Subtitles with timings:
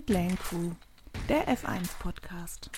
[0.00, 0.70] Pitlane Crew,
[1.28, 2.70] der F1 Podcast.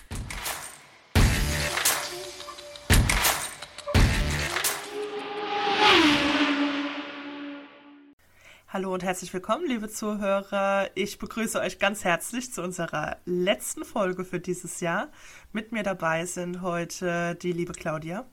[8.66, 10.90] Hallo und herzlich willkommen, liebe Zuhörer.
[10.96, 15.08] Ich begrüße euch ganz herzlich zu unserer letzten Folge für dieses Jahr.
[15.52, 18.26] Mit mir dabei sind heute die liebe Claudia.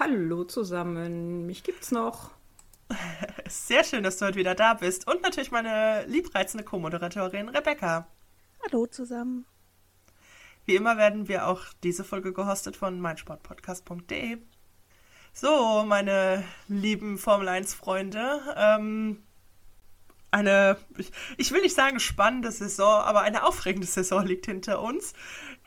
[0.00, 2.32] Hallo zusammen, mich gibt's noch.
[3.48, 5.06] Sehr schön, dass du heute wieder da bist.
[5.06, 8.08] Und natürlich meine liebreizende Co-Moderatorin Rebecca.
[8.66, 9.46] Hallo zusammen.
[10.64, 14.38] Wie immer werden wir auch diese Folge gehostet von meinsportpodcast.de.
[15.32, 19.22] So, meine lieben Formel 1-Freunde, ähm,
[20.32, 20.78] eine,
[21.36, 25.12] ich, will nicht sagen spannende Saison, aber eine aufregende Saison liegt hinter uns.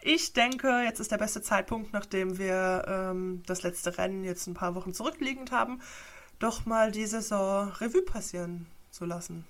[0.01, 4.55] Ich denke, jetzt ist der beste Zeitpunkt, nachdem wir ähm, das letzte Rennen jetzt ein
[4.55, 5.81] paar Wochen zurückliegend haben,
[6.39, 9.45] doch mal die Saison Revue passieren zu lassen.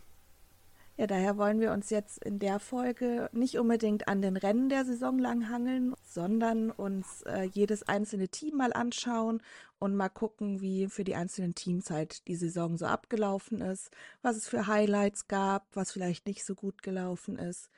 [1.00, 4.84] Ja, daher wollen wir uns jetzt in der Folge nicht unbedingt an den Rennen der
[4.84, 9.42] Saison lang hangeln, sondern uns äh, jedes einzelne Team mal anschauen
[9.80, 14.36] und mal gucken, wie für die einzelnen Teams halt die Saison so abgelaufen ist, was
[14.36, 17.70] es für Highlights gab, was vielleicht nicht so gut gelaufen ist.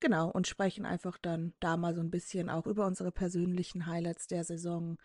[0.00, 4.28] Genau, und sprechen einfach dann da mal so ein bisschen auch über unsere persönlichen Highlights
[4.28, 4.96] der Saison,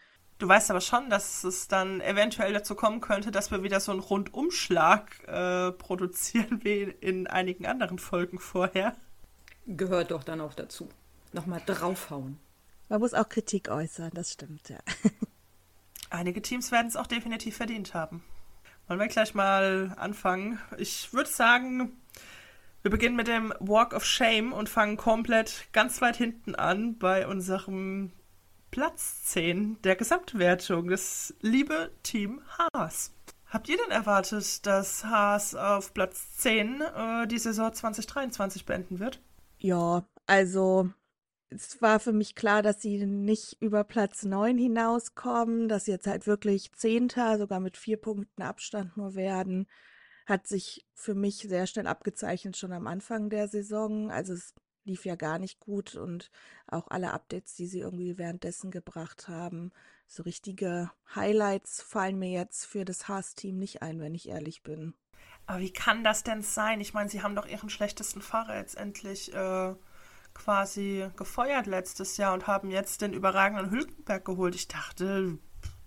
[0.41, 3.91] Du weißt aber schon, dass es dann eventuell dazu kommen könnte, dass wir wieder so
[3.91, 8.95] einen Rundumschlag äh, produzieren wie in einigen anderen Folgen vorher.
[9.67, 10.89] Gehört doch dann auch dazu.
[11.31, 12.39] Nochmal draufhauen.
[12.89, 14.79] Man muss auch Kritik äußern, das stimmt, ja.
[16.09, 18.23] Einige Teams werden es auch definitiv verdient haben.
[18.87, 20.59] Wollen wir gleich mal anfangen?
[20.79, 22.01] Ich würde sagen,
[22.81, 27.27] wir beginnen mit dem Walk of Shame und fangen komplett ganz weit hinten an bei
[27.27, 28.11] unserem
[28.71, 33.13] Platz 10 der Gesamtwertung, das liebe Team Haas.
[33.45, 39.21] Habt ihr denn erwartet, dass Haas auf Platz 10 äh, die Saison 2023 beenden wird?
[39.57, 40.89] Ja, also
[41.49, 46.07] es war für mich klar, dass sie nicht über Platz 9 hinauskommen, dass sie jetzt
[46.07, 49.67] halt wirklich Zehnter, sogar mit vier Punkten Abstand nur werden.
[50.25, 54.09] Hat sich für mich sehr schnell abgezeichnet, schon am Anfang der Saison.
[54.11, 54.53] Also es
[54.83, 56.31] lief ja gar nicht gut und
[56.67, 59.71] auch alle Updates, die sie irgendwie währenddessen gebracht haben,
[60.07, 64.93] so richtige Highlights fallen mir jetzt für das Haas-Team nicht ein, wenn ich ehrlich bin.
[65.45, 66.81] Aber wie kann das denn sein?
[66.81, 69.73] Ich meine, sie haben doch ihren schlechtesten Fahrer jetzt endlich äh,
[70.33, 74.55] quasi gefeuert letztes Jahr und haben jetzt den überragenden Hülkenberg geholt.
[74.55, 75.37] Ich dachte,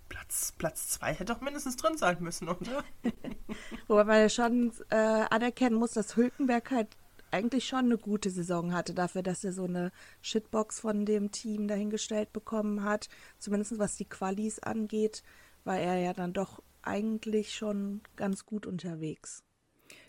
[0.08, 2.84] Platz, Platz zwei hätte doch mindestens drin sein müssen, oder?
[3.88, 6.96] Wobei man ja schon äh, anerkennen muss, dass Hülkenberg halt
[7.34, 9.90] eigentlich schon eine gute Saison hatte, dafür, dass er so eine
[10.22, 13.08] Shitbox von dem Team dahingestellt bekommen hat.
[13.38, 15.22] Zumindest was die Qualis angeht,
[15.64, 19.42] war er ja dann doch eigentlich schon ganz gut unterwegs.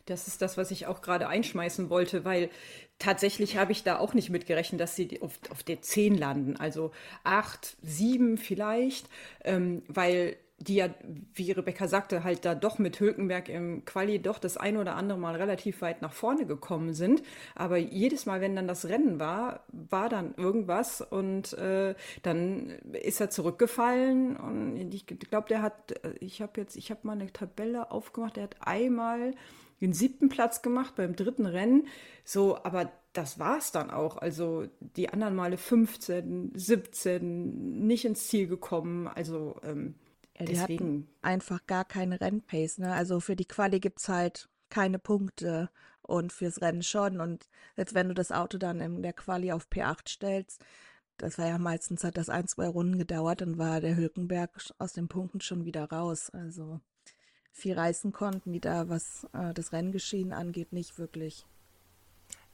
[0.05, 2.51] Das ist das, was ich auch gerade einschmeißen wollte, weil
[2.99, 6.57] tatsächlich habe ich da auch nicht mitgerechnet, dass sie auf, auf der 10 landen.
[6.57, 6.91] Also
[7.23, 9.09] 8, 7 vielleicht,
[9.43, 10.89] ähm, weil die ja,
[11.33, 15.17] wie Rebecca sagte, halt da doch mit Hülkenberg im Quali doch das ein oder andere
[15.17, 17.21] Mal relativ weit nach vorne gekommen sind.
[17.55, 21.93] Aber jedes Mal, wenn dann das Rennen war, war dann irgendwas und äh,
[22.23, 27.13] dann ist er zurückgefallen und ich glaube, der hat, ich habe jetzt, ich habe mal
[27.13, 29.33] eine Tabelle aufgemacht, der hat einmal
[29.81, 31.87] den siebten Platz gemacht beim dritten Rennen.
[32.23, 34.17] So, aber das war es dann auch.
[34.17, 39.07] Also die anderen Male 15, 17, nicht ins Ziel gekommen.
[39.07, 39.95] Also ähm,
[40.37, 40.85] ja, die Deswegen.
[40.85, 42.79] hatten einfach gar keine Rennpace.
[42.79, 42.93] Ne?
[42.93, 45.69] Also für die Quali gibt es halt keine Punkte
[46.01, 47.19] und fürs Rennen schon.
[47.19, 47.47] Und
[47.77, 50.63] jetzt, wenn du das Auto dann in der Quali auf P8 stellst,
[51.17, 54.93] das war ja meistens, hat das ein, zwei Runden gedauert, dann war der Hülkenberg aus
[54.93, 56.29] den Punkten schon wieder raus.
[56.29, 56.81] Also
[57.51, 61.45] viel reißen konnten die da, was äh, das Renngeschehen angeht, nicht wirklich.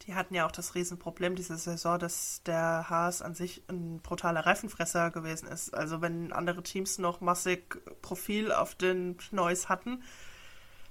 [0.02, 4.46] Die hatten ja auch das Riesenproblem diese Saison, dass der Haas an sich ein brutaler
[4.46, 5.74] Reifenfresser gewesen ist.
[5.74, 10.02] Also wenn andere Teams noch massig Profil auf den Neues hatten,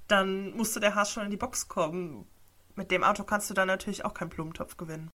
[0.07, 2.27] dann musste der Haas schon in die Box kommen.
[2.77, 5.11] Mit dem Auto kannst du dann natürlich auch keinen Blumentopf gewinnen.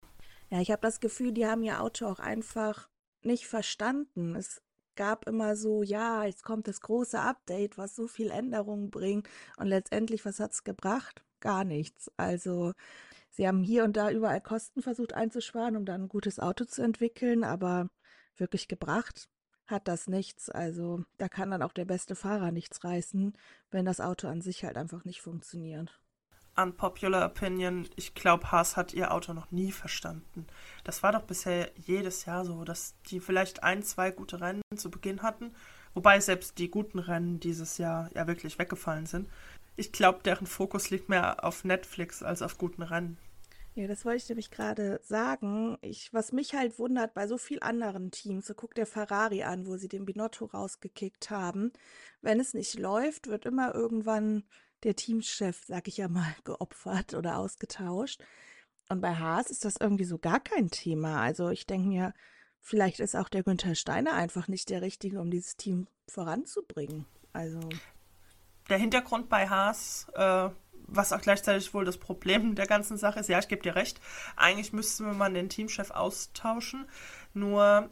[0.51, 2.89] Ja, ich habe das Gefühl, die haben ihr Auto auch einfach
[3.23, 4.35] nicht verstanden.
[4.35, 4.61] Es
[4.97, 9.29] gab immer so, ja, jetzt kommt das große Update, was so viel Änderungen bringt.
[9.57, 11.25] Und letztendlich, was hat es gebracht?
[11.41, 12.11] Gar nichts.
[12.17, 12.73] Also
[13.37, 16.83] Sie haben hier und da überall Kosten versucht einzusparen, um dann ein gutes Auto zu
[16.83, 17.91] entwickeln, aber
[18.37, 19.29] wirklich gebracht
[19.67, 20.51] hat das nichts.
[20.51, 23.33] Also da kann dann auch der beste Fahrer nichts reißen,
[23.73, 26.01] wenn das Auto an sich halt einfach nicht funktioniert.
[26.57, 30.47] Unpopular Opinion, ich glaube, Haas hat ihr Auto noch nie verstanden.
[30.85, 34.89] Das war doch bisher jedes Jahr so, dass die vielleicht ein, zwei gute Rennen zu
[34.89, 35.53] Beginn hatten,
[35.95, 39.29] wobei selbst die guten Rennen dieses Jahr ja wirklich weggefallen sind.
[39.77, 43.19] Ich glaube, deren Fokus liegt mehr auf Netflix als auf guten Rennen.
[43.77, 45.79] Ja, das wollte ich nämlich gerade sagen.
[45.81, 49.67] Ich, was mich halt wundert bei so vielen anderen Teams, so guckt der Ferrari an,
[49.67, 51.73] wo sie den Binotto rausgekickt haben.
[52.21, 54.45] Wenn es nicht läuft, wird immer irgendwann
[54.85, 58.23] der Teamchef, sag ich ja mal, geopfert oder ausgetauscht.
[58.89, 61.21] Und bei Haas ist das irgendwie so gar kein Thema.
[61.21, 62.15] Also ich denke mir,
[62.61, 67.07] vielleicht ist auch der Günther Steiner einfach nicht der Richtige, um dieses Team voranzubringen.
[67.33, 67.59] Also.
[68.69, 70.49] Der Hintergrund bei Haas, äh,
[70.87, 74.01] was auch gleichzeitig wohl das Problem der ganzen Sache ist, ja, ich gebe dir recht,
[74.37, 76.87] eigentlich müsste man den Teamchef austauschen.
[77.33, 77.89] Nur,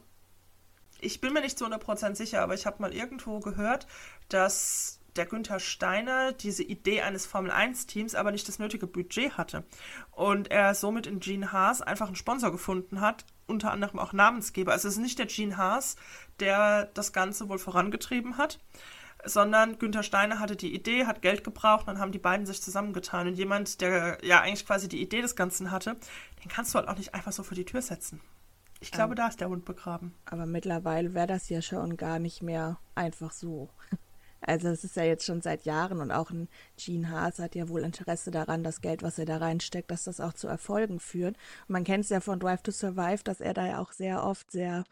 [1.00, 3.86] ich bin mir nicht zu 100% sicher, aber ich habe mal irgendwo gehört,
[4.28, 9.64] dass der Günther Steiner diese Idee eines Formel-1-Teams aber nicht das nötige Budget hatte.
[10.10, 14.72] Und er somit in Gene Haas einfach einen Sponsor gefunden hat, unter anderem auch Namensgeber.
[14.72, 15.96] Also es ist nicht der Gene Haas,
[16.40, 18.58] der das Ganze wohl vorangetrieben hat,
[19.24, 23.28] sondern Günther Steiner hatte die Idee, hat Geld gebraucht, dann haben die beiden sich zusammengetan.
[23.28, 25.96] Und jemand, der ja eigentlich quasi die Idee des Ganzen hatte,
[26.42, 28.20] den kannst du halt auch nicht einfach so vor die Tür setzen.
[28.80, 30.14] Ich glaube, ähm, da ist der Hund begraben.
[30.24, 33.70] Aber mittlerweile wäre das ja schon gar nicht mehr einfach so.
[34.44, 37.68] Also es ist ja jetzt schon seit Jahren und auch ein Gene Haas hat ja
[37.68, 41.36] wohl Interesse daran, das Geld, was er da reinsteckt, dass das auch zu Erfolgen führt.
[41.68, 44.24] Und man kennt es ja von Drive to Survive, dass er da ja auch sehr
[44.24, 44.82] oft sehr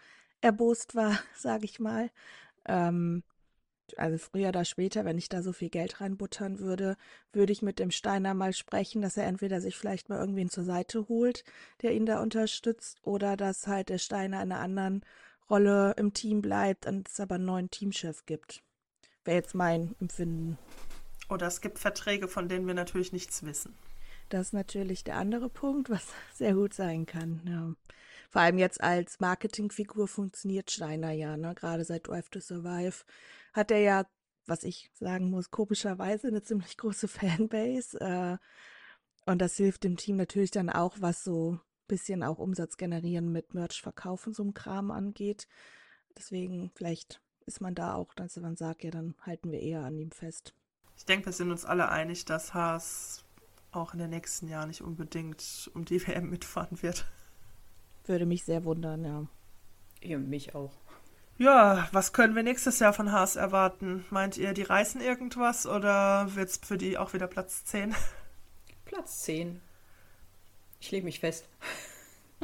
[0.41, 2.11] erbost war, sage ich mal.
[2.65, 3.25] Ähm,
[3.99, 6.97] also früher oder später, wenn ich da so viel Geld reinbuttern würde,
[7.33, 10.65] würde ich mit dem Steiner mal sprechen, dass er entweder sich vielleicht mal irgendwen zur
[10.65, 11.45] Seite holt,
[11.83, 15.05] der ihn da unterstützt, oder dass halt der Steiner in einer anderen
[15.49, 18.63] Rolle im Team bleibt und es aber einen neuen Teamchef gibt.
[19.25, 20.59] Wäre jetzt mein Empfinden.
[21.29, 23.77] Oder es gibt Verträge, von denen wir natürlich nichts wissen.
[24.29, 27.41] Das ist natürlich der andere Punkt, was sehr gut sein kann.
[27.45, 27.75] Ja.
[28.31, 31.55] Vor allem jetzt als Marketingfigur funktioniert Steiner ja, ne?
[31.55, 33.05] Gerade seit Drive to Survive
[33.53, 34.07] hat er ja,
[34.47, 38.01] was ich sagen muss, komischerweise eine ziemlich große Fanbase.
[38.01, 38.39] Äh,
[39.27, 43.33] und das hilft dem Team natürlich dann auch, was so ein bisschen auch Umsatz generieren
[43.33, 45.49] mit Merch verkaufen, so einem Kram angeht.
[46.17, 49.99] Deswegen vielleicht ist man da auch, dass man sagt, ja, dann halten wir eher an
[49.99, 50.55] ihm fest.
[50.97, 53.25] Ich denke, wir sind uns alle einig, dass Haas
[53.73, 57.07] auch in den nächsten Jahren nicht unbedingt um die WM mitfahren wird.
[58.11, 59.27] Würde mich sehr wundern, ja.
[60.03, 60.73] Ja, mich auch.
[61.39, 64.05] Ja, was können wir nächstes Jahr von Haas erwarten?
[64.11, 67.95] Meint ihr, die reißen irgendwas oder wird es für die auch wieder Platz 10?
[68.85, 69.61] Platz 10.
[70.81, 71.49] Ich lege mich fest.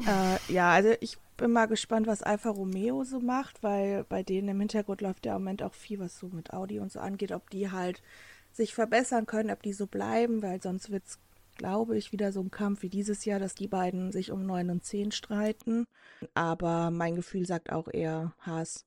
[0.06, 4.46] Äh, ja, also ich bin mal gespannt, was Alfa Romeo so macht, weil bei denen
[4.46, 7.32] im Hintergrund läuft ja im Moment auch viel, was so mit Audi und so angeht,
[7.32, 8.04] ob die halt
[8.52, 11.18] sich verbessern können, ob die so bleiben, weil sonst wird es,
[11.56, 14.70] glaube ich, wieder so ein Kampf wie dieses Jahr, dass die beiden sich um 9
[14.70, 15.86] und 10 streiten.
[16.34, 18.86] Aber mein Gefühl sagt auch eher, Haas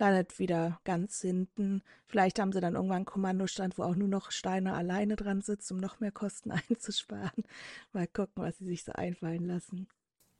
[0.00, 1.82] landet wieder ganz hinten.
[2.06, 5.70] Vielleicht haben sie dann irgendwann einen Kommandostand, wo auch nur noch Steiner alleine dran sitzt,
[5.70, 7.44] um noch mehr Kosten einzusparen.
[7.92, 9.86] Mal gucken, was sie sich so einfallen lassen.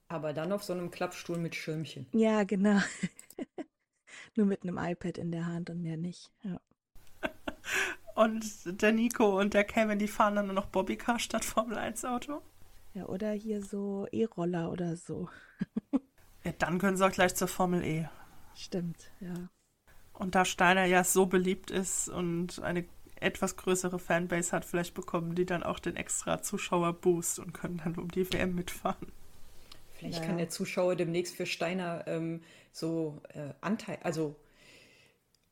[0.09, 2.07] Aber dann auf so einem Klappstuhl mit Schirmchen.
[2.11, 2.81] Ja, genau.
[4.35, 6.31] Nur mit einem iPad in der Hand und mehr nicht.
[6.43, 6.59] Ja.
[8.15, 12.05] Und der Nico und der Kevin, die fahren dann nur noch Bobbycar statt Formel 1
[12.05, 12.41] Auto?
[12.93, 15.29] Ja, oder hier so E-Roller oder so.
[16.43, 18.09] ja, dann können sie auch gleich zur Formel E.
[18.55, 19.33] Stimmt, ja.
[20.13, 25.35] Und da Steiner ja so beliebt ist und eine etwas größere Fanbase hat, vielleicht bekommen
[25.35, 29.11] die dann auch den extra Zuschauerboost und können dann um die WM mitfahren.
[29.93, 30.27] Vielleicht naja.
[30.27, 32.41] kann der Zuschauer demnächst für Steiner ähm,
[32.71, 34.35] so äh, Anteil, also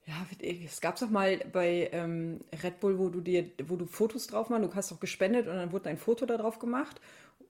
[0.10, 3.86] ja, es gab es doch mal bei ähm, Red Bull, wo du dir, wo du
[3.86, 7.00] Fotos drauf machst, du hast doch gespendet und dann wurde ein Foto da drauf gemacht.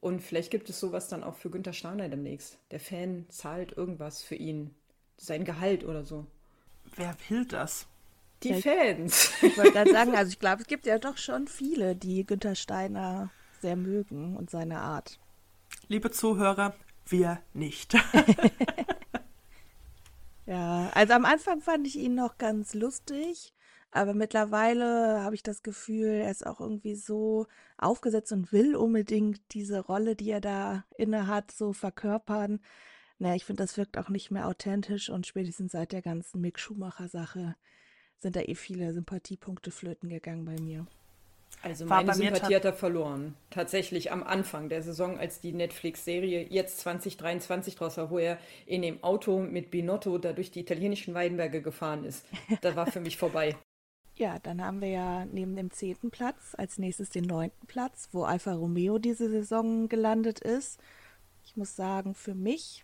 [0.01, 2.58] Und vielleicht gibt es sowas dann auch für Günther Steiner demnächst.
[2.72, 4.74] Der Fan zahlt irgendwas für ihn.
[5.18, 6.25] Sein Gehalt oder so.
[6.96, 7.88] Wer will das?
[8.44, 9.32] Die ja, Fans.
[9.42, 12.56] Ich wollte gerade sagen, also ich glaube, es gibt ja doch schon viele, die Günther
[12.56, 13.30] Steiner
[13.62, 15.20] sehr mögen und seine Art.
[15.88, 16.74] Liebe Zuhörer,
[17.08, 17.96] wir nicht.
[20.50, 23.53] ja, also am Anfang fand ich ihn noch ganz lustig,
[23.91, 27.46] aber mittlerweile habe ich das Gefühl, er ist auch irgendwie so
[27.77, 32.60] aufgesetzt und will unbedingt diese Rolle, die er da inne hat, so verkörpern.
[33.20, 36.60] Naja, ich finde, das wirkt auch nicht mehr authentisch und spätestens seit der ganzen Mick
[36.60, 37.56] Schumacher-Sache
[38.18, 40.88] sind da eh viele Sympathiepunkte flöten gegangen bei mir.
[41.62, 43.36] Also meine Sympathie hat er verloren.
[43.50, 48.82] Tatsächlich am Anfang der Saison, als die Netflix-Serie jetzt 2023 draus war, wo er in
[48.82, 52.25] dem Auto mit Binotto da durch die italienischen Weidenberge gefahren ist.
[52.62, 53.56] Das war für mich vorbei.
[54.16, 58.24] Ja, dann haben wir ja neben dem zehnten Platz als nächstes den neunten Platz, wo
[58.24, 60.78] Alfa Romeo diese Saison gelandet ist.
[61.46, 62.84] Ich muss sagen, für mich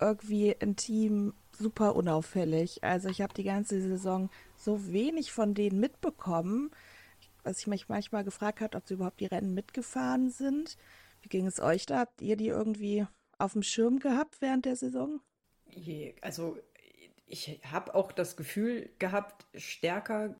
[0.00, 2.84] irgendwie ein Team super unauffällig.
[2.84, 6.70] Also ich habe die ganze Saison so wenig von denen mitbekommen
[7.44, 10.76] was ich mich manchmal gefragt habe, ob sie überhaupt die Rennen mitgefahren sind.
[11.22, 12.00] Wie ging es euch da?
[12.00, 13.06] Habt ihr die irgendwie
[13.38, 15.20] auf dem Schirm gehabt während der Saison?
[16.20, 16.58] Also
[17.26, 20.36] ich habe auch das Gefühl gehabt, stärker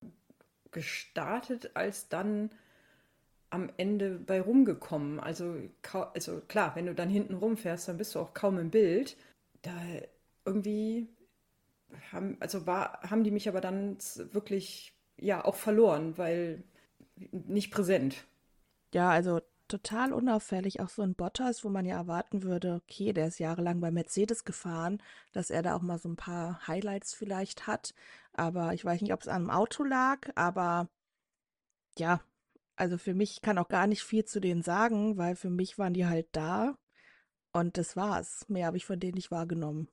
[0.71, 2.51] gestartet als dann
[3.51, 5.21] am Ende bei rumgekommen.
[5.21, 5.57] Also,
[6.13, 9.17] also klar, wenn du dann hinten rumfährst, dann bist du auch kaum im Bild.
[9.63, 9.73] Da
[10.45, 11.09] irgendwie
[12.13, 13.97] haben, also war, haben die mich aber dann
[14.33, 16.65] wirklich ja auch verloren, weil
[17.17, 18.27] nicht präsent.
[18.93, 23.29] Ja, also total unauffällig, auch so ein Bottas, wo man ja erwarten würde, okay, der
[23.29, 25.03] ist jahrelang bei Mercedes gefahren,
[25.33, 27.95] dass er da auch mal so ein paar Highlights vielleicht hat.
[28.33, 30.89] Aber ich weiß nicht, ob es an einem Auto lag, aber
[31.99, 32.21] ja,
[32.77, 35.95] also für mich kann auch gar nicht viel zu denen sagen, weil für mich waren
[35.95, 36.77] die halt da
[37.53, 38.45] und das war's.
[38.49, 39.89] Mehr habe ich von denen nicht wahrgenommen.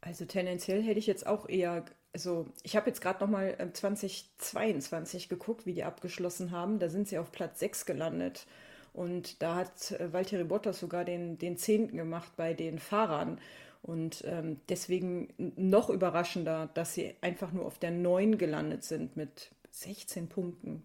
[0.00, 5.66] Also tendenziell hätte ich jetzt auch eher, also ich habe jetzt gerade nochmal 2022 geguckt,
[5.66, 6.78] wie die abgeschlossen haben.
[6.78, 8.46] Da sind sie auf Platz 6 gelandet.
[8.92, 13.38] Und da hat äh, Valtteri Bottas sogar den, den Zehnten gemacht bei den Fahrern.
[13.82, 19.52] Und ähm, deswegen noch überraschender, dass sie einfach nur auf der 9 gelandet sind mit
[19.70, 20.82] 16 Punkten.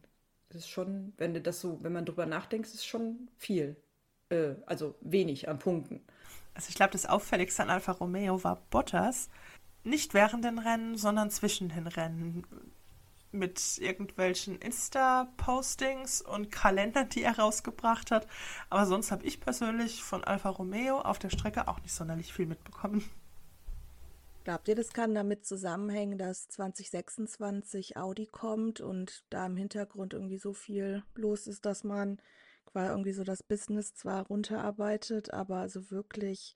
[0.49, 3.75] Das ist schon, wenn du das so, wenn man drüber nachdenkt, ist schon viel.
[4.29, 6.01] Äh, also wenig an Punkten.
[6.53, 9.29] Also ich glaube, das auffälligste an Alfa Romeo war Bottas.
[9.85, 12.43] Nicht während den Rennen, sondern zwischen den Rennen
[13.31, 18.27] mit irgendwelchen Insta-Postings und Kalendern, die er rausgebracht hat.
[18.71, 22.47] Aber sonst habe ich persönlich von Alfa Romeo auf der Strecke auch nicht sonderlich viel
[22.47, 23.07] mitbekommen.
[24.43, 30.39] Glaubt ihr, das kann damit zusammenhängen, dass 2026 Audi kommt und da im Hintergrund irgendwie
[30.39, 32.19] so viel los ist, dass man
[32.65, 36.55] quasi irgendwie so das Business zwar runterarbeitet, aber so wirklich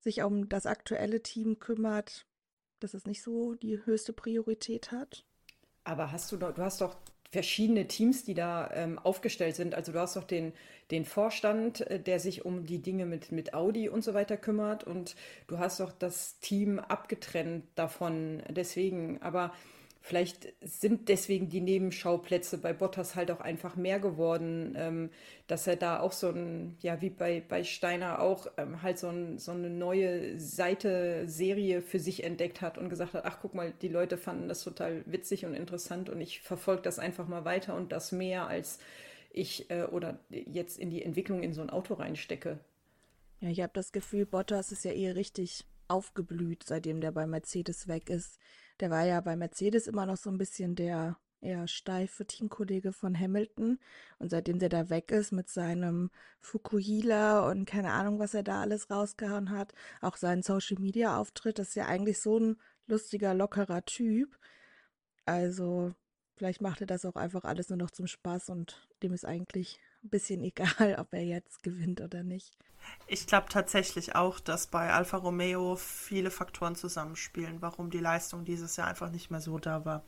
[0.00, 2.26] sich um das aktuelle Team kümmert,
[2.80, 5.24] dass es nicht so die höchste Priorität hat?
[5.84, 6.96] Aber hast du du hast doch
[7.30, 9.74] verschiedene Teams, die da ähm, aufgestellt sind.
[9.74, 10.52] Also du hast doch den,
[10.90, 14.84] den Vorstand, äh, der sich um die Dinge mit, mit Audi und so weiter kümmert
[14.84, 15.16] und
[15.46, 18.42] du hast doch das Team abgetrennt davon.
[18.48, 19.52] Deswegen, aber
[20.06, 25.10] Vielleicht sind deswegen die Nebenschauplätze bei Bottas halt auch einfach mehr geworden, ähm,
[25.48, 29.08] dass er da auch so ein, ja, wie bei, bei Steiner auch, ähm, halt so,
[29.08, 33.56] ein, so eine neue Seite, Serie für sich entdeckt hat und gesagt hat, ach guck
[33.56, 37.44] mal, die Leute fanden das total witzig und interessant und ich verfolge das einfach mal
[37.44, 38.78] weiter und das mehr, als
[39.32, 42.60] ich äh, oder jetzt in die Entwicklung in so ein Auto reinstecke.
[43.40, 47.88] Ja, ich habe das Gefühl, Bottas ist ja eher richtig aufgeblüht, seitdem der bei Mercedes
[47.88, 48.38] weg ist.
[48.80, 53.18] Der war ja bei Mercedes immer noch so ein bisschen der eher steife Teamkollege von
[53.18, 53.78] Hamilton.
[54.18, 58.60] Und seitdem der da weg ist mit seinem Fukuhila und keine Ahnung, was er da
[58.60, 62.56] alles rausgehauen hat, auch seinen Social Media Auftritt, das ist ja eigentlich so ein
[62.86, 64.38] lustiger, lockerer Typ.
[65.24, 65.92] Also,
[66.36, 69.80] vielleicht macht er das auch einfach alles nur noch zum Spaß und dem ist eigentlich
[70.04, 72.56] ein bisschen egal, ob er jetzt gewinnt oder nicht.
[73.06, 78.76] Ich glaube tatsächlich auch, dass bei Alfa Romeo viele Faktoren zusammenspielen, warum die Leistung dieses
[78.76, 80.02] Jahr einfach nicht mehr so da war.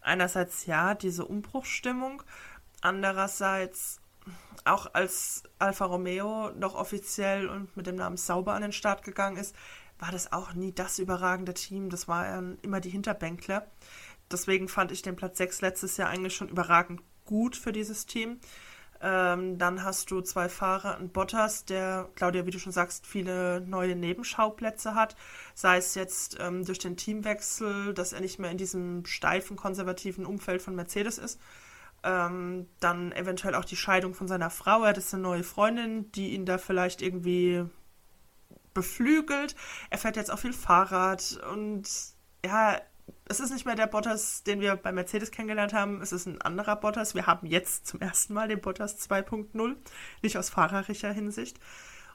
[0.00, 2.22] Einerseits ja, diese Umbruchstimmung,
[2.80, 4.00] andererseits
[4.64, 9.36] auch als Alfa Romeo noch offiziell und mit dem Namen Sauber an den Start gegangen
[9.36, 9.54] ist,
[9.98, 11.90] war das auch nie das überragende Team.
[11.90, 13.66] Das waren immer die Hinterbänkler.
[14.30, 18.40] Deswegen fand ich den Platz 6 letztes Jahr eigentlich schon überragend gut für dieses Team.
[19.02, 23.62] Ähm, dann hast du zwei Fahrer, ein Bottas, der, Claudia, wie du schon sagst, viele
[23.62, 25.16] neue Nebenschauplätze hat.
[25.54, 30.26] Sei es jetzt ähm, durch den Teamwechsel, dass er nicht mehr in diesem steifen, konservativen
[30.26, 31.40] Umfeld von Mercedes ist.
[32.02, 34.82] Ähm, dann eventuell auch die Scheidung von seiner Frau.
[34.82, 37.64] Er hat jetzt eine neue Freundin, die ihn da vielleicht irgendwie
[38.74, 39.56] beflügelt.
[39.88, 41.88] Er fährt jetzt auch viel Fahrrad und
[42.44, 42.80] ja,
[43.26, 46.02] es ist nicht mehr der Bottas, den wir bei Mercedes kennengelernt haben.
[46.02, 47.14] Es ist ein anderer Bottas.
[47.14, 49.76] Wir haben jetzt zum ersten Mal den Bottas 2.0,
[50.22, 51.58] nicht aus fahrerischer Hinsicht.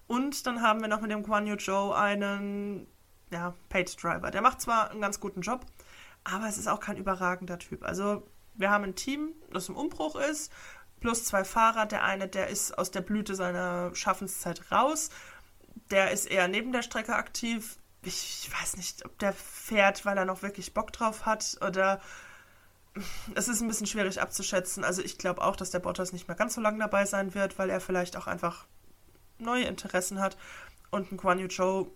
[0.07, 2.87] Und dann haben wir noch mit dem Guan Yu Zhou einen
[3.31, 4.31] ja, Paid Driver.
[4.31, 5.65] Der macht zwar einen ganz guten Job,
[6.23, 7.83] aber es ist auch kein überragender Typ.
[7.83, 10.51] Also wir haben ein Team, das im Umbruch ist,
[10.99, 11.85] plus zwei Fahrer.
[11.85, 15.09] Der eine, der ist aus der Blüte seiner Schaffenszeit raus.
[15.91, 20.25] Der ist eher neben der Strecke aktiv ich weiß nicht, ob der fährt, weil er
[20.25, 22.01] noch wirklich Bock drauf hat oder
[23.35, 24.83] es ist ein bisschen schwierig abzuschätzen.
[24.83, 27.59] Also ich glaube auch, dass der Bottas nicht mehr ganz so lange dabei sein wird,
[27.59, 28.65] weil er vielleicht auch einfach
[29.37, 30.37] neue Interessen hat.
[30.91, 31.91] Und ein Guan Yu Zhou,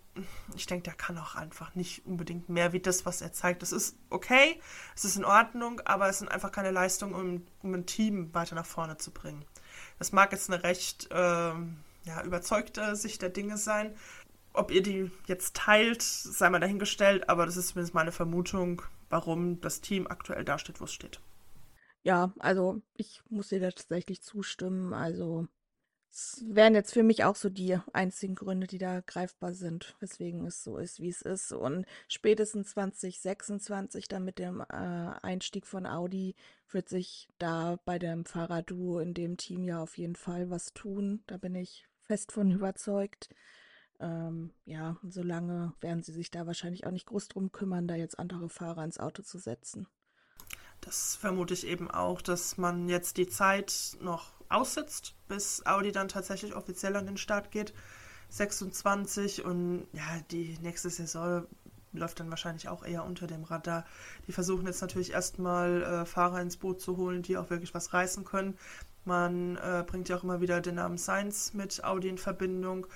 [0.56, 3.64] ich denke, der kann auch einfach nicht unbedingt mehr wie das, was er zeigt.
[3.64, 4.60] Es ist okay,
[4.96, 8.56] es ist in Ordnung, aber es sind einfach keine Leistungen, um, um ein Team weiter
[8.56, 9.46] nach vorne zu bringen.
[10.00, 13.96] Das mag jetzt eine recht äh, ja, überzeugte Sicht der Dinge sein,
[14.60, 19.62] ob ihr die jetzt teilt, sei mal dahingestellt, aber das ist zumindest meine Vermutung, warum
[19.62, 21.20] das Team aktuell da steht, wo es steht.
[22.04, 24.94] Ja, also ich muss dir da tatsächlich zustimmen.
[24.94, 25.48] Also
[26.12, 30.46] Das wären jetzt für mich auch so die einzigen Gründe, die da greifbar sind, weswegen
[30.48, 31.54] es so ist, wie es ist.
[31.54, 36.36] Und spätestens 2026, dann mit dem äh, Einstieg von Audi,
[36.72, 41.24] wird sich da bei dem Fahrradduo in dem Team ja auf jeden Fall was tun.
[41.28, 43.30] Da bin ich fest von überzeugt.
[44.00, 48.18] Ähm, ja, solange werden sie sich da wahrscheinlich auch nicht groß drum kümmern, da jetzt
[48.18, 49.88] andere Fahrer ins Auto zu setzen.
[50.82, 56.08] Das vermute ich eben auch, dass man jetzt die Zeit noch aussitzt, bis Audi dann
[56.08, 57.74] tatsächlich offiziell an den Start geht.
[58.30, 61.46] 26 und ja, die nächste Saison
[61.92, 63.86] läuft dann wahrscheinlich auch eher unter dem Radar.
[64.28, 67.94] Die versuchen jetzt natürlich erstmal äh, Fahrer ins Boot zu holen, die auch wirklich was
[67.94, 68.58] reißen können.
[69.06, 72.88] Man äh, bringt ja auch immer wieder den Namen Sainz mit Audi in Verbindung.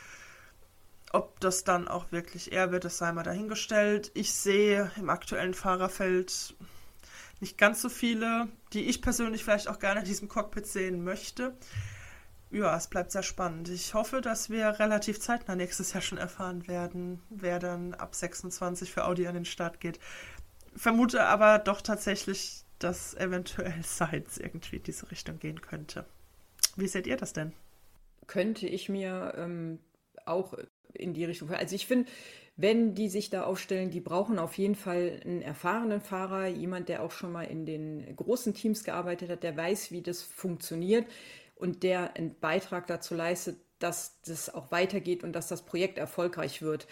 [1.13, 4.12] Ob das dann auch wirklich er wird, das sei mal dahingestellt.
[4.15, 6.55] Ich sehe im aktuellen Fahrerfeld
[7.39, 11.55] nicht ganz so viele, die ich persönlich vielleicht auch gerne in diesem Cockpit sehen möchte.
[12.50, 13.70] Ja, es bleibt sehr spannend.
[13.70, 18.91] Ich hoffe, dass wir relativ zeitnah nächstes Jahr schon erfahren werden, wer dann ab 26
[18.91, 20.00] für Audi an den Start geht.
[20.75, 26.05] Vermute aber doch tatsächlich, dass eventuell Sides irgendwie in diese Richtung gehen könnte.
[26.75, 27.53] Wie seht ihr das denn?
[28.25, 29.79] Könnte ich mir ähm,
[30.25, 30.53] auch
[30.93, 31.50] in die Richtung.
[31.51, 32.09] Also ich finde,
[32.55, 37.03] wenn die sich da aufstellen, die brauchen auf jeden Fall einen erfahrenen Fahrer, jemand, der
[37.03, 41.05] auch schon mal in den großen Teams gearbeitet hat, der weiß, wie das funktioniert
[41.55, 46.62] und der einen Beitrag dazu leistet, dass das auch weitergeht und dass das Projekt erfolgreich
[46.62, 46.88] wird.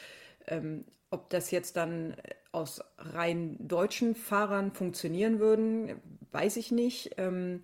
[0.47, 2.15] Ähm, ob das jetzt dann
[2.51, 7.11] aus rein deutschen Fahrern funktionieren würden, weiß ich nicht.
[7.17, 7.63] Ähm,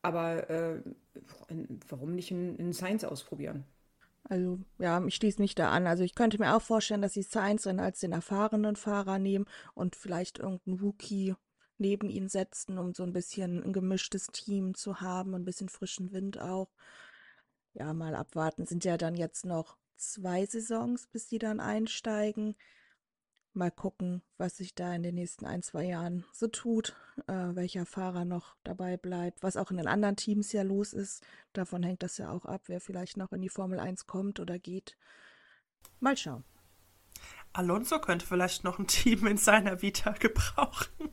[0.00, 0.80] aber äh,
[1.88, 3.64] warum nicht einen Science ausprobieren?
[4.24, 5.86] Also ja, ich schließe mich da an.
[5.86, 9.46] Also ich könnte mir auch vorstellen, dass sie Sainz dann als den erfahrenen Fahrer nehmen
[9.74, 11.34] und vielleicht irgendeinen Rookie
[11.78, 16.12] neben ihn setzen, um so ein bisschen ein gemischtes Team zu haben, ein bisschen frischen
[16.12, 16.70] Wind auch.
[17.74, 18.66] Ja, mal abwarten.
[18.66, 22.54] Sind ja dann jetzt noch zwei Saisons, bis die dann einsteigen
[23.54, 27.86] mal gucken, was sich da in den nächsten ein, zwei Jahren so tut, äh, welcher
[27.86, 31.24] Fahrer noch dabei bleibt, was auch in den anderen Teams ja los ist.
[31.52, 34.58] Davon hängt das ja auch ab, wer vielleicht noch in die Formel 1 kommt oder
[34.58, 34.96] geht.
[36.00, 36.44] Mal schauen.
[37.52, 41.10] Alonso könnte vielleicht noch ein Team in seiner Vita gebrauchen.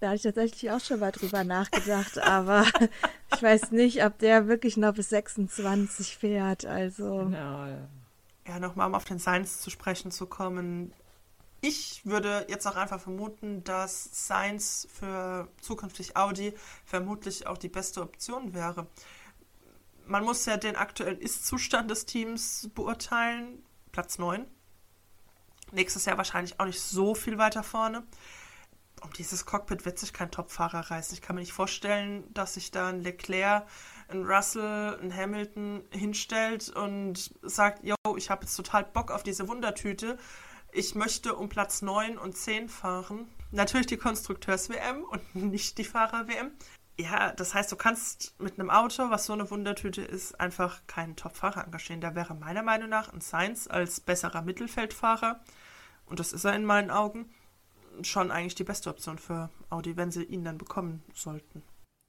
[0.00, 2.66] Da habe ich tatsächlich auch schon mal drüber nachgedacht, aber
[3.34, 6.66] ich weiß nicht, ob der wirklich noch bis 26 fährt.
[6.66, 7.30] Also.
[7.30, 7.88] Ja,
[8.46, 10.92] ja, nochmal um auf den Science zu sprechen zu kommen.
[11.60, 16.52] Ich würde jetzt auch einfach vermuten, dass Science für zukünftig Audi
[16.84, 18.86] vermutlich auch die beste Option wäre.
[20.06, 23.64] Man muss ja den aktuellen Ist-Zustand des Teams beurteilen.
[23.92, 24.44] Platz 9.
[25.72, 28.02] Nächstes Jahr wahrscheinlich auch nicht so viel weiter vorne.
[29.00, 31.14] Um dieses Cockpit wird sich kein Top-Fahrer reißen.
[31.14, 33.66] Ich kann mir nicht vorstellen, dass sich da ein Leclerc
[34.14, 39.48] ein Russell, ein Hamilton hinstellt und sagt, yo, ich habe jetzt total Bock auf diese
[39.48, 40.16] Wundertüte.
[40.72, 43.28] Ich möchte um Platz 9 und 10 fahren.
[43.50, 46.52] Natürlich die Konstrukteurs-WM und nicht die Fahrer-WM.
[46.98, 51.16] Ja, das heißt, du kannst mit einem Auto, was so eine Wundertüte ist, einfach keinen
[51.16, 52.00] Top-Fahrer engagieren.
[52.00, 55.40] Da wäre meiner Meinung nach ein Sainz als besserer Mittelfeldfahrer,
[56.06, 57.30] und das ist er in meinen Augen,
[58.02, 61.62] schon eigentlich die beste Option für Audi, wenn sie ihn dann bekommen sollten.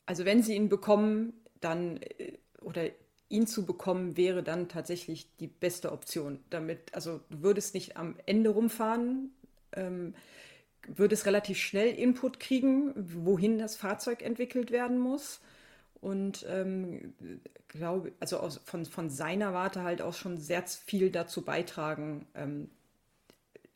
[0.05, 1.33] Also wenn sie ihn bekommen,
[1.65, 2.89] dann äh, oder
[3.27, 6.39] ihn zu bekommen, wäre dann tatsächlich die beste Option.
[6.49, 9.31] Damit, also du würdest nicht am Ende rumfahren,
[9.73, 10.13] ähm,
[10.87, 15.41] würdest relativ schnell Input kriegen, wohin das Fahrzeug entwickelt werden muss.
[16.01, 17.15] Und ähm,
[17.67, 22.69] glaube, also aus, von, von seiner Warte halt auch schon sehr viel dazu beitragen, ähm,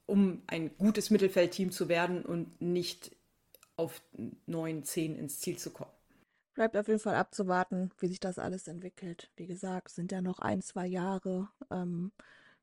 [0.06, 3.15] um ein gutes Mittelfeldteam zu werden und nicht
[3.78, 4.02] auf
[4.47, 5.91] 9, 10 ins Ziel zu kommen.
[6.60, 9.32] Bleibt auf jeden Fall abzuwarten, wie sich das alles entwickelt.
[9.38, 11.48] Wie gesagt, sind ja noch ein, zwei Jahre.
[11.72, 12.12] Ähm,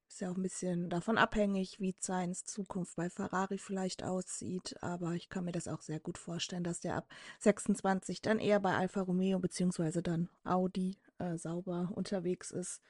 [0.06, 4.76] ist ja auch ein bisschen davon abhängig, wie Seins Zukunft bei Ferrari vielleicht aussieht.
[4.82, 8.61] Aber ich kann mir das auch sehr gut vorstellen, dass der ab 26 dann eher
[8.61, 10.02] bei Alfa Romeo bzw.
[10.02, 12.82] dann Audi äh, sauber unterwegs ist.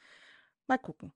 [0.67, 1.13] Mal gucken.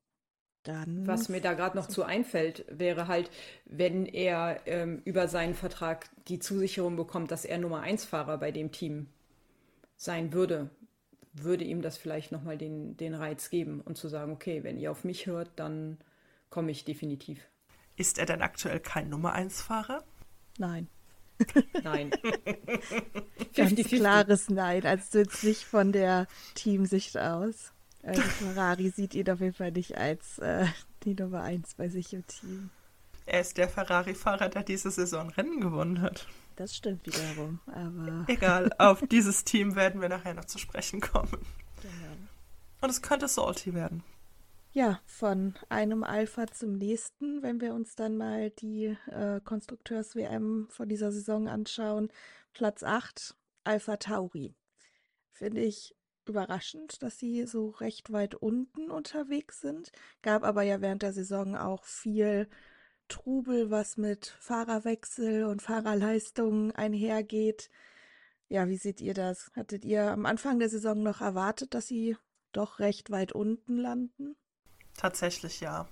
[0.62, 3.28] Dann Was mir da gerade noch zu einfällt, wäre halt,
[3.64, 8.52] wenn er ähm, über seinen Vertrag die Zusicherung bekommt, dass er Nummer 1 Fahrer bei
[8.52, 9.08] dem Team
[10.00, 10.70] sein würde,
[11.34, 14.90] würde ihm das vielleicht nochmal den, den Reiz geben und zu sagen, okay, wenn ihr
[14.90, 15.98] auf mich hört, dann
[16.48, 17.46] komme ich definitiv.
[17.96, 20.02] Ist er denn aktuell kein Nummer 1 Fahrer?
[20.56, 20.88] Nein.
[21.82, 22.10] Nein.
[23.54, 27.74] Ganz 50 klares Nein, also jetzt nicht von der Teamsicht aus.
[28.02, 30.64] Also Ferrari sieht ihn auf jeden Fall nicht als äh,
[31.04, 32.70] die Nummer 1 bei sich im Team.
[33.30, 36.26] Er ist der Ferrari-Fahrer, der diese Saison Rennen gewonnen hat.
[36.56, 38.24] Das stimmt wiederum, aber.
[38.26, 41.46] Egal, auf dieses Team werden wir nachher noch zu sprechen kommen.
[41.80, 42.16] Genau.
[42.80, 44.02] Und es könnte salty werden.
[44.72, 50.88] Ja, von einem Alpha zum nächsten, wenn wir uns dann mal die äh, Konstrukteurs-WM von
[50.88, 52.10] dieser Saison anschauen.
[52.52, 54.56] Platz 8, Alpha Tauri.
[55.30, 55.94] Finde ich
[56.26, 59.92] überraschend, dass sie so recht weit unten unterwegs sind.
[60.20, 62.48] Gab aber ja während der Saison auch viel
[63.10, 67.68] Trubel, was mit Fahrerwechsel und Fahrerleistungen einhergeht.
[68.48, 69.50] Ja, wie seht ihr das?
[69.54, 72.16] Hattet ihr am Anfang der Saison noch erwartet, dass sie
[72.52, 74.36] doch recht weit unten landen?
[74.96, 75.88] Tatsächlich ja.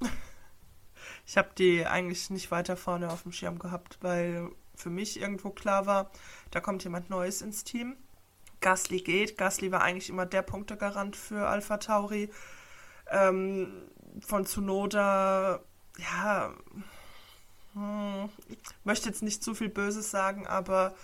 [1.24, 5.50] Ich habe die eigentlich nicht weiter vorne auf dem Schirm gehabt, weil für mich irgendwo
[5.50, 6.10] klar war,
[6.50, 7.96] da kommt jemand Neues ins Team.
[8.60, 9.38] Gasly geht.
[9.38, 12.30] Gasly war eigentlich immer der Punktegarant für Alpha Tauri.
[13.08, 13.88] Ähm,
[14.20, 15.60] von Tsunoda,
[15.98, 16.54] ja,
[17.74, 18.28] hm,
[18.84, 20.94] möchte jetzt nicht zu viel Böses sagen, aber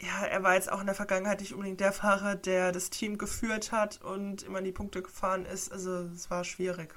[0.00, 3.18] ja, er war jetzt auch in der Vergangenheit nicht unbedingt der Fahrer, der das Team
[3.18, 5.72] geführt hat und immer in die Punkte gefahren ist.
[5.72, 6.94] Also es war schwierig.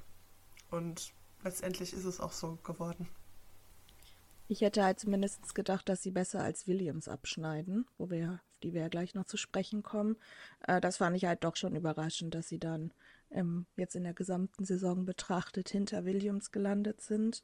[0.69, 3.09] Und letztendlich ist es auch so geworden.
[4.47, 8.81] Ich hätte halt zumindest gedacht, dass sie besser als Williams abschneiden, wo wir, die wir
[8.81, 10.17] ja gleich noch zu sprechen kommen.
[10.67, 12.91] Äh, das fand ich halt doch schon überraschend, dass sie dann
[13.31, 17.43] ähm, jetzt in der gesamten Saison betrachtet hinter Williams gelandet sind.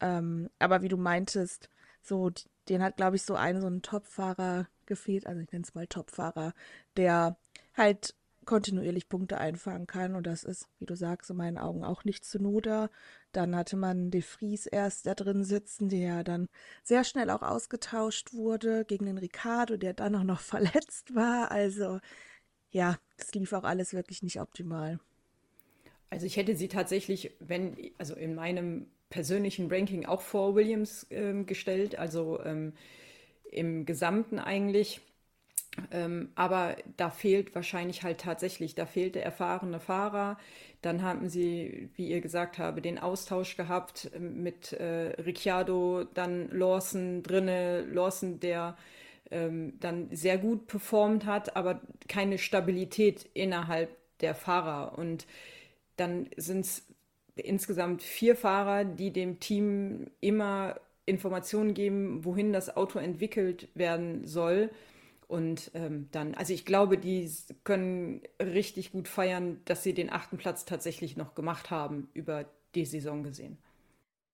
[0.00, 1.70] Ähm, aber wie du meintest,
[2.02, 2.30] so,
[2.68, 5.86] den hat, glaube ich, so ein, so ein Topfahrer gefehlt, also ich nenne es mal
[5.86, 6.52] Topfahrer,
[6.96, 7.36] der
[7.74, 10.14] halt kontinuierlich Punkte einfangen kann.
[10.14, 12.90] Und das ist, wie du sagst, in meinen Augen auch nicht zu Noda.
[13.32, 16.48] Dann hatte man De Vries erst da drin sitzen, der dann
[16.82, 21.50] sehr schnell auch ausgetauscht wurde gegen den Ricardo, der dann auch noch verletzt war.
[21.50, 22.00] Also
[22.74, 24.98] ja, das lief auch alles wirklich nicht optimal.
[26.10, 31.46] Also ich hätte sie tatsächlich, wenn, also in meinem persönlichen Ranking auch vor Williams ähm,
[31.46, 32.72] gestellt, also ähm,
[33.52, 35.00] im Gesamten eigentlich.
[35.92, 40.36] Ähm, aber da fehlt wahrscheinlich halt tatsächlich, da fehlt der erfahrene Fahrer.
[40.82, 46.48] Dann haben sie, wie ihr gesagt habt, den Austausch gehabt ähm, mit äh, Ricciardo, dann
[46.50, 48.76] Lawson drinne, Lawson, der
[49.30, 54.98] ähm, dann sehr gut performt hat, aber keine Stabilität innerhalb der Fahrer.
[54.98, 55.26] Und
[55.96, 56.86] dann sind es
[57.36, 64.70] insgesamt vier Fahrer, die dem Team immer Informationen geben, wohin das Auto entwickelt werden soll.
[65.26, 67.30] Und ähm, dann, also ich glaube, die
[67.64, 72.84] können richtig gut feiern, dass sie den achten Platz tatsächlich noch gemacht haben, über die
[72.84, 73.58] Saison gesehen.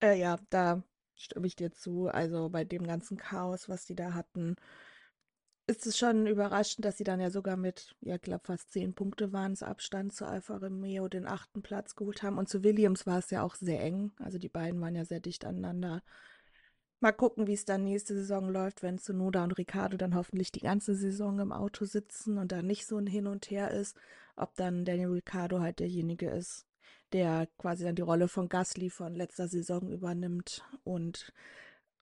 [0.02, 0.82] Äh, ja, da
[1.20, 2.08] stimme ich dir zu.
[2.08, 4.56] Also bei dem ganzen Chaos, was die da hatten,
[5.66, 8.94] ist es schon überraschend, dass sie dann ja sogar mit, ja, ich glaube, fast zehn
[8.94, 12.38] Punkte waren es Abstand zu Alfa Romeo den achten Platz geholt haben.
[12.38, 14.12] Und zu Williams war es ja auch sehr eng.
[14.18, 16.02] Also die beiden waren ja sehr dicht aneinander.
[17.02, 20.60] Mal gucken, wie es dann nächste Saison läuft, wenn Tsunoda und Ricardo dann hoffentlich die
[20.60, 23.96] ganze Saison im Auto sitzen und da nicht so ein Hin und Her ist,
[24.36, 26.66] ob dann Daniel Ricardo halt derjenige ist,
[27.12, 31.32] der quasi dann die Rolle von Gasly von letzter Saison übernimmt und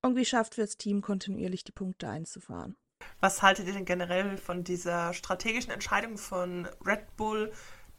[0.03, 2.77] irgendwie schafft fürs Team kontinuierlich die Punkte einzufahren.
[3.21, 7.53] Was haltet ihr denn generell von dieser strategischen Entscheidung von Red Bull,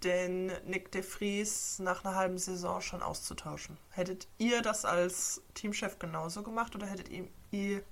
[0.03, 3.77] den Nick de Vries nach einer halben Saison schon auszutauschen?
[3.89, 7.09] Hättet ihr das als Teamchef genauso gemacht oder hättet
[7.51, 7.83] ihr,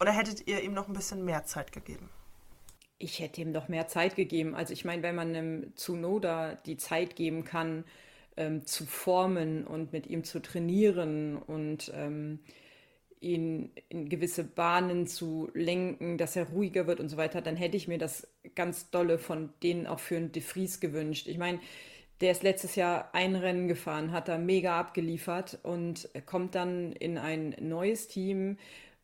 [0.00, 2.08] oder hättet ihr ihm noch ein bisschen mehr Zeit gegeben?
[2.98, 4.54] Ich hätte ihm noch mehr Zeit gegeben.
[4.54, 7.84] Also ich meine, wenn man einem Tsunoda die Zeit geben kann,
[8.36, 12.40] ähm, zu formen und mit ihm zu trainieren und ähm,
[13.20, 17.76] ihn in gewisse Bahnen zu lenken, dass er ruhiger wird und so weiter, dann hätte
[17.76, 21.28] ich mir das ganz dolle von denen auch für einen De Vries gewünscht.
[21.28, 21.60] Ich meine,
[22.20, 27.18] der ist letztes Jahr ein Rennen gefahren, hat da mega abgeliefert und kommt dann in
[27.18, 28.58] ein neues Team,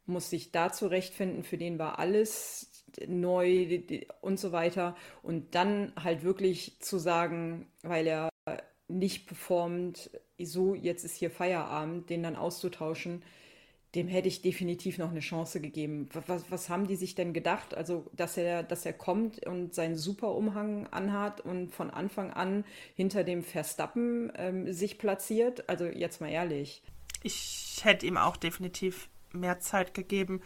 [0.06, 3.80] muss sich da zurechtfinden, für den war alles neu
[4.20, 4.96] und so weiter.
[5.22, 8.28] Und dann halt wirklich zu sagen, weil er
[8.88, 13.22] nicht performt, so jetzt ist hier Feierabend, den dann auszutauschen,
[13.94, 16.08] dem hätte ich definitiv noch eine Chance gegeben.
[16.26, 17.74] Was, was, haben die sich denn gedacht?
[17.74, 23.24] Also, dass er, dass er kommt und seinen Superumhang anhat und von Anfang an hinter
[23.24, 25.68] dem Verstappen ähm, sich platziert?
[25.70, 26.82] Also, jetzt mal ehrlich.
[27.22, 30.42] Ich hätte ihm auch definitiv mehr Zeit gegeben.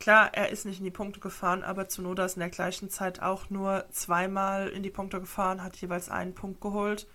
[0.00, 3.22] Klar, er ist nicht in die Punkte gefahren, aber Zunoda ist in der gleichen Zeit
[3.22, 7.06] auch nur zweimal in die Punkte gefahren, hat jeweils einen Punkt geholt.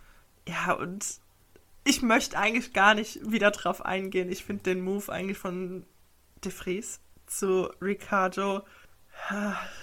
[0.47, 1.19] Ja, und
[1.83, 4.31] ich möchte eigentlich gar nicht wieder drauf eingehen.
[4.31, 5.85] Ich finde den Move eigentlich von
[6.43, 8.63] De Vries zu Ricardo,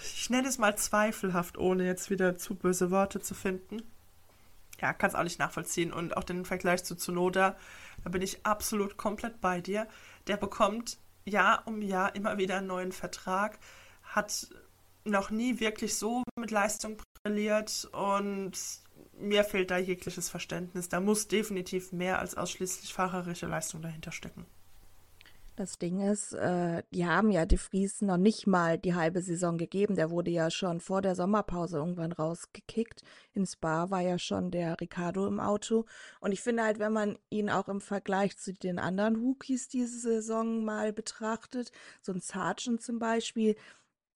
[0.02, 3.82] ich nenne es mal zweifelhaft, ohne jetzt wieder zu böse Worte zu finden.
[4.80, 5.92] Ja, kann es auch nicht nachvollziehen.
[5.92, 7.56] Und auch den Vergleich zu Tsunoda,
[8.02, 9.86] da bin ich absolut komplett bei dir.
[10.26, 13.58] Der bekommt Jahr um Jahr immer wieder einen neuen Vertrag,
[14.02, 14.48] hat
[15.04, 18.52] noch nie wirklich so mit Leistung brilliert und
[19.18, 20.88] mir fehlt da jegliches Verständnis.
[20.88, 24.46] Da muss definitiv mehr als ausschließlich fahrerische Leistung dahinter stecken.
[25.56, 29.56] Das Ding ist, äh, die haben ja De Vries noch nicht mal die halbe Saison
[29.56, 29.94] gegeben.
[29.94, 33.02] Der wurde ja schon vor der Sommerpause irgendwann rausgekickt.
[33.34, 35.86] In Spa war ja schon der Ricardo im Auto.
[36.18, 40.00] Und ich finde halt, wenn man ihn auch im Vergleich zu den anderen Hookies diese
[40.00, 41.70] Saison mal betrachtet,
[42.02, 43.54] so ein Sargent zum Beispiel,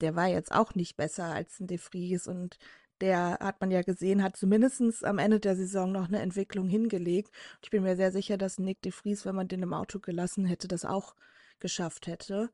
[0.00, 2.26] der war jetzt auch nicht besser als ein De Vries.
[2.26, 2.58] Und
[3.00, 7.30] der hat man ja gesehen, hat zumindest am Ende der Saison noch eine Entwicklung hingelegt.
[7.62, 10.44] Ich bin mir sehr sicher, dass Nick de Vries, wenn man den im Auto gelassen
[10.44, 11.14] hätte, das auch
[11.60, 12.50] geschafft hätte.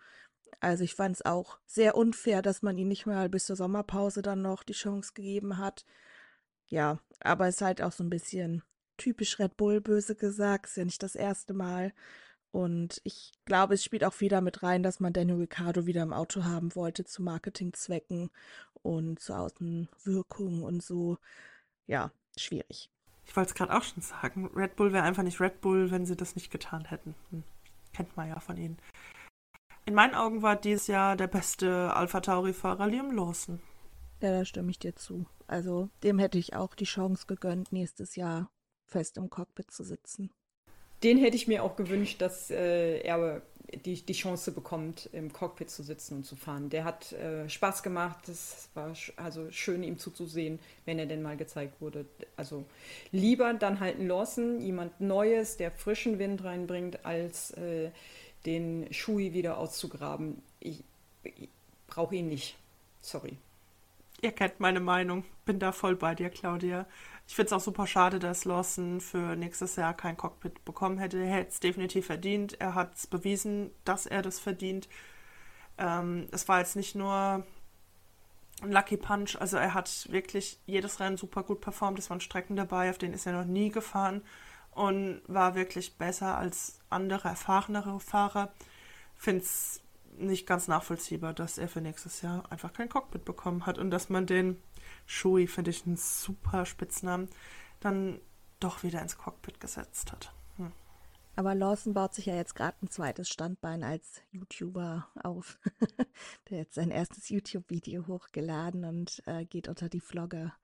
[0.60, 4.22] Also ich fand es auch sehr unfair, dass man ihn nicht mal bis zur Sommerpause
[4.22, 5.84] dann noch die Chance gegeben hat.
[6.68, 8.62] Ja, aber es ist halt auch so ein bisschen
[8.96, 10.66] typisch Red Bull, böse gesagt.
[10.66, 11.92] Ist ja nicht das erste Mal.
[12.54, 16.12] Und ich glaube, es spielt auch viel damit rein, dass man Daniel Ricciardo wieder im
[16.12, 18.30] Auto haben wollte zu Marketingzwecken
[18.74, 21.18] und zur Außenwirkung und so.
[21.88, 22.90] Ja, schwierig.
[23.26, 24.48] Ich wollte es gerade auch schon sagen.
[24.54, 27.16] Red Bull wäre einfach nicht Red Bull, wenn sie das nicht getan hätten.
[27.30, 27.42] Hm.
[27.92, 28.78] Kennt man ja von ihnen.
[29.84, 33.60] In meinen Augen war dieses Jahr der beste Alpha Tauri-Fahrer Liam Lawson.
[34.20, 35.26] Ja, da stimme ich dir zu.
[35.48, 38.48] Also dem hätte ich auch die Chance gegönnt, nächstes Jahr
[38.86, 40.30] fest im Cockpit zu sitzen
[41.04, 43.42] den hätte ich mir auch gewünscht, dass äh, er
[43.84, 46.70] die, die Chance bekommt, im Cockpit zu sitzen und zu fahren.
[46.70, 48.28] Der hat äh, Spaß gemacht.
[48.28, 52.06] Es war sch also schön, ihm zuzusehen, wenn er denn mal gezeigt wurde.
[52.36, 52.64] Also
[53.10, 57.90] lieber dann halt ein Lawson, jemand Neues, der frischen Wind reinbringt, als äh,
[58.46, 60.42] den Schui wieder auszugraben.
[60.60, 60.82] Ich,
[61.22, 61.48] ich
[61.86, 62.56] brauche ihn nicht.
[63.00, 63.36] Sorry.
[64.20, 65.24] Ihr kennt meine Meinung.
[65.44, 66.86] Bin da voll bei dir, Claudia.
[67.26, 71.18] Ich finde es auch super schade, dass Lawson für nächstes Jahr kein Cockpit bekommen hätte.
[71.18, 72.60] Er hätte es definitiv verdient.
[72.60, 74.88] Er hat es bewiesen, dass er das verdient.
[75.78, 77.44] Ähm, es war jetzt nicht nur
[78.62, 81.98] ein Lucky Punch, also er hat wirklich jedes Rennen super gut performt.
[81.98, 84.22] Es waren Strecken dabei, auf denen ist er noch nie gefahren
[84.70, 88.52] und war wirklich besser als andere, erfahrenere Fahrer.
[89.16, 89.80] Finde es
[90.16, 94.08] nicht ganz nachvollziehbar, dass er für nächstes Jahr einfach kein Cockpit bekommen hat und dass
[94.08, 94.62] man den
[95.06, 97.28] Shui, finde ich einen super Spitznamen,
[97.80, 98.20] dann
[98.60, 100.32] doch wieder ins Cockpit gesetzt hat.
[100.56, 100.72] Hm.
[101.36, 105.58] Aber Lawson baut sich ja jetzt gerade ein zweites Standbein als YouTuber auf.
[106.50, 110.54] Der hat sein erstes YouTube-Video hochgeladen und äh, geht unter die Vlogger.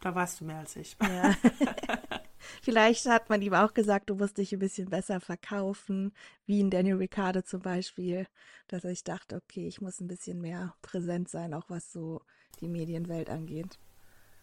[0.00, 0.96] Da weißt du mehr als ich.
[1.00, 1.34] Ja.
[2.62, 6.12] Vielleicht hat man ihm auch gesagt, du musst dich ein bisschen besser verkaufen,
[6.44, 8.26] wie in Daniel Ricciardo zum Beispiel,
[8.66, 12.22] dass ich dachte, okay, ich muss ein bisschen mehr präsent sein, auch was so
[12.62, 13.78] die Medienwelt angeht.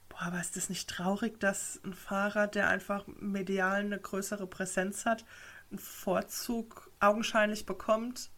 [0.09, 5.05] Boah, aber ist das nicht traurig, dass ein Fahrer, der einfach medial eine größere Präsenz
[5.05, 5.25] hat,
[5.69, 8.29] einen Vorzug augenscheinlich bekommt?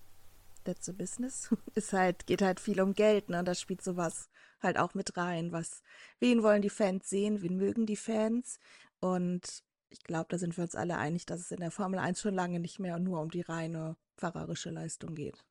[0.63, 1.50] That's a business.
[1.76, 3.44] Es halt, geht halt viel um Geld, ne?
[3.44, 4.30] Da spielt sowas
[4.62, 5.52] halt auch mit rein.
[5.52, 5.82] Was,
[6.20, 7.41] wen wollen die Fans sehen?
[7.41, 8.60] Wen mögen die Fans?
[9.00, 12.22] Und ich glaube, da sind wir uns alle einig, dass es in der Formel 1
[12.22, 15.44] schon lange nicht mehr nur um die reine fahrerische Leistung geht.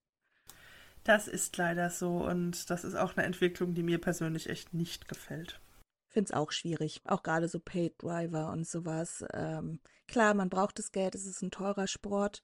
[1.05, 5.09] Das ist leider so und das ist auch eine Entwicklung, die mir persönlich echt nicht
[5.09, 5.61] gefällt.
[6.09, 9.25] Ich finde es auch schwierig, auch gerade so Paid Driver und sowas.
[9.33, 12.43] Ähm, klar, man braucht das Geld, es ist ein teurer Sport,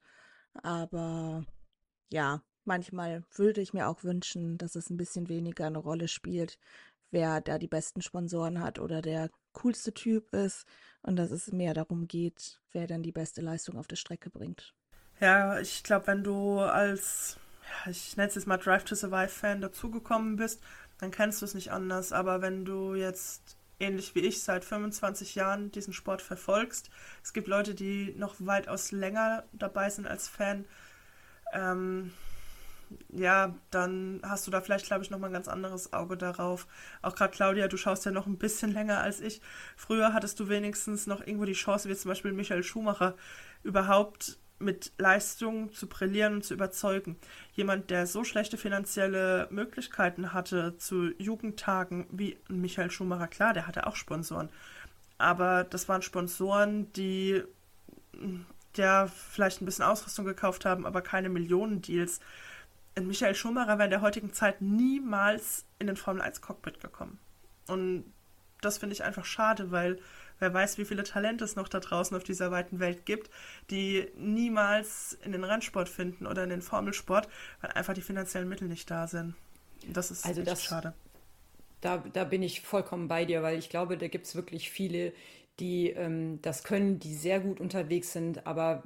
[0.63, 1.45] aber
[2.09, 6.57] ja, manchmal würde ich mir auch wünschen, dass es ein bisschen weniger eine Rolle spielt,
[7.11, 10.65] wer da die besten Sponsoren hat oder der coolste Typ ist
[11.01, 14.73] und dass es mehr darum geht, wer dann die beste Leistung auf der Strecke bringt.
[15.19, 17.37] Ja, ich glaube, wenn du als
[17.87, 20.61] ich nenne es jetzt mal Drive to Survive Fan dazugekommen bist,
[20.99, 22.11] dann kennst du es nicht anders.
[22.11, 26.89] Aber wenn du jetzt ähnlich wie ich seit 25 Jahren diesen Sport verfolgst,
[27.23, 30.65] es gibt Leute, die noch weitaus länger dabei sind als Fan,
[31.53, 32.11] ähm,
[33.09, 36.67] ja, dann hast du da vielleicht, glaube ich, nochmal ein ganz anderes Auge darauf.
[37.01, 39.41] Auch gerade Claudia, du schaust ja noch ein bisschen länger als ich.
[39.75, 43.15] Früher hattest du wenigstens noch irgendwo die Chance, wie zum Beispiel Michael Schumacher,
[43.63, 47.17] überhaupt mit Leistung zu brillieren und zu überzeugen.
[47.53, 53.87] Jemand, der so schlechte finanzielle Möglichkeiten hatte zu Jugendtagen wie Michael Schumacher, klar, der hatte
[53.87, 54.49] auch Sponsoren.
[55.17, 57.43] Aber das waren Sponsoren, die
[58.75, 62.19] ja vielleicht ein bisschen Ausrüstung gekauft haben, aber keine Millionendeals.
[62.99, 67.19] Michael Schumacher wäre in der heutigen Zeit niemals in den Formel 1 Cockpit gekommen.
[67.67, 68.05] Und
[68.61, 69.99] das finde ich einfach schade, weil
[70.39, 73.29] Wer weiß, wie viele Talente es noch da draußen auf dieser weiten Welt gibt,
[73.69, 77.27] die niemals in den Rennsport finden oder in den Formelsport,
[77.61, 79.35] weil einfach die finanziellen Mittel nicht da sind.
[79.87, 80.93] Das ist also das, schade.
[81.81, 85.13] Da, da bin ich vollkommen bei dir, weil ich glaube, da gibt es wirklich viele,
[85.59, 88.45] die ähm, das können, die sehr gut unterwegs sind.
[88.47, 88.83] Aber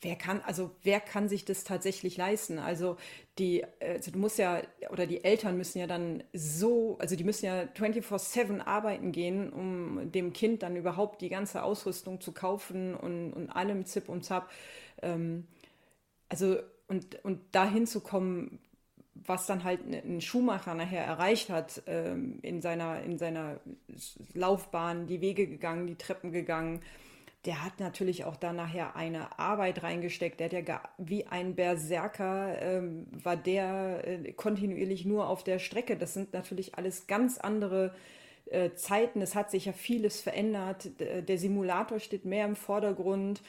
[0.00, 2.58] wer kann, also wer kann sich das tatsächlich leisten?
[2.58, 2.96] Also
[3.38, 7.46] die, also du musst ja, oder die Eltern müssen ja dann so, also die müssen
[7.46, 13.32] ja 24-7 arbeiten gehen, um dem Kind dann überhaupt die ganze Ausrüstung zu kaufen und,
[13.32, 14.50] und allem Zip und Zap.
[15.02, 15.46] Ähm,
[16.28, 18.60] also und, und dahin zu kommen,
[19.26, 23.60] was dann halt ein Schuhmacher nachher erreicht hat ähm, in, seiner, in seiner
[24.34, 26.80] Laufbahn, die Wege gegangen, die Treppen gegangen,
[27.44, 30.40] der hat natürlich auch da nachher eine Arbeit reingesteckt.
[30.40, 35.58] Der hat ja gar, wie ein Berserker, ähm, war der äh, kontinuierlich nur auf der
[35.58, 35.96] Strecke.
[35.96, 37.94] Das sind natürlich alles ganz andere
[38.46, 39.22] äh, Zeiten.
[39.22, 40.90] Es hat sich ja vieles verändert.
[40.98, 43.40] Der Simulator steht mehr im Vordergrund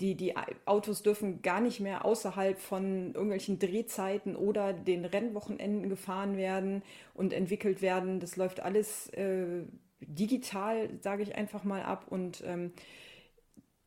[0.00, 0.34] die, die
[0.66, 6.82] Autos dürfen gar nicht mehr außerhalb von irgendwelchen Drehzeiten oder den Rennwochenenden gefahren werden
[7.14, 8.20] und entwickelt werden.
[8.20, 9.62] Das läuft alles äh,
[10.00, 12.06] digital, sage ich einfach mal ab.
[12.10, 12.72] Und ähm,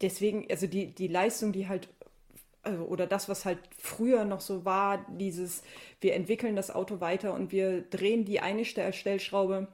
[0.02, 1.90] deswegen, also die, die Leistung, die halt,
[2.64, 5.64] also, oder das, was halt früher noch so war, dieses,
[6.02, 9.68] wir entwickeln das Auto weiter und wir drehen die eine Stellschraube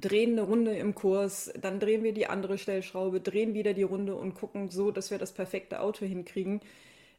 [0.00, 4.14] drehen eine Runde im Kurs, dann drehen wir die andere Stellschraube, drehen wieder die Runde
[4.14, 6.60] und gucken so, dass wir das perfekte Auto hinkriegen.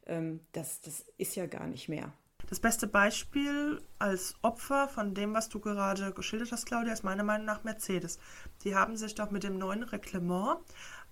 [0.06, 2.12] Ähm, das, das ist ja gar nicht mehr.
[2.48, 7.24] Das beste Beispiel als Opfer von dem, was du gerade geschildert hast, Claudia, ist meiner
[7.24, 8.18] Meinung nach Mercedes.
[8.64, 10.58] Die haben sich doch mit dem neuen Reglement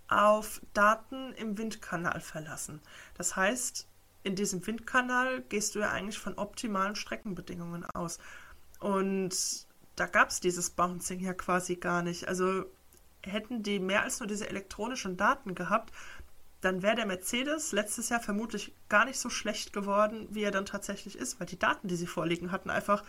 [0.09, 2.81] auf Daten im Windkanal verlassen.
[3.17, 3.89] Das heißt,
[4.25, 8.19] in diesem Windkanal gehst du ja eigentlich von optimalen Streckenbedingungen aus.
[8.79, 12.29] Und da gab es dieses Bouncing ja quasi gar nicht.
[12.29, 12.65] Also
[13.23, 15.93] hätten die mehr als nur diese elektronischen Daten gehabt,
[16.61, 20.65] dann wäre der Mercedes letztes Jahr vermutlich gar nicht so schlecht geworden, wie er dann
[20.65, 23.03] tatsächlich ist, weil die Daten, die sie vorliegen hatten, einfach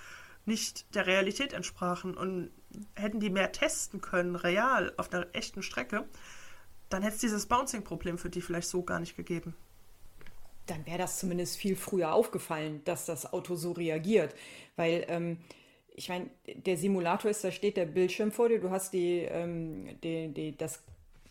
[0.45, 2.17] nicht der Realität entsprachen.
[2.17, 2.51] Und
[2.95, 6.05] hätten die mehr testen können, real, auf einer echten Strecke,
[6.89, 9.55] dann hätte es dieses Bouncing-Problem für die vielleicht so gar nicht gegeben.
[10.65, 14.33] Dann wäre das zumindest viel früher aufgefallen, dass das Auto so reagiert.
[14.75, 15.37] Weil ähm,
[15.95, 19.99] ich meine, der Simulator ist, da steht der Bildschirm vor dir, du hast die, ähm,
[20.03, 20.84] die, die, das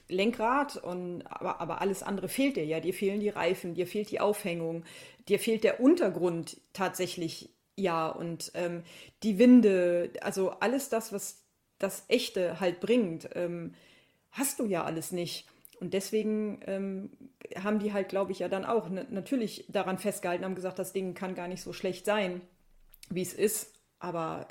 [0.09, 2.81] Lenkrad und aber, aber alles andere fehlt dir ja.
[2.81, 4.85] Dir fehlen die Reifen, dir fehlt die Aufhängung,
[5.29, 8.83] dir fehlt der Untergrund tatsächlich ja und ähm,
[9.22, 11.42] die Winde, also alles das, was
[11.79, 13.75] das Echte halt bringt, ähm,
[14.31, 15.48] hast du ja alles nicht.
[15.81, 17.11] Und deswegen ähm,
[17.57, 21.14] haben die halt, glaube ich, ja dann auch natürlich daran festgehalten, haben gesagt, das Ding
[21.14, 22.40] kann gar nicht so schlecht sein,
[23.11, 23.71] wie es ist.
[24.02, 24.48] Aber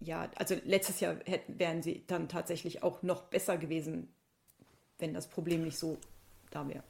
[0.00, 4.08] ja, also letztes Jahr hätten, wären sie dann tatsächlich auch noch besser gewesen,
[4.98, 5.98] wenn das Problem nicht so
[6.50, 6.82] da wäre.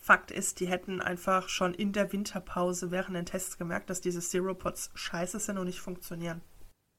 [0.00, 4.20] Fakt ist, die hätten einfach schon in der Winterpause während den Tests gemerkt, dass diese
[4.20, 6.40] Zero-Pods scheiße sind und nicht funktionieren.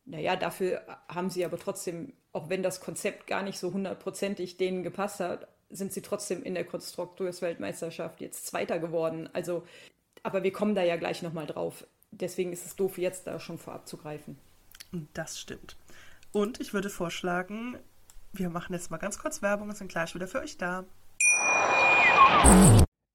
[0.03, 4.83] Naja, dafür haben sie aber trotzdem, auch wenn das Konzept gar nicht so hundertprozentig denen
[4.83, 9.29] gepasst hat, sind sie trotzdem in der Konstrukteursweltmeisterschaft jetzt Zweiter geworden.
[9.31, 9.65] Also,
[10.23, 13.57] aber wir kommen da ja gleich nochmal drauf deswegen ist es doof, jetzt da schon
[13.57, 14.37] vorab zu greifen.
[15.13, 15.77] Das stimmt.
[16.31, 17.77] Und ich würde vorschlagen,
[18.33, 20.85] wir machen jetzt mal ganz kurz Werbung und sind gleich wieder für euch da.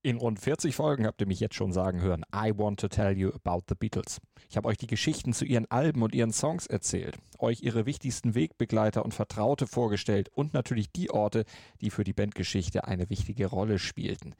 [0.03, 3.17] In rund 40 Folgen habt ihr mich jetzt schon sagen hören, I want to tell
[3.17, 4.21] you about the Beatles.
[4.49, 8.37] Ich habe euch die Geschichten zu ihren Alben und ihren Songs erzählt, euch ihre wichtigsten
[8.37, 11.45] Wegbegleiter und Vertraute vorgestellt und natürlich die Orte,
[11.81, 14.37] die für die Bandgeschichte eine wichtige Rolle spielten.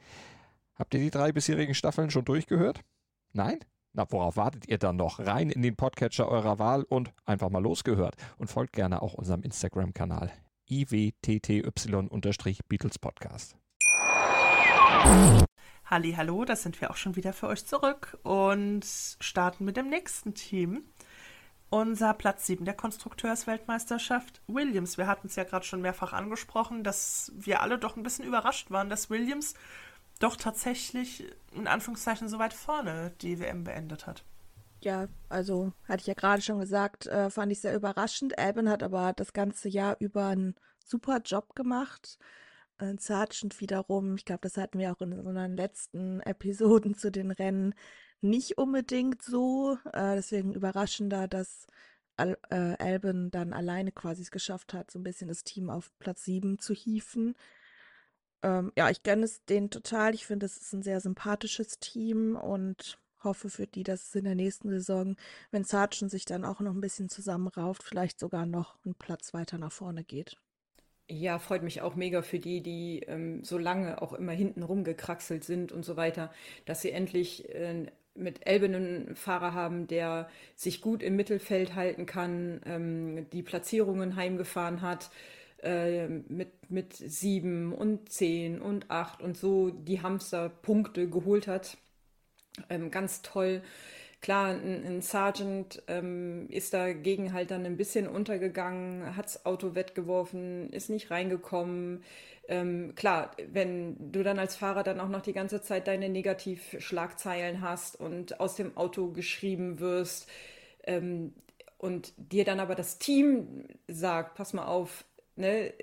[0.75, 2.81] Habt ihr die drei bisherigen Staffeln schon durchgehört?
[3.33, 3.59] Nein?
[3.97, 5.17] Na, worauf wartet ihr dann noch?
[5.17, 8.15] Rein in den Podcatcher eurer Wahl und einfach mal losgehört.
[8.37, 10.31] Und folgt gerne auch unserem Instagram-Kanal
[10.69, 13.55] iwtty-Beatles Podcast.
[15.85, 18.85] Halli, hallo, da sind wir auch schon wieder für euch zurück und
[19.19, 20.83] starten mit dem nächsten Team.
[21.71, 24.99] Unser Platz 7 der Konstrukteursweltmeisterschaft, Williams.
[24.99, 28.69] Wir hatten es ja gerade schon mehrfach angesprochen, dass wir alle doch ein bisschen überrascht
[28.69, 29.55] waren, dass Williams
[30.23, 34.23] doch tatsächlich in Anführungszeichen so weit vorne die WM beendet hat.
[34.81, 38.37] Ja, also hatte ich ja gerade schon gesagt, äh, fand ich sehr überraschend.
[38.37, 42.19] Albin hat aber das ganze Jahr über einen super Job gemacht.
[42.77, 47.31] Äh, Sargent wiederum, ich glaube, das hatten wir auch in unseren letzten Episoden zu den
[47.31, 47.73] Rennen
[48.21, 49.77] nicht unbedingt so.
[49.93, 51.67] Äh, deswegen überraschender, dass
[52.17, 55.91] Al äh, Albin dann alleine quasi es geschafft hat, so ein bisschen das Team auf
[55.99, 57.35] Platz 7 zu hieven.
[58.43, 60.13] Ähm, ja, ich gönne es denen total.
[60.13, 64.25] Ich finde, es ist ein sehr sympathisches Team und hoffe für die, dass es in
[64.25, 65.15] der nächsten Saison,
[65.51, 69.57] wenn Sargent sich dann auch noch ein bisschen zusammenrauft, vielleicht sogar noch einen Platz weiter
[69.57, 70.37] nach vorne geht.
[71.09, 75.43] Ja, freut mich auch mega für die, die ähm, so lange auch immer hinten rumgekraxelt
[75.43, 76.33] sind und so weiter,
[76.65, 82.05] dass sie endlich äh, mit Elben einen Fahrer haben, der sich gut im Mittelfeld halten
[82.05, 85.09] kann, ähm, die Platzierungen heimgefahren hat
[85.63, 91.77] äh, mit, mit sieben und zehn und acht und so die Hamsterpunkte geholt hat.
[92.69, 93.61] Ähm, ganz toll.
[94.21, 100.71] Klar, ein, ein Sergeant ähm, ist dagegen halt dann ein bisschen untergegangen, hat's Auto wettgeworfen,
[100.71, 102.03] ist nicht reingekommen.
[102.47, 107.61] Ähm, klar, wenn du dann als Fahrer dann auch noch die ganze Zeit deine Negativschlagzeilen
[107.61, 110.27] hast und aus dem Auto geschrieben wirst
[110.85, 111.33] ähm,
[111.77, 115.05] und dir dann aber das Team sagt, pass mal auf,
[115.37, 115.73] ne,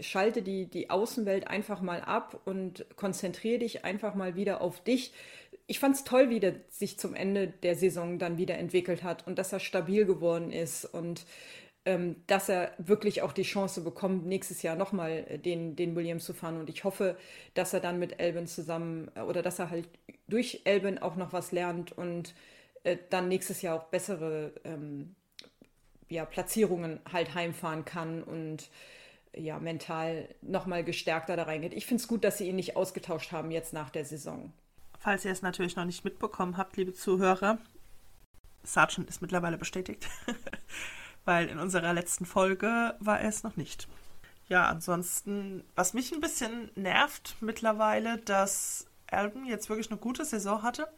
[0.00, 5.12] schalte die, die Außenwelt einfach mal ab und konzentriere dich einfach mal wieder auf dich
[5.66, 9.26] ich fand es toll, wie der sich zum Ende der Saison dann wieder entwickelt hat
[9.26, 11.24] und dass er stabil geworden ist und
[11.84, 16.32] ähm, dass er wirklich auch die Chance bekommt, nächstes Jahr nochmal den, den Williams zu
[16.32, 16.58] fahren.
[16.60, 17.16] Und ich hoffe,
[17.54, 19.88] dass er dann mit Elben zusammen äh, oder dass er halt
[20.28, 22.34] durch Elben auch noch was lernt und
[22.84, 25.14] äh, dann nächstes Jahr auch bessere ähm,
[26.08, 28.68] ja, Platzierungen halt heimfahren kann und
[29.34, 31.72] ja, mental nochmal gestärkter da reingeht.
[31.72, 34.52] Ich finde es gut, dass sie ihn nicht ausgetauscht haben jetzt nach der Saison.
[34.98, 37.58] Falls ihr es natürlich noch nicht mitbekommen habt, liebe Zuhörer,
[38.62, 40.08] Sergeant ist mittlerweile bestätigt,
[41.24, 43.88] weil in unserer letzten Folge war er es noch nicht.
[44.48, 50.62] Ja, ansonsten, was mich ein bisschen nervt mittlerweile, dass Alban jetzt wirklich eine gute Saison
[50.62, 50.88] hatte.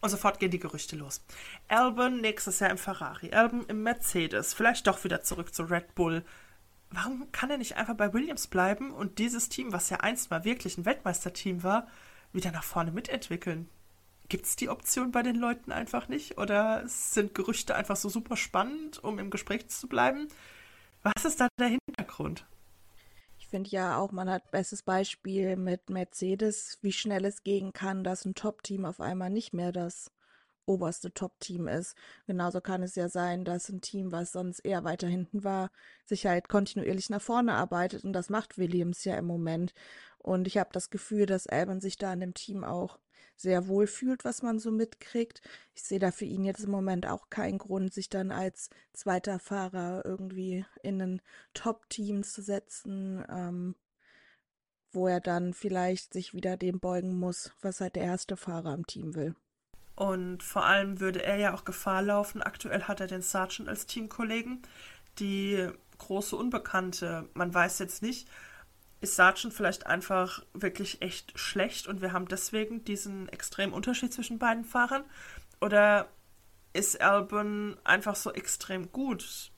[0.00, 1.24] Und sofort gehen die Gerüchte los.
[1.66, 6.22] Alban nächstes Jahr im Ferrari, Alban im Mercedes, vielleicht doch wieder zurück zu Red Bull.
[6.94, 10.44] Warum kann er nicht einfach bei Williams bleiben und dieses Team, was ja einst mal
[10.44, 11.88] wirklich ein Weltmeisterteam war,
[12.32, 13.68] wieder nach vorne mitentwickeln.
[14.28, 16.38] Gibt es die Option bei den Leuten einfach nicht?
[16.38, 20.28] Oder sind Gerüchte einfach so super spannend, um im Gespräch zu bleiben?
[21.02, 22.46] Was ist da der Hintergrund?
[23.38, 28.04] Ich finde ja auch, man hat bestes Beispiel mit Mercedes, wie schnell es gehen kann,
[28.04, 30.10] dass ein Top-Team auf einmal nicht mehr das
[30.66, 31.94] oberste Top-Team ist.
[32.26, 35.70] Genauso kann es ja sein, dass ein Team, was sonst eher weiter hinten war,
[36.06, 39.74] sich halt kontinuierlich nach vorne arbeitet und das macht Williams ja im Moment.
[40.18, 42.98] Und ich habe das Gefühl, dass Alban sich da in dem Team auch
[43.36, 45.40] sehr wohl fühlt, was man so mitkriegt.
[45.74, 49.38] Ich sehe da für ihn jetzt im Moment auch keinen Grund, sich dann als zweiter
[49.38, 53.74] Fahrer irgendwie in ein Top-Team zu setzen, ähm,
[54.92, 58.86] wo er dann vielleicht sich wieder dem beugen muss, was halt der erste Fahrer im
[58.86, 59.34] Team will.
[59.96, 62.42] Und vor allem würde er ja auch Gefahr laufen.
[62.42, 64.62] Aktuell hat er den Sergeant als Teamkollegen.
[65.18, 65.68] Die
[65.98, 68.28] große Unbekannte, man weiß jetzt nicht,
[69.00, 74.38] ist Sargent vielleicht einfach wirklich echt schlecht und wir haben deswegen diesen extremen Unterschied zwischen
[74.38, 75.04] beiden Fahrern?
[75.60, 76.08] Oder
[76.72, 79.52] ist Albon einfach so extrem gut?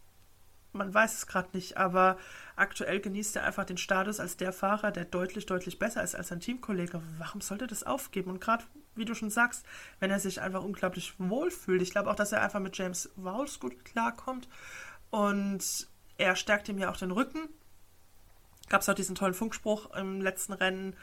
[0.73, 2.19] Man weiß es gerade nicht, aber
[2.57, 6.29] aktuell genießt er einfach den Status als der Fahrer, der deutlich, deutlich besser ist als
[6.29, 7.01] sein Teamkollege.
[7.19, 8.33] Warum sollte das aufgeben?
[8.33, 8.65] Und gerade,
[8.97, 9.65] wie du schon sagst,
[10.01, 11.83] wenn er sich einfach unglaublich wohl fühlt.
[11.83, 14.49] Ich glaube auch, dass er einfach mit James Vowles gut klarkommt.
[15.11, 15.89] Und
[16.19, 17.49] er stärkt ihm ja auch den Rücken
[18.69, 20.95] gab es auch diesen tollen Funkspruch im letzten Rennen.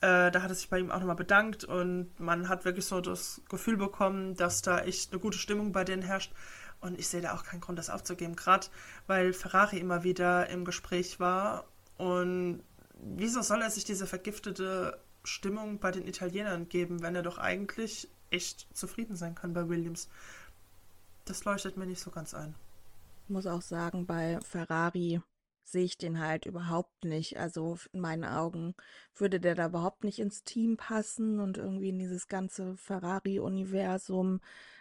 [0.00, 3.00] Äh, da hat er sich bei ihm auch nochmal bedankt und man hat wirklich so
[3.00, 6.32] das Gefühl bekommen, dass da echt eine gute Stimmung bei denen herrscht.
[6.80, 8.66] Und ich sehe da auch keinen Grund, das aufzugeben, gerade
[9.06, 11.64] weil Ferrari immer wieder im Gespräch war.
[11.96, 12.62] Und
[13.00, 18.08] wieso soll er sich diese vergiftete Stimmung bei den Italienern geben, wenn er doch eigentlich
[18.30, 20.08] echt zufrieden sein kann bei Williams?
[21.24, 22.54] Das leuchtet mir nicht so ganz ein.
[23.24, 25.20] Ich muss auch sagen, bei Ferrari
[25.64, 27.38] sehe ich den halt überhaupt nicht.
[27.38, 28.74] Also in meinen Augen
[29.16, 34.40] würde der da überhaupt nicht ins Team passen und irgendwie in dieses ganze Ferrari-Universum.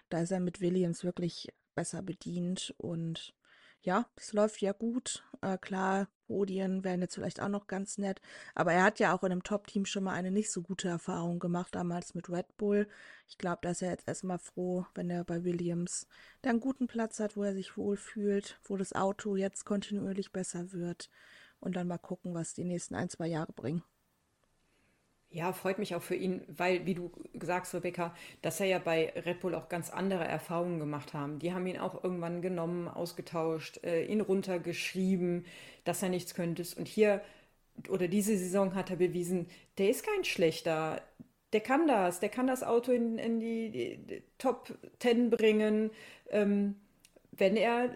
[0.10, 3.34] Da ist er mit Williams wirklich besser bedient und
[3.84, 5.24] ja, es läuft ja gut.
[5.42, 8.22] Äh, klar, Podien wären jetzt vielleicht auch noch ganz nett.
[8.56, 11.40] Aber er hat ja auch in einem Top-Team schon mal eine nicht so gute Erfahrung
[11.40, 12.88] gemacht, damals mit Red Bull.
[13.28, 16.08] Ich glaube, da ist er jetzt erstmal froh, wenn er bei Williams
[16.42, 20.72] da einen guten Platz hat, wo er sich wohlfühlt, wo das Auto jetzt kontinuierlich besser
[20.72, 21.10] wird.
[21.60, 23.84] Und dann mal gucken, was die nächsten ein, zwei Jahre bringen.
[25.34, 27.12] Ja, freut mich auch für ihn, weil, wie du
[27.42, 31.40] sagst, Rebecca, dass er ja bei Red Bull auch ganz andere Erfahrungen gemacht haben.
[31.40, 35.46] Die haben ihn auch irgendwann genommen, ausgetauscht, äh, ihn runtergeschrieben,
[35.86, 36.64] dass er nichts könnte.
[36.78, 37.22] Und hier
[37.90, 39.48] oder diese Saison hat er bewiesen,
[39.80, 41.02] der ist kein schlechter.
[41.52, 45.90] Der kann das, der kann das Auto in, in die, die, Top Ten bringen,
[46.30, 46.76] ähm,
[47.32, 47.90] wenn er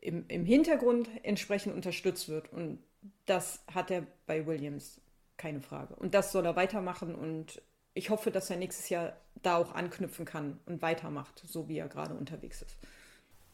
[0.00, 2.52] im, im Hintergrund entsprechend unterstützt wird.
[2.52, 2.78] Und
[3.26, 5.00] das hat er bei Williams
[5.36, 5.94] keine Frage.
[5.96, 7.62] Und das soll er weitermachen und
[7.94, 9.12] ich hoffe, dass er nächstes Jahr
[9.42, 12.76] da auch anknüpfen kann und weitermacht, so wie er gerade unterwegs ist.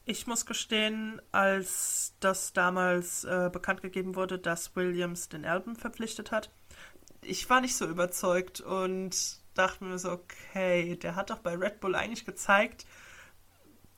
[0.07, 6.31] Ich muss gestehen, als das damals äh, bekannt gegeben wurde, dass Williams den Alben verpflichtet
[6.31, 6.51] hat,
[7.23, 11.81] ich war nicht so überzeugt und dachte mir so, okay, der hat doch bei Red
[11.81, 12.87] Bull eigentlich gezeigt,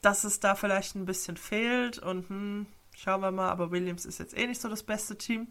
[0.00, 4.18] dass es da vielleicht ein bisschen fehlt und hm, Schauen wir mal, aber Williams ist
[4.18, 5.48] jetzt eh nicht so das beste Team.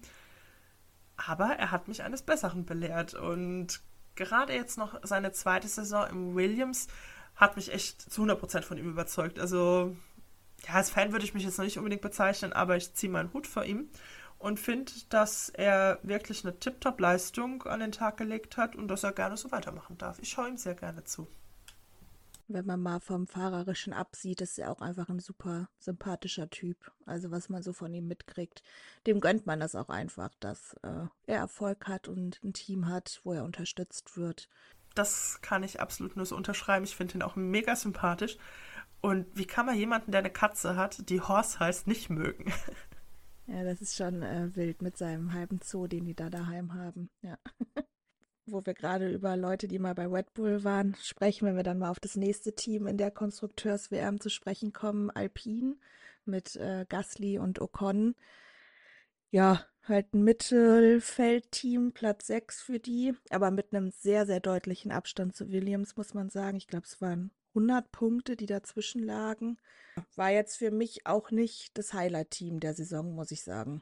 [1.27, 3.81] Aber er hat mich eines Besseren belehrt und
[4.15, 6.87] gerade jetzt noch seine zweite Saison im Williams
[7.35, 9.39] hat mich echt zu 100% von ihm überzeugt.
[9.39, 9.95] Also,
[10.67, 13.33] ja, als Fan würde ich mich jetzt noch nicht unbedingt bezeichnen, aber ich ziehe meinen
[13.33, 13.89] Hut vor ihm
[14.37, 19.11] und finde, dass er wirklich eine Tip-Top-Leistung an den Tag gelegt hat und dass er
[19.11, 20.19] gerne so weitermachen darf.
[20.19, 21.27] Ich schaue ihm sehr gerne zu.
[22.53, 26.91] Wenn man mal vom Fahrerischen absieht, ist er auch einfach ein super sympathischer Typ.
[27.05, 28.63] Also was man so von ihm mitkriegt,
[29.07, 33.21] dem gönnt man das auch einfach, dass äh, er Erfolg hat und ein Team hat,
[33.23, 34.49] wo er unterstützt wird.
[34.95, 36.85] Das kann ich absolut nur so unterschreiben.
[36.85, 38.37] Ich finde ihn auch mega sympathisch.
[38.99, 42.51] Und wie kann man jemanden, der eine Katze hat, die Horse heißt, nicht mögen?
[43.47, 47.09] Ja, das ist schon äh, wild mit seinem halben Zoo, den die da daheim haben.
[47.21, 47.37] Ja.
[48.45, 51.77] Wo wir gerade über Leute, die mal bei Red Bull waren, sprechen, wenn wir dann
[51.77, 55.75] mal auf das nächste Team in der Konstrukteurs-WM zu sprechen kommen, Alpine
[56.25, 58.15] mit äh, Gasly und Ocon.
[59.29, 65.35] Ja, halt ein Mittelfeldteam, Platz 6 für die, aber mit einem sehr, sehr deutlichen Abstand
[65.35, 66.57] zu Williams, muss man sagen.
[66.57, 69.57] Ich glaube, es waren 100 Punkte, die dazwischen lagen.
[70.15, 73.81] War jetzt für mich auch nicht das Highlight-Team der Saison, muss ich sagen.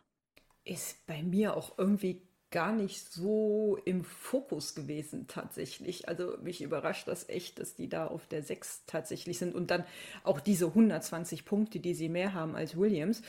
[0.64, 2.22] Ist bei mir auch irgendwie
[2.52, 6.08] gar nicht so im Fokus gewesen tatsächlich.
[6.08, 9.86] Also mich überrascht das echt, dass die da auf der 6 tatsächlich sind und dann
[10.24, 13.22] auch diese 120 Punkte, die sie mehr haben als Williams,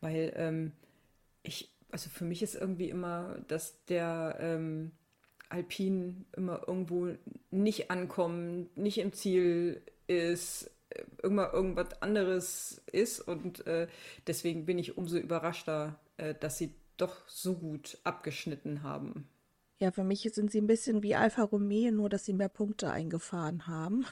[0.00, 0.72] weil ähm,
[1.42, 4.90] ich, also für mich ist irgendwie immer, dass der ähm,
[5.48, 7.10] Alpin immer irgendwo
[7.50, 10.70] nicht ankommen, nicht im Ziel ist,
[11.22, 13.86] immer irgendwas anderes ist und äh,
[14.26, 19.28] deswegen bin ich umso überraschter, äh, dass sie doch so gut abgeschnitten haben.
[19.78, 22.90] Ja, für mich sind sie ein bisschen wie Alfa Romeo, nur dass sie mehr Punkte
[22.90, 24.06] eingefahren haben.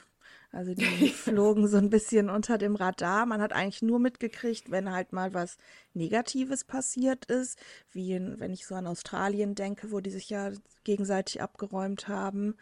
[0.51, 3.25] Also die flogen so ein bisschen unter dem Radar.
[3.25, 5.57] Man hat eigentlich nur mitgekriegt, wenn halt mal was
[5.93, 7.57] Negatives passiert ist,
[7.91, 10.51] wie in, wenn ich so an Australien denke, wo die sich ja
[10.83, 12.55] gegenseitig abgeräumt haben.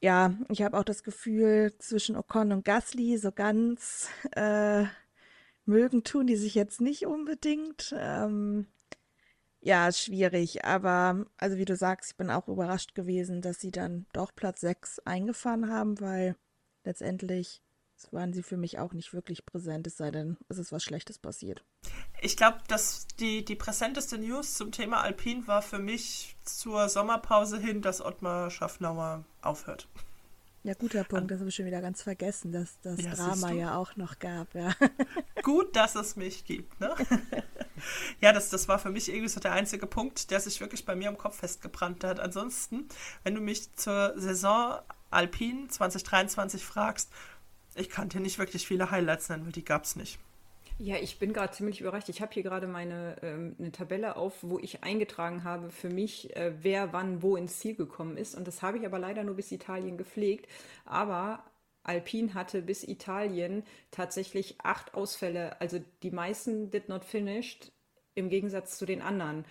[0.00, 4.84] Ja, ich habe auch das Gefühl, zwischen Ocon und Gasly so ganz äh,
[5.64, 7.94] mögen tun die sich jetzt nicht unbedingt.
[7.96, 8.66] Ähm,
[9.62, 14.06] ja, schwierig, aber also wie du sagst, ich bin auch überrascht gewesen, dass sie dann
[14.12, 16.36] doch Platz 6 eingefahren haben, weil
[16.84, 17.62] letztendlich
[18.10, 21.20] waren sie für mich auch nicht wirklich präsent, es sei denn, es ist was Schlechtes
[21.20, 21.64] passiert.
[22.20, 27.58] Ich glaube, dass die, die präsenteste News zum Thema Alpin war für mich zur Sommerpause
[27.58, 29.88] hin, dass Ottmar Schaffnauer aufhört.
[30.64, 33.76] Ja, guter Punkt, das habe ich schon wieder ganz vergessen, dass das ja, Drama ja
[33.76, 34.72] auch noch gab, ja.
[35.42, 36.94] Gut, dass es mich gibt, ne?
[38.20, 40.94] ja, das, das war für mich irgendwie so der einzige Punkt, der sich wirklich bei
[40.94, 42.20] mir im Kopf festgebrannt hat.
[42.20, 42.86] Ansonsten,
[43.24, 44.78] wenn du mich zur Saison
[45.10, 47.10] Alpine 2023 fragst,
[47.74, 50.20] ich kann dir nicht wirklich viele Highlights nennen, weil die gab es nicht.
[50.84, 52.08] Ja, ich bin gerade ziemlich überrascht.
[52.08, 56.34] Ich habe hier gerade meine ähm, eine Tabelle auf, wo ich eingetragen habe für mich,
[56.34, 58.34] äh, wer wann wo ins Ziel gekommen ist.
[58.34, 60.48] Und das habe ich aber leider nur bis Italien gepflegt.
[60.84, 61.44] Aber
[61.84, 63.62] Alpine hatte bis Italien
[63.92, 65.60] tatsächlich acht Ausfälle.
[65.60, 67.70] Also die meisten did not finished
[68.16, 69.44] im Gegensatz zu den anderen.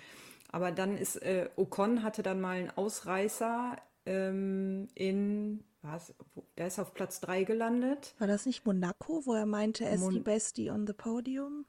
[0.51, 6.13] Aber dann ist äh, Ocon hatte dann mal einen Ausreißer ähm, in was?
[6.57, 8.15] Der ist auf Platz 3 gelandet.
[8.19, 11.65] War das nicht Monaco, wo er meinte, er ist Mon die Bestie on the Podium?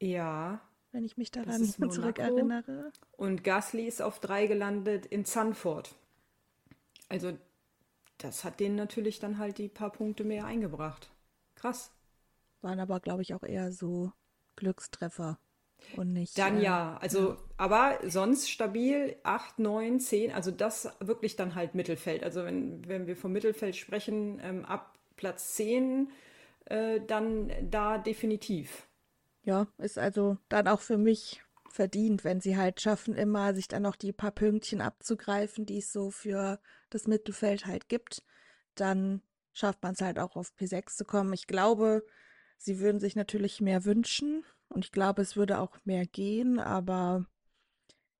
[0.00, 0.60] Ja.
[0.92, 2.92] Wenn ich mich daran zurückerinnere.
[3.12, 5.94] Und Gasly ist auf 3 gelandet in Zandvoort.
[7.08, 7.36] Also
[8.18, 11.10] das hat denen natürlich dann halt die paar Punkte mehr eingebracht.
[11.54, 11.90] Krass.
[12.60, 14.12] Waren aber, glaube ich, auch eher so
[14.56, 15.38] Glückstreffer
[15.96, 16.38] und nicht.
[16.38, 17.38] Dann äh, ja, also, ja.
[17.56, 22.22] aber sonst stabil 8, 9, 10, also das wirklich dann halt Mittelfeld.
[22.22, 26.10] Also, wenn, wenn wir vom Mittelfeld sprechen, ähm, ab Platz 10,
[26.66, 28.86] äh, dann da definitiv.
[29.42, 33.82] Ja, ist also dann auch für mich verdient, wenn sie halt schaffen, immer sich dann
[33.82, 38.22] noch die paar Pünktchen abzugreifen, die es so für das Mittelfeld halt gibt,
[38.74, 39.22] dann
[39.52, 41.32] schafft man es halt auch auf P6 zu kommen.
[41.32, 42.04] Ich glaube,
[42.56, 47.26] sie würden sich natürlich mehr wünschen und ich glaube, es würde auch mehr gehen, aber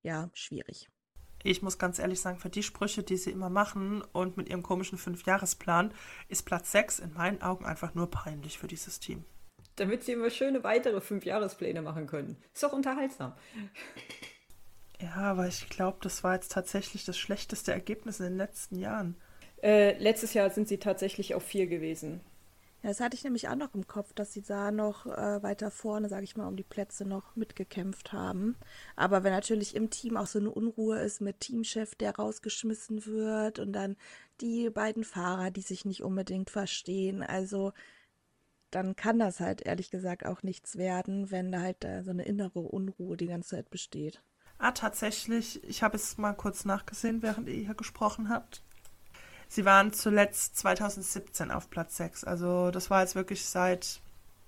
[0.03, 0.89] ja, schwierig.
[1.43, 4.63] Ich muss ganz ehrlich sagen, für die Sprüche, die sie immer machen und mit ihrem
[4.63, 5.93] komischen Fünfjahresplan,
[6.27, 9.25] ist Platz 6 in meinen Augen einfach nur peinlich für dieses Team
[9.75, 12.37] damit sie immer schöne weitere Fünfjahrespläne machen können.
[12.53, 13.33] Ist doch unterhaltsam.
[15.01, 19.15] Ja, aber ich glaube, das war jetzt tatsächlich das schlechteste Ergebnis in den letzten Jahren.
[19.61, 22.21] Äh, letztes Jahr sind sie tatsächlich auf vier gewesen.
[22.85, 25.71] Ja, das hatte ich nämlich auch noch im Kopf, dass sie da noch äh, weiter
[25.71, 28.55] vorne, sage ich mal, um die Plätze noch mitgekämpft haben.
[28.95, 33.57] Aber wenn natürlich im Team auch so eine Unruhe ist mit Teamchef, der rausgeschmissen wird
[33.57, 33.95] und dann
[34.39, 37.23] die beiden Fahrer, die sich nicht unbedingt verstehen.
[37.23, 37.73] Also
[38.69, 42.59] dann kann das halt ehrlich gesagt auch nichts werden, wenn da halt so eine innere
[42.59, 44.21] Unruhe die ganze Zeit besteht.
[44.59, 48.61] Ah, tatsächlich, ich habe es mal kurz nachgesehen, während ihr hier gesprochen habt.
[49.47, 52.23] Sie waren zuletzt 2017 auf Platz 6.
[52.23, 54.01] Also das war jetzt wirklich seit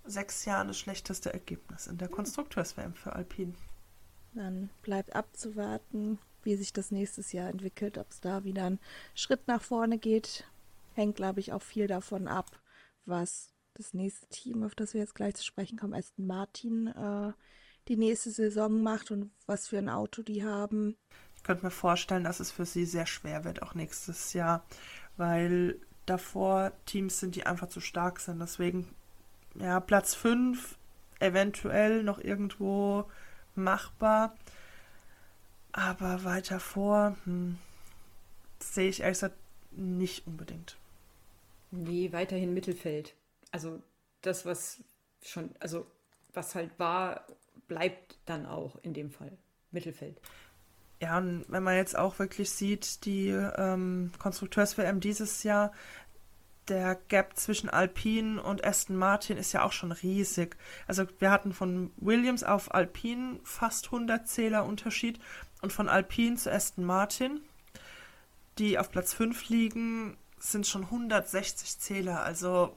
[0.05, 3.53] sechs Jahren das schlechteste Ergebnis in der Konstrukteurs-WM für Alpine.
[4.33, 8.79] Dann bleibt abzuwarten, wie sich das nächstes Jahr entwickelt, ob es da wieder einen
[9.15, 10.45] Schritt nach vorne geht.
[10.93, 12.59] Hängt, glaube ich, auch viel davon ab,
[13.05, 17.33] was das nächste Team, auf das wir jetzt gleich zu sprechen kommen, Aston Martin, äh,
[17.87, 20.97] die nächste Saison macht und was für ein Auto die haben.
[21.47, 24.65] Könnte mir vorstellen, dass es für sie sehr schwer wird, auch nächstes Jahr,
[25.15, 28.39] weil davor Teams sind, die einfach zu stark sind.
[28.41, 28.93] Deswegen,
[29.55, 30.77] ja, Platz 5
[31.21, 33.09] eventuell noch irgendwo
[33.55, 34.35] machbar.
[35.71, 37.57] Aber weiter vor hm,
[38.59, 39.37] sehe ich ehrlich gesagt
[39.71, 40.75] nicht unbedingt.
[41.71, 43.15] Nee, weiterhin Mittelfeld.
[43.53, 43.81] Also
[44.21, 44.83] das, was
[45.23, 45.87] schon, also
[46.33, 47.25] was halt war,
[47.69, 49.37] bleibt dann auch in dem Fall
[49.71, 50.19] Mittelfeld.
[50.99, 55.71] Ja, und wenn man jetzt auch wirklich sieht, die ähm, Konstrukteurs-WM dieses Jahr,
[56.67, 60.57] der Gap zwischen Alpine und Aston Martin ist ja auch schon riesig.
[60.85, 65.19] Also wir hatten von Williams auf Alpine fast 100 Zähler Unterschied
[65.61, 67.41] und von Alpine zu Aston Martin,
[68.57, 72.23] die auf Platz 5 liegen, sind schon 160 Zähler.
[72.23, 72.75] Also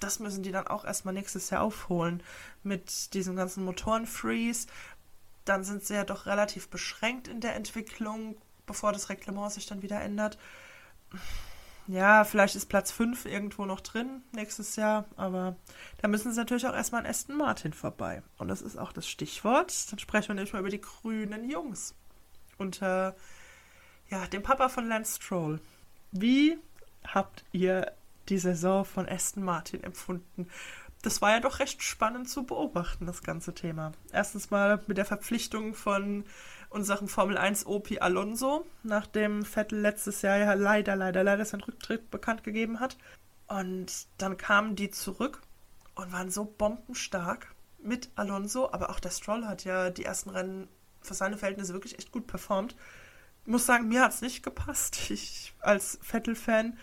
[0.00, 2.22] das müssen die dann auch erstmal nächstes Jahr aufholen
[2.62, 4.66] mit diesem ganzen Motorenfreeze.
[5.46, 8.36] Dann sind sie ja doch relativ beschränkt in der Entwicklung,
[8.66, 10.36] bevor das Reglement sich dann wieder ändert.
[11.88, 15.54] Ja, vielleicht ist Platz 5 irgendwo noch drin nächstes Jahr, aber
[16.02, 18.22] da müssen sie natürlich auch erstmal an Aston Martin vorbei.
[18.38, 19.92] Und das ist auch das Stichwort.
[19.92, 21.94] Dann sprechen wir nämlich mal über die grünen Jungs.
[22.58, 23.14] Unter
[24.10, 25.60] ja, dem Papa von Lance Stroll.
[26.10, 26.58] Wie
[27.06, 27.92] habt ihr
[28.28, 30.48] die Saison von Aston Martin empfunden?
[31.06, 33.92] Das war ja doch recht spannend zu beobachten, das ganze Thema.
[34.10, 36.24] Erstens mal mit der Verpflichtung von
[36.68, 42.10] unserem Formel 1 Opi Alonso, nachdem Vettel letztes Jahr ja leider, leider, leider seinen Rücktritt
[42.10, 42.98] bekannt gegeben hat.
[43.46, 45.42] Und dann kamen die zurück
[45.94, 50.66] und waren so bombenstark mit Alonso, aber auch der Stroll hat ja die ersten Rennen
[51.02, 52.74] für seine Verhältnisse wirklich echt gut performt.
[53.44, 54.98] Ich muss sagen, mir hat es nicht gepasst.
[55.10, 56.76] Ich als Vettel-Fan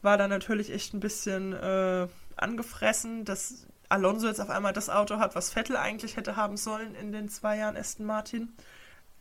[0.00, 5.18] war da natürlich echt ein bisschen äh, angefressen, dass Alonso jetzt auf einmal das Auto
[5.18, 8.52] hat, was Vettel eigentlich hätte haben sollen in den zwei Jahren Aston Martin.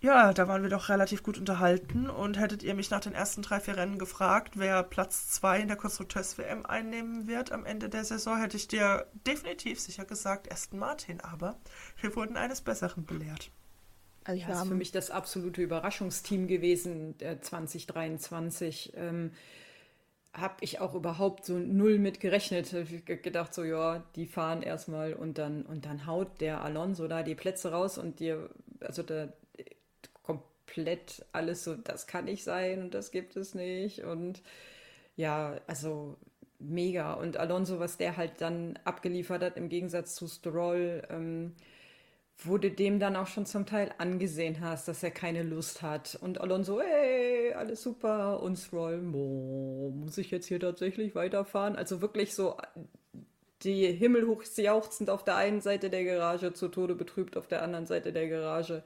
[0.01, 3.41] Ja, da waren wir doch relativ gut unterhalten und hättet ihr mich nach den ersten
[3.41, 8.03] drei, vier Rennen gefragt, wer Platz zwei in der Konstrukteurs-WM einnehmen wird am Ende der
[8.03, 11.57] Saison, hätte ich dir definitiv sicher gesagt Aston Martin, aber
[12.01, 13.49] wir wurden eines Besseren belehrt.
[14.26, 18.93] Also ich ja, war ist für mich das absolute Überraschungsteam gewesen, der 2023.
[18.95, 19.32] Ähm,
[20.36, 22.71] habe ich auch überhaupt so null mit gerechnet.
[22.73, 27.23] Ich gedacht so, ja, die fahren erstmal und dann und dann haut der Alonso da
[27.23, 28.49] die Plätze raus und dir,
[28.81, 29.29] also da
[30.23, 34.41] komplett alles so, das kann nicht sein und das gibt es nicht und
[35.15, 36.17] ja, also
[36.59, 41.55] mega und Alonso, was der halt dann abgeliefert hat im Gegensatz zu Stroll, ähm,
[42.38, 46.17] wo du dem dann auch schon zum Teil angesehen hast, dass er keine Lust hat.
[46.21, 48.41] Und Alonso, hey, alles super.
[48.41, 51.75] Und Stroll, boah, muss ich jetzt hier tatsächlich weiterfahren?
[51.75, 52.57] Also wirklich so
[53.63, 57.86] die Himmel hochjauchzend auf der einen Seite der Garage, zu Tode betrübt auf der anderen
[57.86, 58.83] Seite der Garage.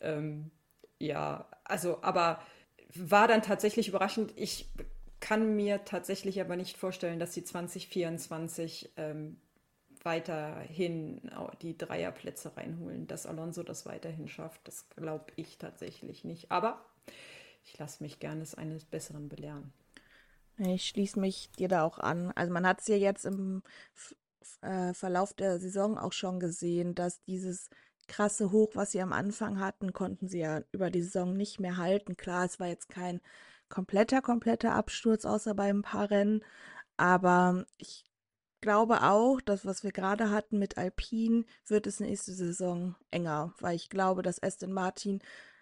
[0.00, 0.50] Ähm,
[0.98, 2.40] ja, also, aber
[2.94, 4.32] war dann tatsächlich überraschend.
[4.36, 4.68] Ich
[5.20, 9.38] kann mir tatsächlich aber nicht vorstellen, dass sie 2024 ähm,
[10.04, 11.20] weiterhin
[11.60, 13.06] die Dreierplätze reinholen.
[13.06, 16.50] Dass Alonso das weiterhin schafft, das glaube ich tatsächlich nicht.
[16.50, 16.84] Aber
[17.64, 19.72] ich lasse mich gerne eines Besseren belehren.
[20.58, 22.32] Ich schließe mich dir da auch an.
[22.32, 23.62] Also man hat es ja jetzt im
[24.60, 27.70] äh, Verlauf der Saison auch schon gesehen, dass dieses
[28.08, 31.76] krasse Hoch, was sie am Anfang hatten, konnten sie ja über die Saison nicht mehr
[31.78, 32.16] halten.
[32.16, 33.20] Klar, es war jetzt kein
[33.68, 36.44] kompletter, kompletter Absturz, außer bei ein paar Rennen.
[36.96, 38.04] Aber ich
[38.62, 43.76] glaube auch, dass was wir gerade hatten mit Alpine, wird es nächste Saison enger, weil
[43.76, 45.20] ich glaube, dass Aston Martin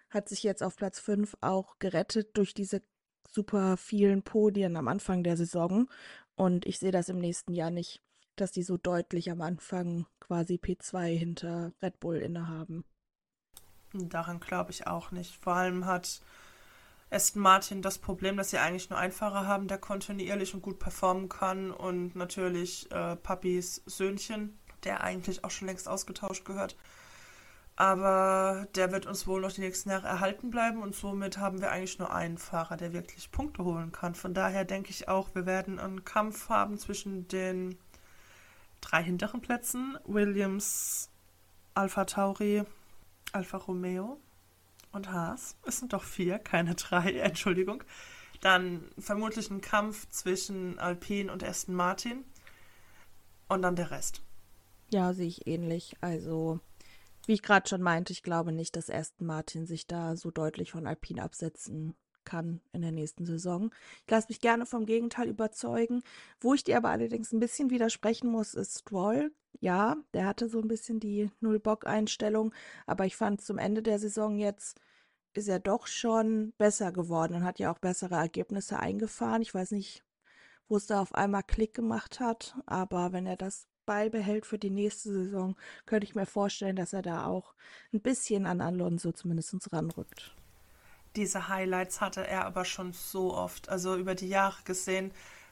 [0.09, 2.81] hat sich jetzt auf Platz 5 auch gerettet durch diese
[3.27, 5.89] super vielen Podien am Anfang der Saison.
[6.35, 8.01] Und ich sehe das im nächsten Jahr nicht,
[8.35, 12.85] dass die so deutlich am Anfang quasi P2 hinter Red Bull innehaben.
[13.93, 15.35] Daran glaube ich auch nicht.
[15.35, 16.21] Vor allem hat
[17.11, 20.79] Aston Martin das Problem, dass sie eigentlich nur einen Fahrer haben, der kontinuierlich und gut
[20.79, 26.77] performen kann und natürlich äh, Papis Söhnchen, der eigentlich auch schon längst ausgetauscht gehört.
[27.75, 31.71] Aber der wird uns wohl noch die nächsten Jahre erhalten bleiben und somit haben wir
[31.71, 34.15] eigentlich nur einen Fahrer, der wirklich Punkte holen kann.
[34.15, 37.77] Von daher denke ich auch, wir werden einen Kampf haben zwischen den
[38.79, 41.09] drei hinteren Plätzen Williams,
[41.73, 42.63] Alpha Tauri,
[43.33, 44.17] Alfa Romeo
[44.91, 45.55] und Haas.
[45.65, 47.83] Es sind doch vier, keine drei, Entschuldigung.
[48.41, 52.23] Dann vermutlich ein Kampf zwischen Alpine und Aston Martin.
[53.47, 54.21] Und dann der Rest.
[54.89, 55.95] Ja, sehe ich ähnlich.
[56.01, 56.59] Also,
[57.25, 60.71] wie ich gerade schon meinte, ich glaube nicht, dass Aston Martin sich da so deutlich
[60.71, 63.71] von Alpine absetzen kann in der nächsten Saison.
[64.05, 66.01] Ich lasse mich gerne vom Gegenteil überzeugen.
[66.39, 69.31] Wo ich dir aber allerdings ein bisschen widersprechen muss, ist Stroll.
[69.59, 72.53] Ja, der hatte so ein bisschen die Null-Bock-Einstellung,
[72.87, 74.79] aber ich fand zum Ende der Saison jetzt
[75.33, 79.41] ist er doch schon besser geworden und hat ja auch bessere Ergebnisse eingefahren.
[79.41, 80.03] Ich weiß nicht,
[80.67, 84.69] wo es da auf einmal Klick gemacht hat, aber wenn er das beibehält für die
[84.69, 87.53] nächste Saison, könnte ich mir vorstellen, dass er da auch
[87.93, 90.35] ein bisschen an Alonso zumindest ranrückt.
[91.15, 93.69] Diese Highlights hatte er aber schon so oft.
[93.69, 95.11] Also über die Jahre gesehen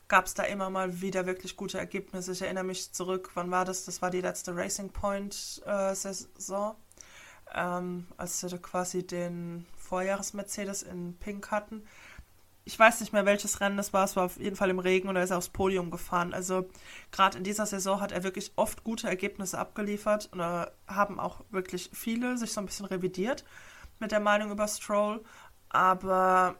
[0.09, 2.33] gab es da immer mal wieder wirklich gute Ergebnisse.
[2.33, 3.85] Ich erinnere mich zurück, wann war das?
[3.85, 6.75] Das war die letzte Racing Point-Saison,
[7.53, 11.83] äh, ähm, als sie quasi den Vorjahres-Mercedes in Pink hatten.
[12.65, 14.03] Ich weiß nicht mehr, welches Rennen das war.
[14.03, 16.33] Es war auf jeden Fall im Regen und er ist aufs Podium gefahren.
[16.33, 16.67] Also
[17.11, 21.41] gerade in dieser Saison hat er wirklich oft gute Ergebnisse abgeliefert und da haben auch
[21.51, 23.45] wirklich viele sich so ein bisschen revidiert
[23.99, 25.23] mit der Meinung über Stroll.
[25.69, 26.55] Aber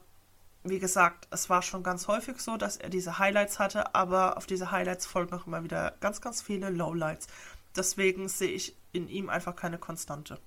[0.62, 4.46] wie gesagt, es war schon ganz häufig so, dass er diese Highlights hatte, aber auf
[4.46, 7.28] diese Highlights folgen auch immer wieder ganz, ganz viele Lowlights.
[7.74, 10.38] Deswegen sehe ich in ihm einfach keine Konstante.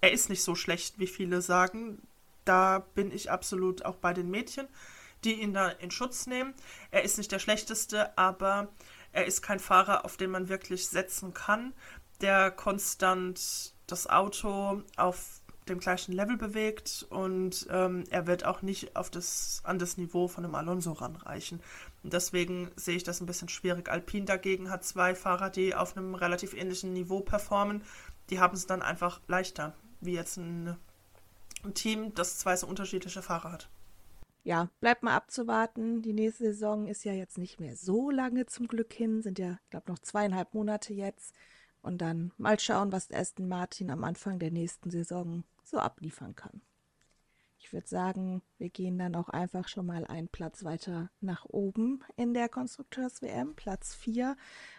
[0.00, 2.06] Er ist nicht so schlecht, wie viele sagen.
[2.44, 4.68] Da bin ich absolut auch bei den Mädchen,
[5.24, 6.54] die ihn da in Schutz nehmen.
[6.90, 8.68] Er ist nicht der schlechteste, aber
[9.12, 11.72] er ist kein Fahrer, auf den man wirklich setzen kann,
[12.20, 18.96] der konstant das Auto auf dem gleichen Level bewegt und ähm, er wird auch nicht
[18.96, 21.60] auf das, an das Niveau von einem Alonso ranreichen.
[22.02, 23.88] Und deswegen sehe ich das ein bisschen schwierig.
[23.88, 27.82] Alpine dagegen hat zwei Fahrer, die auf einem relativ ähnlichen Niveau performen.
[28.30, 30.76] Die haben es dann einfach leichter, wie jetzt ein,
[31.64, 33.68] ein Team, das zwei so unterschiedliche Fahrer hat.
[34.42, 36.02] Ja, bleibt mal abzuwarten.
[36.02, 39.58] Die nächste Saison ist ja jetzt nicht mehr so lange zum Glück hin, sind ja,
[39.64, 41.34] ich glaube, noch zweieinhalb Monate jetzt.
[41.84, 46.62] Und dann mal schauen, was Aston Martin am Anfang der nächsten Saison so abliefern kann.
[47.58, 52.02] Ich würde sagen, wir gehen dann auch einfach schon mal einen Platz weiter nach oben
[52.16, 54.34] in der Konstrukteurs-WM, Platz 4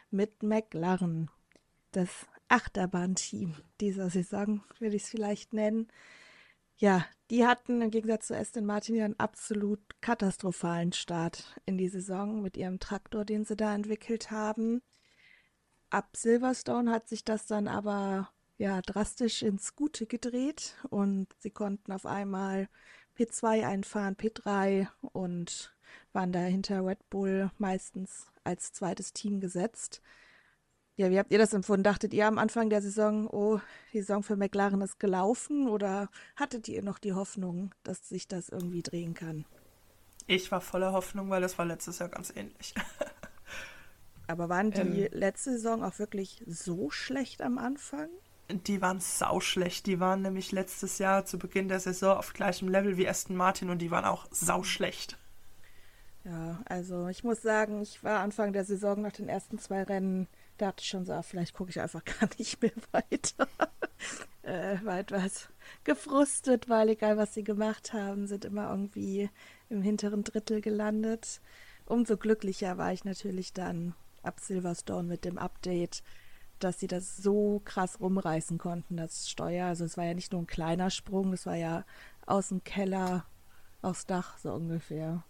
[0.10, 1.30] mit McLaren.
[1.92, 2.10] Das
[2.48, 5.88] Achterbahnteam dieser Saison, würde ich es vielleicht nennen.
[6.78, 12.42] Ja, die hatten im Gegensatz zu Aston Martin einen absolut katastrophalen Start in die Saison
[12.42, 14.82] mit ihrem Traktor, den sie da entwickelt haben.
[15.96, 21.94] Ab Silverstone hat sich das dann aber ja drastisch ins Gute gedreht und sie konnten
[21.94, 22.68] auf einmal
[23.18, 25.74] P2 einfahren, P3 und
[26.12, 30.02] waren da hinter Red Bull meistens als zweites Team gesetzt.
[30.98, 31.84] Ja, wie habt ihr das empfunden?
[31.86, 33.62] Dachtet ihr am Anfang der Saison, oh,
[33.94, 38.50] die Saison für McLaren ist gelaufen oder hattet ihr noch die Hoffnung, dass sich das
[38.50, 39.46] irgendwie drehen kann?
[40.28, 42.74] Ich war voller Hoffnung, weil das war letztes Jahr ganz ähnlich.
[44.28, 48.10] Aber waren die ähm, letzte Saison auch wirklich so schlecht am Anfang?
[48.50, 49.86] Die waren sauschlecht.
[49.88, 53.70] Die waren nämlich letztes Jahr zu Beginn der Saison auf gleichem Level wie Aston Martin
[53.70, 55.18] und die waren auch sauschlecht.
[56.24, 60.28] Ja, also ich muss sagen, ich war Anfang der Saison nach den ersten zwei Rennen,
[60.58, 63.48] dachte ich schon so, ah, vielleicht gucke ich einfach gar nicht mehr weiter.
[64.42, 65.50] äh, war etwas
[65.84, 69.30] gefrustet, weil egal was sie gemacht haben, sind immer irgendwie
[69.70, 71.42] im hinteren Drittel gelandet.
[71.86, 73.94] Umso glücklicher war ich natürlich dann
[74.26, 76.04] ab Silverstone mit dem Update,
[76.60, 79.68] dass sie das so krass rumreißen konnten, das Steuer.
[79.68, 81.84] Also es war ja nicht nur ein kleiner Sprung, es war ja
[82.26, 83.26] aus dem Keller
[83.82, 85.24] aufs Dach so ungefähr.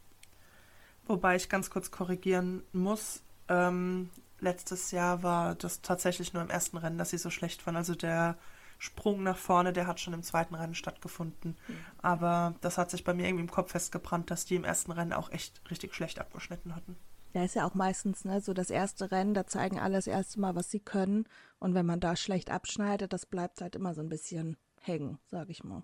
[1.07, 3.21] Wobei ich ganz kurz korrigieren muss.
[3.47, 7.75] Ähm, letztes Jahr war das tatsächlich nur im ersten Rennen, dass sie so schlecht waren.
[7.75, 8.37] Also der
[8.77, 11.57] Sprung nach vorne, der hat schon im zweiten Rennen stattgefunden.
[11.67, 11.77] Mhm.
[12.01, 15.13] Aber das hat sich bei mir irgendwie im Kopf festgebrannt, dass die im ersten Rennen
[15.13, 16.95] auch echt richtig schlecht abgeschnitten hatten.
[17.35, 20.39] Ja, ist ja auch meistens ne, so das erste Rennen, da zeigen alle das erste
[20.39, 21.27] Mal, was sie können.
[21.59, 25.51] Und wenn man da schlecht abschneidet, das bleibt halt immer so ein bisschen hängen, sage
[25.51, 25.83] ich mal.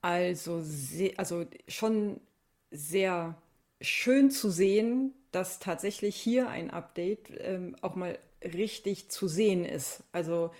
[0.00, 0.60] Also,
[1.16, 2.20] also schon
[2.72, 3.40] sehr
[3.80, 10.02] schön zu sehen, dass tatsächlich hier ein Update ähm, auch mal richtig zu sehen ist.
[10.10, 10.50] Also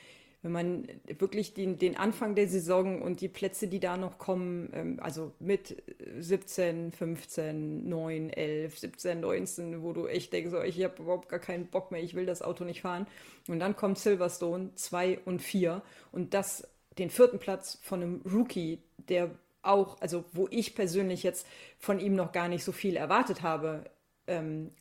[0.43, 4.71] wenn man wirklich den, den Anfang der Saison und die Plätze, die da noch kommen,
[4.73, 5.83] ähm, also mit
[6.19, 11.41] 17, 15, 9, 11, 17, 19, wo du echt denkst, so, ich habe überhaupt gar
[11.41, 13.07] keinen Bock mehr, ich will das Auto nicht fahren.
[13.49, 15.83] Und dann kommt Silverstone 2 und 4
[16.13, 16.69] und das
[16.99, 19.31] den vierten Platz von einem Rookie, der
[19.63, 21.47] auch, also wo ich persönlich jetzt
[21.79, 23.85] von ihm noch gar nicht so viel erwartet habe,
[24.27, 24.73] ähm,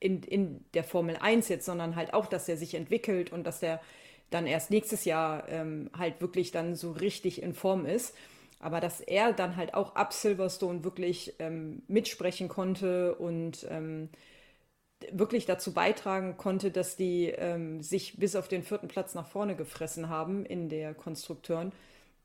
[0.00, 3.60] in, in der Formel 1 jetzt, sondern halt auch, dass er sich entwickelt und dass
[3.60, 3.80] der
[4.32, 8.14] dann erst nächstes Jahr ähm, halt wirklich dann so richtig in Form ist.
[8.60, 14.08] Aber dass er dann halt auch ab Silverstone wirklich ähm, mitsprechen konnte und ähm,
[15.10, 19.56] wirklich dazu beitragen konnte, dass die ähm, sich bis auf den vierten Platz nach vorne
[19.56, 21.72] gefressen haben in der Konstrukteuren.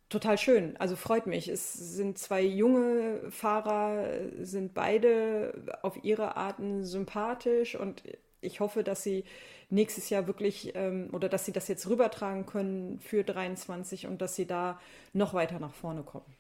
[0.10, 0.78] Total schön.
[0.78, 1.50] Also freut mich.
[1.50, 4.08] Es sind zwei junge Fahrer,
[4.42, 8.04] sind beide auf ihre Arten sympathisch und
[8.40, 9.26] ich hoffe, dass sie
[9.70, 14.36] nächstes Jahr wirklich ähm, oder dass sie das jetzt rübertragen können für 23 und dass
[14.36, 14.80] sie da
[15.14, 16.36] noch weiter nach vorne kommen.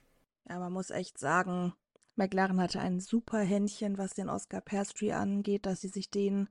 [0.49, 1.73] Ja, man muss echt sagen,
[2.15, 6.49] McLaren hatte ein super Händchen, was den Oscar Piastri angeht, dass sie sich den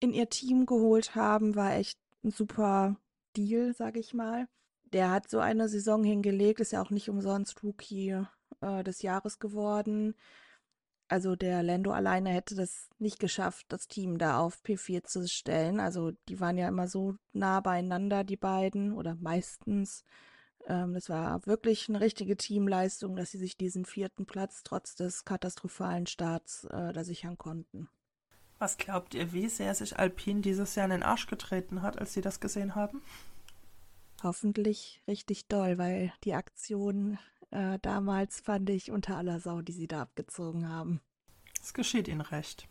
[0.00, 2.96] in ihr Team geholt haben, war echt ein super
[3.36, 4.46] Deal, sag ich mal.
[4.92, 8.22] Der hat so eine Saison hingelegt, ist ja auch nicht umsonst Rookie
[8.60, 10.14] äh, des Jahres geworden.
[11.08, 15.80] Also der Lando alleine hätte das nicht geschafft, das Team da auf P4 zu stellen.
[15.80, 20.04] Also die waren ja immer so nah beieinander, die beiden, oder meistens.
[20.66, 25.24] Ähm, das war wirklich eine richtige Teamleistung, dass sie sich diesen vierten Platz trotz des
[25.24, 27.88] katastrophalen Starts äh, da sichern konnten.
[28.58, 32.12] Was glaubt ihr, wie sehr sich Alpine dieses Jahr in den Arsch getreten hat, als
[32.12, 33.02] sie das gesehen haben?
[34.22, 37.18] Hoffentlich richtig doll, weil die Aktion
[37.50, 41.00] äh, damals fand ich unter aller Sau, die sie da abgezogen haben.
[41.60, 42.68] Es geschieht ihnen recht.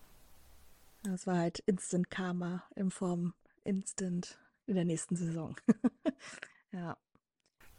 [1.03, 5.55] Das war halt Instant Karma in Form Instant in der nächsten Saison.
[6.71, 6.97] ja.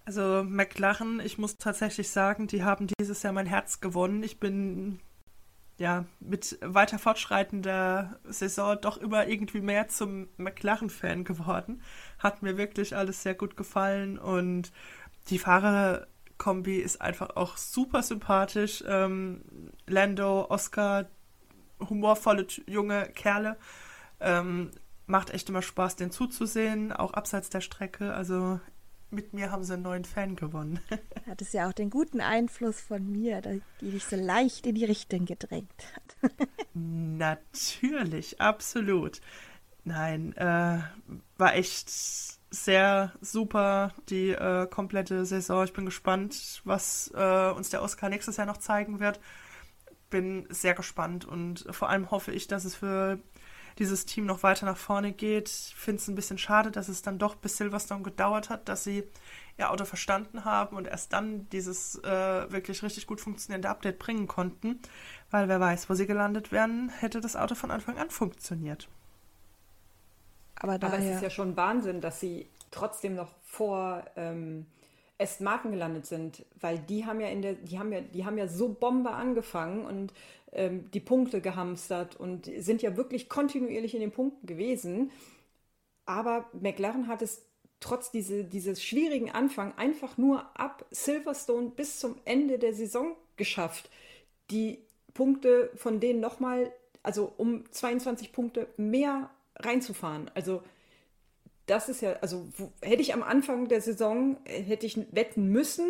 [0.04, 4.22] Also McLaren, ich muss tatsächlich sagen, die haben dieses Jahr mein Herz gewonnen.
[4.22, 5.00] Ich bin
[5.76, 11.82] ja mit weiter fortschreitender Saison doch immer irgendwie mehr zum McLaren-Fan geworden.
[12.18, 14.72] Hat mir wirklich alles sehr gut gefallen und
[15.28, 15.38] die
[16.38, 18.82] Fahrerkombi ist einfach auch super sympathisch.
[18.86, 19.42] Ähm,
[19.86, 21.06] Lando, Oscar,
[21.80, 23.56] humorvolle junge Kerle.
[24.20, 24.70] Ähm,
[25.06, 28.14] macht echt immer Spaß, den zuzusehen, auch abseits der Strecke.
[28.14, 28.60] Also
[29.10, 30.80] mit mir haben sie einen neuen Fan gewonnen.
[31.26, 33.40] Hat es ja auch den guten Einfluss von mir,
[33.80, 36.32] die dich so leicht in die Richtung gedrängt hat.
[36.74, 39.20] Natürlich, absolut.
[39.84, 40.80] Nein, äh,
[41.38, 45.64] war echt sehr super die äh, komplette Saison.
[45.64, 49.20] Ich bin gespannt, was äh, uns der Oscar nächstes Jahr noch zeigen wird.
[50.10, 53.18] Bin sehr gespannt und vor allem hoffe ich, dass es für
[53.78, 55.48] dieses Team noch weiter nach vorne geht.
[55.48, 58.84] Ich finde es ein bisschen schade, dass es dann doch bis Silverstone gedauert hat, dass
[58.84, 59.04] sie
[59.56, 64.26] ihr Auto verstanden haben und erst dann dieses äh, wirklich richtig gut funktionierende Update bringen
[64.26, 64.80] konnten.
[65.30, 68.88] Weil wer weiß, wo sie gelandet wären, hätte das Auto von Anfang an funktioniert.
[70.60, 70.98] Aber, daher...
[70.98, 74.66] Aber es ist ja schon Wahnsinn, dass sie trotzdem noch vor ähm,
[75.18, 78.38] Aston Martin gelandet sind, weil die haben ja in der, die haben ja, die haben
[78.38, 80.12] ja so Bombe angefangen und
[80.52, 85.10] ähm, die Punkte gehamstert und sind ja wirklich kontinuierlich in den Punkten gewesen.
[86.06, 87.42] Aber McLaren hat es
[87.80, 93.90] trotz diese, dieses schwierigen Anfang einfach nur ab Silverstone bis zum Ende der Saison geschafft,
[94.50, 94.78] die
[95.14, 99.30] Punkte von denen nochmal, also um 22 Punkte mehr
[99.60, 100.30] reinzufahren.
[100.34, 100.62] Also
[101.66, 105.48] das ist ja, also wo, hätte ich am Anfang der Saison, äh, hätte ich wetten
[105.48, 105.86] müssen,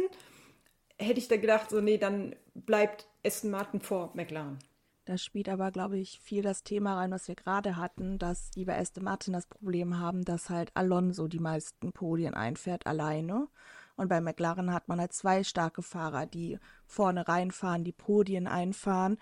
[0.99, 4.59] hätte ich da gedacht, so nee, dann bleibt Aston Martin vor McLaren.
[5.05, 8.67] Da spielt aber, glaube ich, viel das Thema rein, was wir gerade hatten, dass die
[8.67, 13.49] bei Aston Martin das Problem haben, dass halt Alonso die meisten Podien einfährt alleine.
[13.97, 19.17] Und bei McLaren hat man halt zwei starke Fahrer, die vorne reinfahren, die Podien einfahren.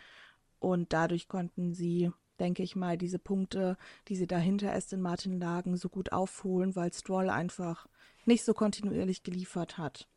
[0.59, 2.11] Und dadurch konnten sie,
[2.41, 3.77] denke ich mal, diese Punkte,
[4.09, 7.87] die sie dahinter Aston Martin lagen, so gut aufholen, weil Stroll einfach
[8.25, 10.09] nicht so kontinuierlich geliefert hat.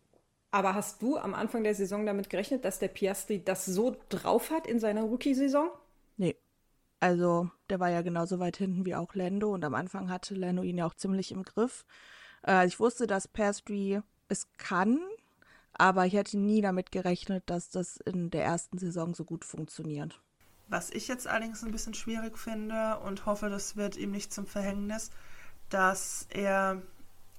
[0.52, 4.50] Aber hast du am Anfang der Saison damit gerechnet, dass der Piastri das so drauf
[4.50, 5.70] hat in seiner Rookie-Saison?
[6.18, 6.36] Nee.
[7.00, 10.64] Also, der war ja genauso weit hinten wie auch Lando und am Anfang hatte Lando
[10.64, 11.86] ihn ja auch ziemlich im Griff.
[12.46, 15.00] Äh, ich wusste, dass Piastri es kann,
[15.74, 20.22] aber ich hätte nie damit gerechnet, dass das in der ersten Saison so gut funktioniert.
[20.70, 24.46] Was ich jetzt allerdings ein bisschen schwierig finde und hoffe, das wird ihm nicht zum
[24.46, 25.10] Verhängnis,
[25.70, 26.82] dass er,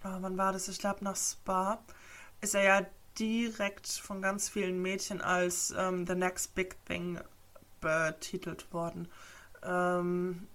[0.04, 0.66] oh, wann war das?
[0.68, 1.80] Ich glaube nach Spa,
[2.40, 2.86] ist er ja
[3.18, 7.20] direkt von ganz vielen Mädchen als ähm, The Next Big Thing
[7.80, 9.08] betitelt worden.
[9.62, 10.48] Ähm,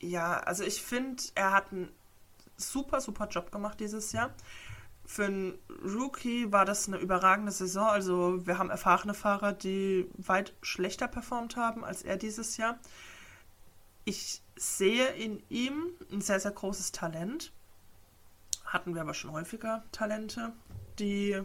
[0.00, 1.90] ja, also ich finde, er hat einen
[2.56, 4.30] super, super Job gemacht dieses Jahr.
[5.10, 7.88] Für einen Rookie war das eine überragende Saison.
[7.88, 12.78] Also wir haben erfahrene Fahrer, die weit schlechter performt haben als er dieses Jahr.
[14.04, 17.52] Ich sehe in ihm ein sehr, sehr großes Talent.
[18.66, 20.52] Hatten wir aber schon häufiger Talente,
[20.98, 21.40] die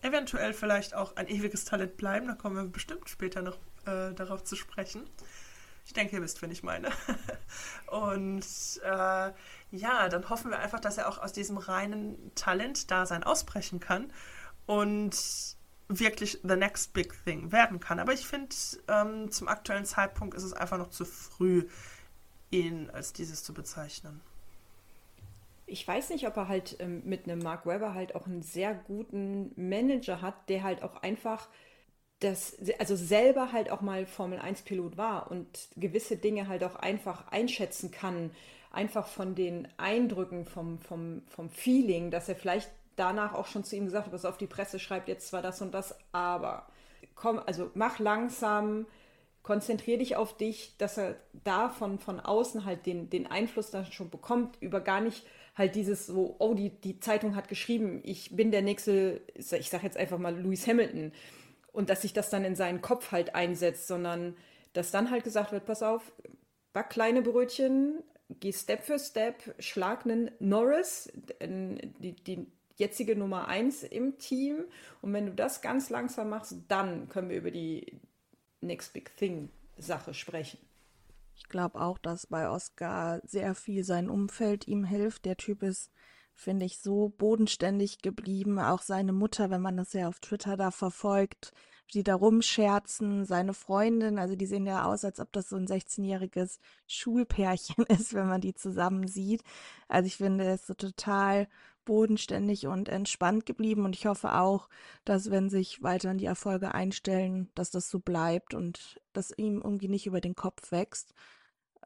[0.00, 2.26] eventuell vielleicht auch ein ewiges Talent bleiben.
[2.26, 5.02] Da kommen wir bestimmt später noch äh, darauf zu sprechen.
[5.86, 6.90] Ich denke, ihr wisst, wen ich meine.
[7.86, 8.46] Und
[8.82, 9.32] äh,
[9.70, 14.12] ja, dann hoffen wir einfach, dass er auch aus diesem reinen Talent-Dasein ausbrechen kann
[14.66, 15.16] und
[15.88, 17.98] wirklich the next big thing werden kann.
[17.98, 18.54] Aber ich finde,
[18.88, 21.68] ähm, zum aktuellen Zeitpunkt ist es einfach noch zu früh,
[22.50, 24.20] ihn als dieses zu bezeichnen.
[25.66, 28.74] Ich weiß nicht, ob er halt ähm, mit einem Mark Webber halt auch einen sehr
[28.74, 31.48] guten Manager hat, der halt auch einfach
[32.20, 35.46] das, also selber halt auch mal Formel 1 Pilot war und
[35.76, 38.30] gewisse Dinge halt auch einfach einschätzen kann,
[38.70, 43.76] einfach von den Eindrücken, vom, vom, vom Feeling, dass er vielleicht danach auch schon zu
[43.76, 46.66] ihm gesagt hat, was auf die Presse schreibt, jetzt zwar das und das, aber
[47.14, 48.86] komm, also mach langsam,
[49.42, 53.86] konzentrier dich auf dich, dass er da von, von außen halt den, den Einfluss dann
[53.86, 58.34] schon bekommt, über gar nicht halt dieses so, oh, die, die Zeitung hat geschrieben, ich
[58.34, 61.12] bin der nächste, ich sag jetzt einfach mal Lewis Hamilton
[61.74, 64.36] und dass sich das dann in seinen Kopf halt einsetzt, sondern
[64.72, 66.12] dass dann halt gesagt wird, pass auf,
[66.72, 68.02] back kleine Brötchen,
[68.40, 71.12] geh Step für Step, schlag einen Norris,
[71.42, 72.46] die, die
[72.76, 74.64] jetzige Nummer 1 im Team.
[75.02, 78.00] Und wenn du das ganz langsam machst, dann können wir über die
[78.60, 80.58] Next Big Thing Sache sprechen.
[81.36, 85.24] Ich glaube auch, dass bei Oscar sehr viel sein Umfeld ihm hilft.
[85.24, 85.90] Der Typ ist,
[86.34, 88.58] finde ich, so bodenständig geblieben.
[88.58, 91.52] Auch seine Mutter, wenn man das ja auf Twitter da verfolgt,
[91.92, 95.66] die da rumscherzen, seine Freundin, also die sehen ja aus, als ob das so ein
[95.66, 99.42] 16-jähriges Schulpärchen ist, wenn man die zusammen sieht.
[99.88, 101.48] Also ich finde, er ist so total
[101.84, 104.68] bodenständig und entspannt geblieben und ich hoffe auch,
[105.04, 109.88] dass wenn sich weiterhin die Erfolge einstellen, dass das so bleibt und dass ihm irgendwie
[109.88, 111.12] nicht über den Kopf wächst.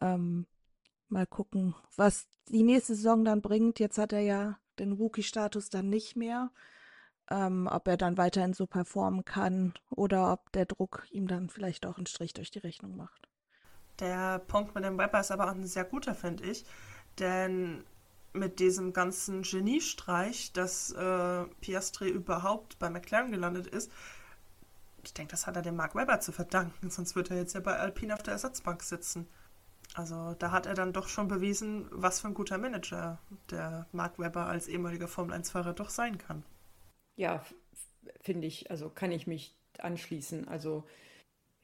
[0.01, 0.47] Ähm,
[1.09, 3.79] mal gucken, was die nächste Saison dann bringt.
[3.79, 6.51] Jetzt hat er ja den Rookie-Status dann nicht mehr.
[7.31, 11.85] Ähm, ob er dann weiterhin so performen kann oder ob der Druck ihm dann vielleicht
[11.85, 13.29] auch einen Strich durch die Rechnung macht.
[14.01, 16.65] Der Punkt mit dem Webber ist aber auch ein sehr guter, finde ich.
[17.19, 17.85] Denn
[18.33, 23.91] mit diesem ganzen Geniestreich, dass äh, Piastri überhaupt bei McLaren gelandet ist,
[25.03, 27.61] ich denke, das hat er dem Mark Webber zu verdanken, sonst wird er jetzt ja
[27.61, 29.27] bei Alpine auf der Ersatzbank sitzen.
[29.95, 33.19] Also da hat er dann doch schon bewiesen, was für ein guter Manager
[33.51, 36.45] der Mark Webber als ehemaliger Formel-1-Fahrer doch sein kann.
[37.17, 37.45] Ja,
[38.21, 40.47] finde ich, also kann ich mich anschließen.
[40.47, 40.85] Also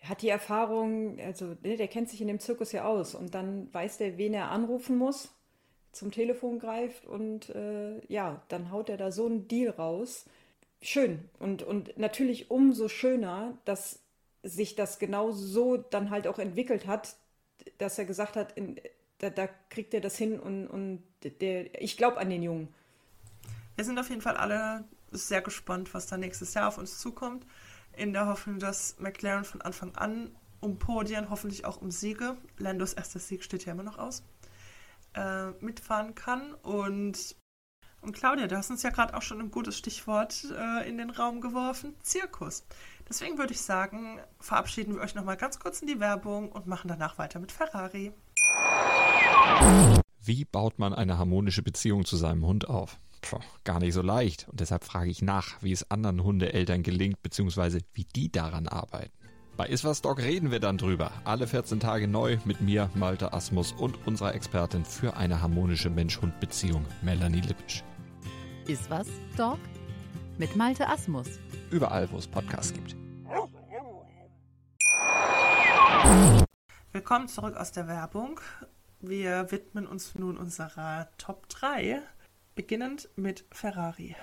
[0.03, 3.73] hat die Erfahrung, also ne, der kennt sich in dem Zirkus ja aus und dann
[3.73, 5.35] weiß der, wen er anrufen muss
[5.93, 10.27] zum Telefon greift und äh, ja, dann haut er da so einen Deal raus.
[10.83, 11.29] Schön.
[11.39, 14.01] Und, und natürlich umso schöner, dass
[14.43, 17.17] sich das genau so dann halt auch entwickelt hat,
[17.79, 18.81] dass er gesagt hat, in,
[19.19, 22.69] da, da, kriegt er das hin und, und der, ich glaube an den Jungen.
[23.77, 27.47] Wir sind auf jeden Fall alle sehr gespannt, was da nächstes Jahr auf uns zukommt.
[27.97, 32.95] In der Hoffnung, dass McLaren von Anfang an um Podien, hoffentlich auch um Siege, Landos
[32.95, 34.25] erster Sieg steht ja immer noch aus,
[35.15, 36.55] äh, mitfahren kann.
[36.55, 37.37] Und,
[38.01, 41.11] und Claudia, du hast uns ja gerade auch schon ein gutes Stichwort äh, in den
[41.11, 42.65] Raum geworfen, Zirkus.
[43.09, 46.89] Deswegen würde ich sagen, verabschieden wir euch nochmal ganz kurz in die Werbung und machen
[46.89, 48.13] danach weiter mit Ferrari.
[50.23, 52.99] Wie baut man eine harmonische Beziehung zu seinem Hund auf?
[53.21, 54.49] Puh, gar nicht so leicht.
[54.49, 59.13] Und deshalb frage ich nach, wie es anderen Hundeeltern gelingt, beziehungsweise wie die daran arbeiten.
[59.57, 61.13] Bei Iswas Dog reden wir dann drüber.
[61.25, 66.85] Alle 14 Tage neu mit mir, Malte Asmus und unserer Expertin für eine harmonische Mensch-Hund-Beziehung,
[67.03, 67.85] Melanie Lippisch.
[68.67, 69.59] Iswas Dog
[70.39, 71.39] mit Malte Asmus.
[71.71, 72.97] Überall, wo es Podcasts gibt.
[76.93, 78.41] Willkommen zurück aus der Werbung.
[79.01, 82.01] Wir widmen uns nun unserer Top 3,
[82.55, 84.17] beginnend mit Ferrari.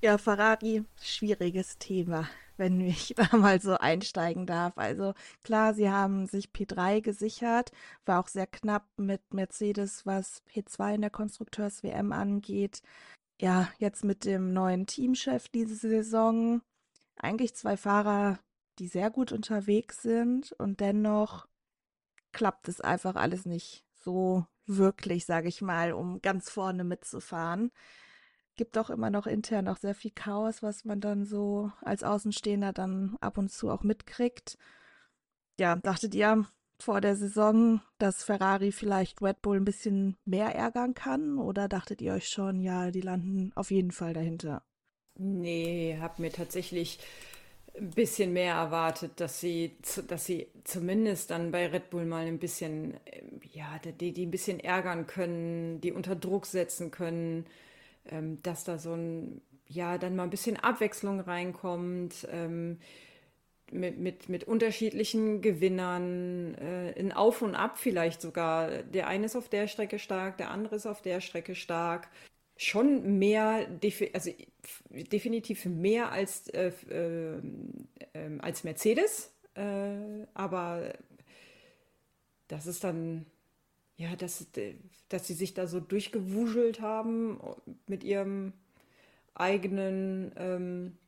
[0.00, 4.78] Ja, Ferrari, schwieriges Thema wenn ich da mal so einsteigen darf.
[4.78, 7.72] Also klar, sie haben sich P3 gesichert,
[8.06, 12.82] war auch sehr knapp mit Mercedes, was P2 in der Konstrukteurs-WM angeht.
[13.42, 16.62] Ja, jetzt mit dem neuen Teamchef diese Saison.
[17.16, 18.38] Eigentlich zwei Fahrer,
[18.78, 21.48] die sehr gut unterwegs sind und dennoch
[22.30, 27.72] klappt es einfach alles nicht so wirklich, sage ich mal, um ganz vorne mitzufahren
[28.54, 32.72] gibt auch immer noch intern auch sehr viel Chaos, was man dann so als Außenstehender
[32.72, 34.58] dann ab und zu auch mitkriegt.
[35.58, 36.46] Ja, dachtet ihr
[36.82, 41.38] vor der Saison, dass Ferrari vielleicht Red Bull ein bisschen mehr ärgern kann?
[41.38, 44.62] Oder dachtet ihr euch schon, ja, die landen auf jeden Fall dahinter?
[45.18, 46.98] Nee, hab mir tatsächlich
[47.78, 49.76] ein bisschen mehr erwartet, dass sie,
[50.08, 52.94] dass sie zumindest dann bei Red Bull mal ein bisschen,
[53.52, 57.46] ja, die, die ein bisschen ärgern können, die unter Druck setzen können
[58.10, 62.26] ähm, dass da so ein, ja, dann mal ein bisschen Abwechslung reinkommt.
[63.72, 68.82] Mit, mit, mit unterschiedlichen Gewinnern, äh, ein Auf und Ab vielleicht sogar.
[68.82, 72.08] Der eine ist auf der Strecke stark, der andere ist auf der Strecke stark.
[72.56, 73.66] Schon mehr,
[74.12, 74.30] also
[74.90, 77.40] definitiv mehr als, äh, äh,
[78.14, 80.92] ähm, als Mercedes, äh, aber
[82.48, 83.24] das ist dann,
[83.96, 84.46] ja, dass,
[85.08, 87.40] dass sie sich da so durchgewuschelt haben
[87.86, 88.52] mit ihrem
[89.34, 90.98] eigenen ähm,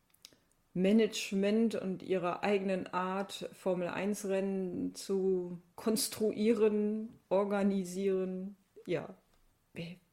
[0.75, 8.57] Management und ihrer eigenen Art, Formel 1-Rennen zu konstruieren, organisieren.
[8.87, 9.16] Ja,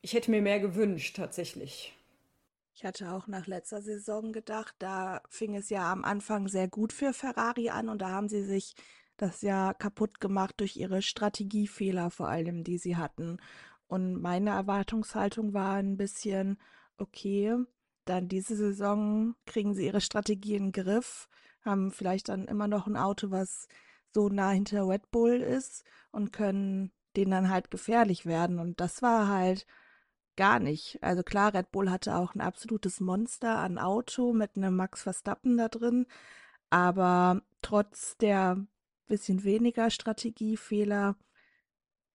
[0.01, 1.97] ich hätte mir mehr gewünscht, tatsächlich.
[2.74, 6.93] Ich hatte auch nach letzter Saison gedacht, da fing es ja am Anfang sehr gut
[6.93, 8.76] für Ferrari an und da haben sie sich
[9.18, 13.38] das ja kaputt gemacht durch ihre Strategiefehler vor allem, die sie hatten.
[13.88, 16.57] Und meine Erwartungshaltung war ein bisschen,
[16.97, 17.55] okay,
[18.06, 21.28] dann diese Saison kriegen sie ihre Strategie in den Griff,
[21.64, 23.68] haben vielleicht dann immer noch ein Auto, was
[24.14, 28.60] so nah hinter Red Bull ist und können denen dann halt gefährlich werden.
[28.60, 29.66] Und das war halt
[30.36, 31.02] gar nicht.
[31.02, 35.58] Also klar, Red Bull hatte auch ein absolutes Monster an Auto mit einem Max Verstappen
[35.58, 36.08] da drin,
[36.70, 38.66] aber trotz der
[39.08, 41.18] bisschen weniger Strategiefehler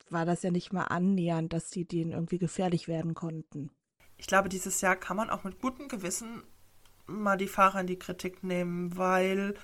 [0.09, 3.71] war das ja nicht mal annähernd, dass sie denen irgendwie gefährlich werden konnten
[4.19, 6.43] ich glaube, dieses Jahr kann man auch mit gutem Gewissen
[7.07, 9.55] mal die Fahrer in die Kritik nehmen, weil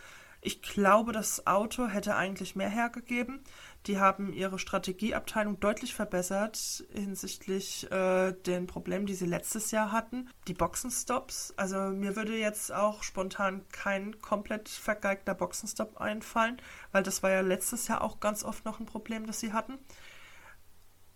[0.45, 3.45] ich glaube, das Auto hätte eigentlich mehr hergegeben.
[3.87, 10.29] Die haben ihre Strategieabteilung deutlich verbessert hinsichtlich äh, den Problemen, die sie letztes Jahr hatten.
[10.49, 11.55] Die Boxenstops.
[11.57, 17.41] Also mir würde jetzt auch spontan kein komplett vergeigter Boxenstopp einfallen, weil das war ja
[17.41, 19.79] letztes Jahr auch ganz oft noch ein Problem, das sie hatten.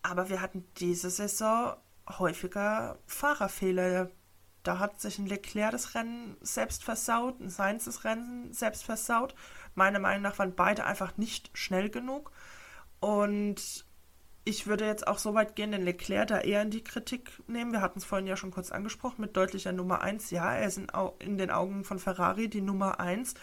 [0.03, 1.75] Aber wir hatten diese Saison
[2.09, 4.11] häufiger Fahrerfehler.
[4.63, 9.35] Da hat sich ein Leclerc das Rennen selbst versaut, ein Sainz das Rennen selbst versaut.
[9.75, 12.33] Meiner Meinung nach waren beide einfach nicht schnell genug.
[12.99, 13.87] Und
[14.45, 17.73] ich würde jetzt auch so weit gehen, den Leclerc da eher in die Kritik nehmen.
[17.73, 20.31] Wir hatten es vorhin ja schon kurz angesprochen mit deutlicher Nummer 1.
[20.31, 20.89] Ja, er ist in,
[21.21, 23.35] in den Augen von Ferrari die Nummer 1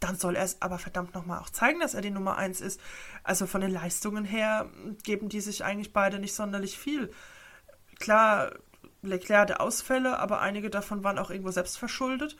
[0.00, 2.80] dann soll er es aber verdammt nochmal auch zeigen, dass er die Nummer 1 ist.
[3.22, 4.70] Also von den Leistungen her
[5.04, 7.12] geben die sich eigentlich beide nicht sonderlich viel.
[8.00, 8.58] Klar,
[9.02, 12.36] Leclerc hatte Ausfälle, aber einige davon waren auch irgendwo selbst verschuldet.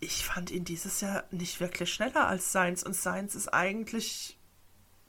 [0.00, 4.38] Ich fand ihn dieses Jahr nicht wirklich schneller als Sainz und Sainz ist eigentlich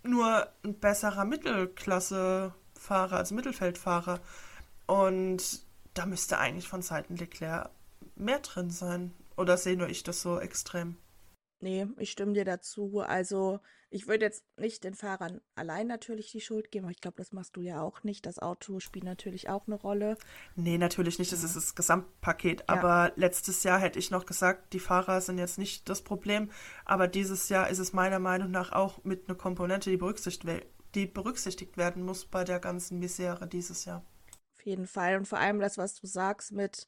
[0.01, 4.19] nur ein besserer Mittelklassefahrer, also Mittelfeldfahrer.
[4.87, 5.61] Und
[5.93, 7.69] da müsste eigentlich von Seiten Leclerc
[8.15, 9.13] mehr drin sein.
[9.37, 10.97] Oder sehe nur ich das so extrem?
[11.59, 13.01] Nee, ich stimme dir dazu.
[13.01, 13.59] Also,
[13.91, 17.31] ich würde jetzt nicht den Fahrern allein natürlich die Schuld geben, aber ich glaube, das
[17.31, 18.25] machst du ja auch nicht.
[18.25, 20.15] Das Auto spielt natürlich auch eine Rolle.
[20.55, 21.31] Nee, natürlich nicht.
[21.31, 22.61] Das ist das Gesamtpaket.
[22.61, 22.65] Ja.
[22.67, 26.51] Aber letztes Jahr hätte ich noch gesagt, die Fahrer sind jetzt nicht das Problem.
[26.85, 31.07] Aber dieses Jahr ist es meiner Meinung nach auch mit einer Komponente, die berücksichtigt, die
[31.07, 34.05] berücksichtigt werden muss bei der ganzen Misere dieses Jahr.
[34.55, 35.17] Auf jeden Fall.
[35.17, 36.85] Und vor allem das, was du sagst mit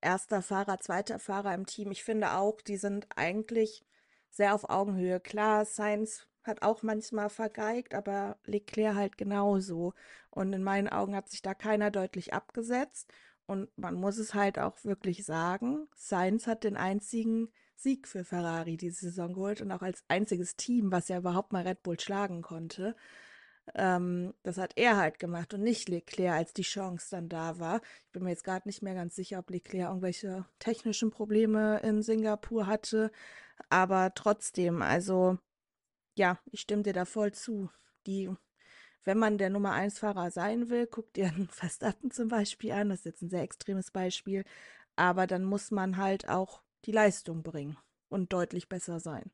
[0.00, 1.90] erster Fahrer, zweiter Fahrer im Team.
[1.90, 3.84] Ich finde auch, die sind eigentlich
[4.30, 5.20] sehr auf Augenhöhe.
[5.20, 9.94] Klar, Sainz hat auch manchmal vergeigt, aber Leclerc halt genauso.
[10.30, 13.12] Und in meinen Augen hat sich da keiner deutlich abgesetzt.
[13.46, 18.76] Und man muss es halt auch wirklich sagen, Sainz hat den einzigen Sieg für Ferrari
[18.76, 22.42] diese Saison geholt und auch als einziges Team, was ja überhaupt mal Red Bull schlagen
[22.42, 22.96] konnte.
[23.74, 27.80] Ähm, das hat er halt gemacht und nicht Leclerc, als die Chance dann da war.
[28.06, 32.02] Ich bin mir jetzt gerade nicht mehr ganz sicher, ob Leclerc irgendwelche technischen Probleme in
[32.02, 33.10] Singapur hatte.
[33.70, 35.38] Aber trotzdem, also
[36.18, 37.70] ja, ich stimme dir da voll zu.
[38.06, 38.30] Die,
[39.04, 42.90] wenn man der Nummer 1 Fahrer sein will, guckt dir einen Verstappen zum Beispiel an.
[42.90, 44.44] Das ist jetzt ein sehr extremes Beispiel.
[44.96, 47.78] Aber dann muss man halt auch die Leistung bringen
[48.08, 49.30] und deutlich besser sein.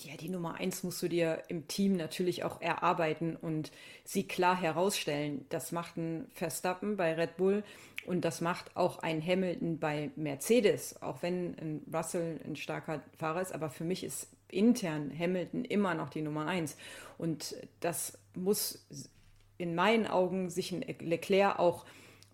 [0.00, 3.72] Ja, die Nummer 1 musst du dir im Team natürlich auch erarbeiten und
[4.04, 5.44] sie klar herausstellen.
[5.48, 7.64] Das macht ein Verstappen bei Red Bull
[8.06, 13.42] und das macht auch ein Hamilton bei Mercedes, auch wenn ein Russell ein starker Fahrer
[13.42, 13.52] ist.
[13.52, 16.76] Aber für mich ist intern Hamilton immer noch die Nummer eins.
[17.16, 18.86] Und das muss
[19.58, 21.84] in meinen Augen sich ein Leclerc auch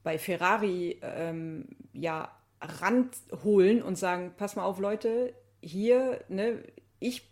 [0.02, 2.30] bei Ferrari ähm, ja
[2.60, 6.62] ranholen und sagen, pass mal auf Leute, hier, ne,
[7.00, 7.22] ich,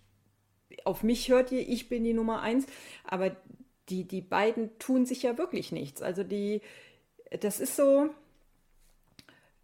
[0.84, 2.66] auf mich hört ihr, ich bin die Nummer eins,
[3.04, 3.36] aber
[3.88, 6.02] die, die beiden tun sich ja wirklich nichts.
[6.02, 6.62] Also die,
[7.40, 8.08] das ist so,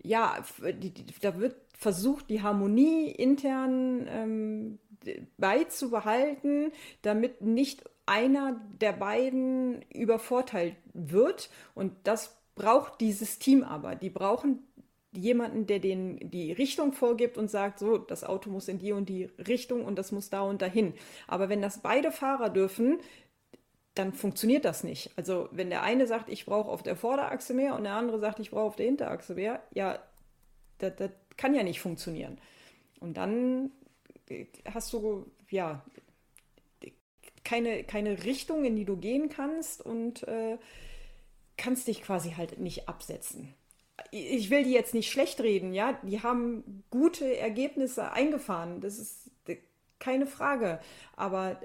[0.02, 4.78] ja, die, die, da wird versucht, die Harmonie intern ähm,
[5.36, 6.72] beizubehalten,
[7.02, 11.50] damit nicht einer der beiden übervorteilt wird.
[11.74, 13.94] Und das braucht dieses Team aber.
[13.94, 14.66] Die brauchen
[15.12, 19.08] jemanden, der den die Richtung vorgibt und sagt, so, das Auto muss in die und
[19.08, 20.94] die Richtung und das muss da und dahin.
[21.26, 22.98] Aber wenn das beide Fahrer dürfen,
[23.94, 25.10] dann funktioniert das nicht.
[25.16, 28.38] Also wenn der eine sagt, ich brauche auf der Vorderachse mehr und der andere sagt,
[28.38, 29.98] ich brauche auf der Hinterachse mehr, ja,
[30.78, 32.38] das, das kann ja nicht funktionieren.
[33.00, 33.70] Und dann
[34.72, 35.84] hast du ja
[37.44, 40.58] keine, keine Richtung, in die du gehen kannst und äh,
[41.56, 43.54] kannst dich quasi halt nicht absetzen.
[44.10, 49.30] Ich will die jetzt nicht schlecht reden, ja, die haben gute Ergebnisse eingefahren, das ist
[49.98, 50.78] keine Frage,
[51.16, 51.60] aber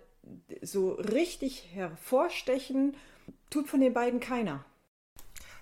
[0.62, 2.96] so richtig hervorstechen
[3.50, 4.66] tut von den beiden keiner.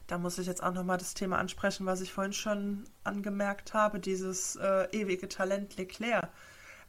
[0.07, 3.99] Da muss ich jetzt auch nochmal das Thema ansprechen, was ich vorhin schon angemerkt habe,
[3.99, 6.29] dieses äh, ewige Talent Leclerc.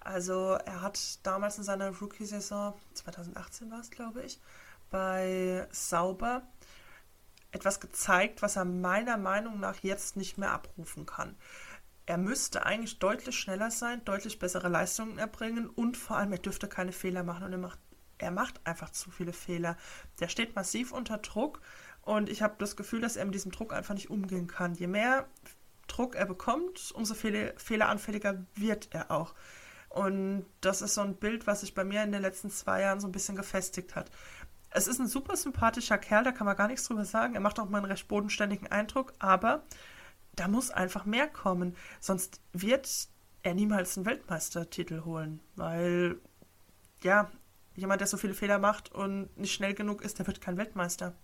[0.05, 4.41] Also er hat damals in seiner Rookie-Saison, 2018 war es, glaube ich,
[4.91, 6.43] bei Sauber
[7.53, 11.37] etwas gezeigt, was er meiner Meinung nach jetzt nicht mehr abrufen kann.
[12.07, 16.69] Er müsste eigentlich deutlich schneller sein, deutlich bessere Leistungen erbringen und vor allem, er dürfte
[16.69, 17.79] keine Fehler machen und er macht,
[18.19, 19.77] er macht einfach zu viele Fehler.
[20.19, 21.61] Der steht massiv unter Druck
[22.01, 24.75] und ich habe das Gefühl, dass er mit diesem Druck einfach nicht umgehen kann.
[24.75, 25.29] Je mehr
[25.87, 29.35] Druck er bekommt, umso fehleranfälliger wird er auch.
[29.95, 33.01] Und das ist so ein Bild, was sich bei mir in den letzten zwei Jahren
[33.01, 34.11] so ein bisschen gefestigt hat.
[34.71, 37.35] Es ist ein super sympathischer Kerl, da kann man gar nichts drüber sagen.
[37.35, 39.65] Er macht auch mal einen recht bodenständigen Eindruck, aber
[40.35, 41.77] da muss einfach mehr kommen.
[42.01, 42.89] Sonst wird
[43.43, 46.19] er niemals einen Weltmeistertitel holen, weil,
[47.03, 47.31] ja,
[47.75, 51.15] jemand, der so viele Fehler macht und nicht schnell genug ist, der wird kein Weltmeister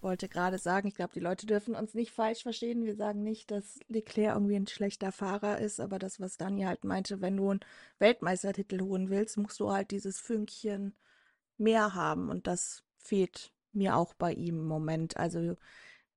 [0.00, 2.84] wollte gerade sagen, ich glaube, die Leute dürfen uns nicht falsch verstehen.
[2.84, 6.84] Wir sagen nicht, dass Leclerc irgendwie ein schlechter Fahrer ist, aber das, was Dani halt
[6.84, 7.60] meinte, wenn du einen
[7.98, 10.94] Weltmeistertitel holen willst, musst du halt dieses Fünkchen
[11.56, 15.16] mehr haben und das fehlt mir auch bei ihm im Moment.
[15.16, 15.56] Also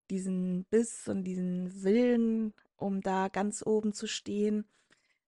[0.10, 4.66] diesen Biss und diesen Willen, um da ganz oben zu stehen,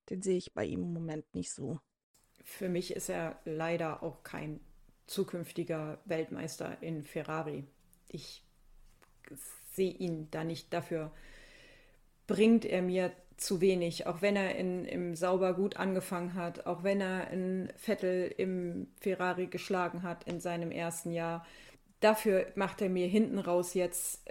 [0.10, 1.80] den sehe ich bei ihm im Moment nicht so.
[2.44, 4.60] Für mich ist er leider auch kein
[5.08, 7.66] zukünftiger Weltmeister in Ferrari
[8.14, 8.43] ich
[9.72, 10.74] sehe ihn da nicht.
[10.74, 11.12] Dafür
[12.28, 16.84] bringt er mir zu wenig, auch wenn er in, im Sauber gut angefangen hat, auch
[16.84, 21.46] wenn er in Vettel im Ferrari geschlagen hat in seinem ersten Jahr.
[22.00, 24.22] Dafür macht er mir hinten raus jetzt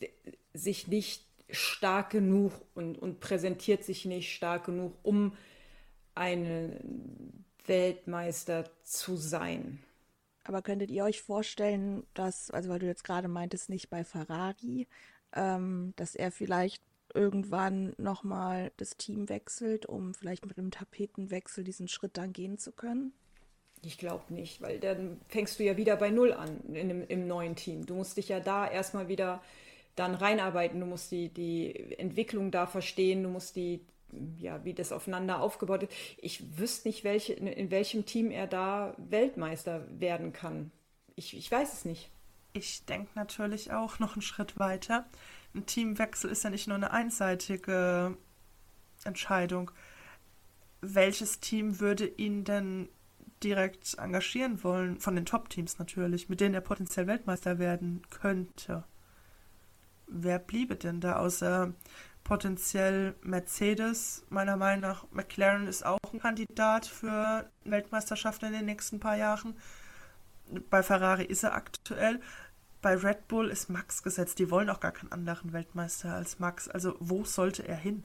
[0.00, 0.08] äh,
[0.54, 5.34] sich nicht stark genug und, und präsentiert sich nicht stark genug, um
[6.14, 9.82] ein Weltmeister zu sein.
[10.48, 14.88] Aber könntet ihr euch vorstellen, dass, also weil du jetzt gerade meintest, nicht bei Ferrari,
[15.34, 21.86] ähm, dass er vielleicht irgendwann nochmal das Team wechselt, um vielleicht mit einem Tapetenwechsel diesen
[21.86, 23.12] Schritt dann gehen zu können?
[23.82, 27.54] Ich glaube nicht, weil dann fängst du ja wieder bei Null an im, im neuen
[27.54, 27.84] Team.
[27.84, 29.42] Du musst dich ja da erstmal wieder
[29.96, 33.84] dann reinarbeiten, du musst die, die Entwicklung da verstehen, du musst die,
[34.36, 35.92] ja, wie das aufeinander aufgebaut ist.
[36.18, 40.70] Ich wüsste nicht, welche, in welchem Team er da Weltmeister werden kann.
[41.14, 42.10] Ich, ich weiß es nicht.
[42.52, 45.06] Ich denke natürlich auch noch einen Schritt weiter.
[45.54, 48.16] Ein Teamwechsel ist ja nicht nur eine einseitige
[49.04, 49.70] Entscheidung.
[50.80, 52.88] Welches Team würde ihn denn
[53.42, 54.98] direkt engagieren wollen?
[55.00, 58.84] Von den Top-Teams natürlich, mit denen er potenziell Weltmeister werden könnte.
[60.08, 61.72] Wer bliebe denn da außer
[62.28, 64.24] potenziell Mercedes.
[64.28, 69.56] Meiner Meinung nach, McLaren ist auch ein Kandidat für Weltmeisterschaft in den nächsten paar Jahren.
[70.68, 72.20] Bei Ferrari ist er aktuell.
[72.82, 74.38] Bei Red Bull ist Max gesetzt.
[74.38, 76.68] Die wollen auch gar keinen anderen Weltmeister als Max.
[76.68, 78.04] Also wo sollte er hin?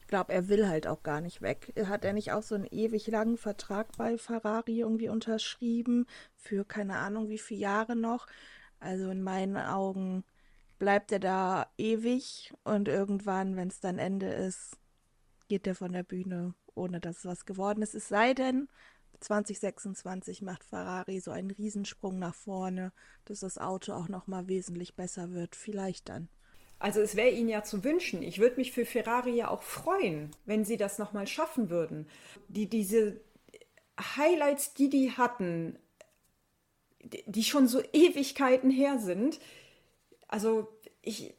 [0.00, 1.72] Ich glaube, er will halt auch gar nicht weg.
[1.86, 6.06] Hat er nicht auch so einen ewig langen Vertrag bei Ferrari irgendwie unterschrieben?
[6.36, 8.26] Für keine Ahnung wie viele Jahre noch?
[8.80, 10.24] Also in meinen Augen
[10.84, 14.76] bleibt er da ewig und irgendwann, wenn es dann Ende ist,
[15.48, 17.94] geht er von der Bühne, ohne dass was geworden ist.
[17.94, 18.68] Es sei denn,
[19.20, 22.92] 2026 macht Ferrari so einen Riesensprung nach vorne,
[23.24, 25.56] dass das Auto auch noch mal wesentlich besser wird.
[25.56, 26.28] Vielleicht dann.
[26.80, 28.22] Also es wäre ihnen ja zu wünschen.
[28.22, 32.06] Ich würde mich für Ferrari ja auch freuen, wenn sie das noch mal schaffen würden.
[32.48, 33.22] Die diese
[33.98, 35.78] Highlights, die die hatten,
[37.00, 39.40] die schon so Ewigkeiten her sind,
[40.28, 40.73] also
[41.04, 41.34] ich,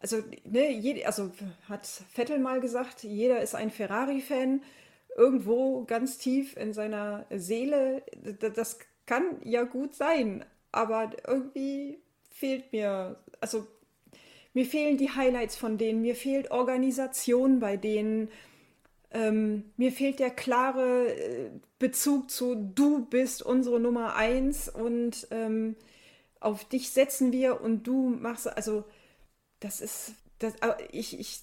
[0.00, 1.30] also, ne, jede, also
[1.68, 4.62] hat Vettel mal gesagt, jeder ist ein Ferrari-Fan,
[5.16, 8.02] irgendwo ganz tief in seiner Seele.
[8.54, 13.66] Das kann ja gut sein, aber irgendwie fehlt mir, also
[14.54, 18.30] mir fehlen die Highlights von denen, mir fehlt Organisation bei denen,
[19.12, 25.76] ähm, mir fehlt der klare äh, Bezug zu du bist unsere Nummer eins und ähm,
[26.40, 28.84] auf dich setzen wir und du machst, also
[29.60, 30.54] das ist, das,
[30.90, 31.40] ich, ich,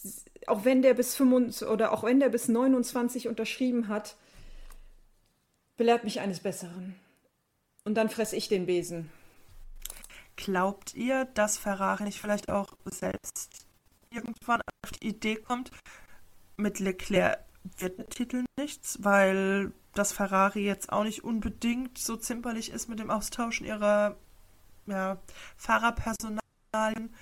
[0.48, 4.18] auch wenn der bis 25 oder auch wenn der bis 29 unterschrieben hat,
[5.78, 6.96] belehrt mich eines Besseren.
[7.86, 9.12] Und dann fresse ich den Besen.
[10.36, 13.66] Glaubt ihr, dass Ferrari nicht vielleicht auch selbst
[14.12, 15.72] irgendwann auf die Idee kommt,
[16.58, 17.44] mit Leclerc
[17.78, 23.00] wird der Titel nichts, weil das Ferrari jetzt auch nicht unbedingt so zimperlich ist mit
[23.00, 24.16] dem Austauschen ihrer
[24.88, 25.22] ja,
[25.58, 27.14] Fahrerpersonalien.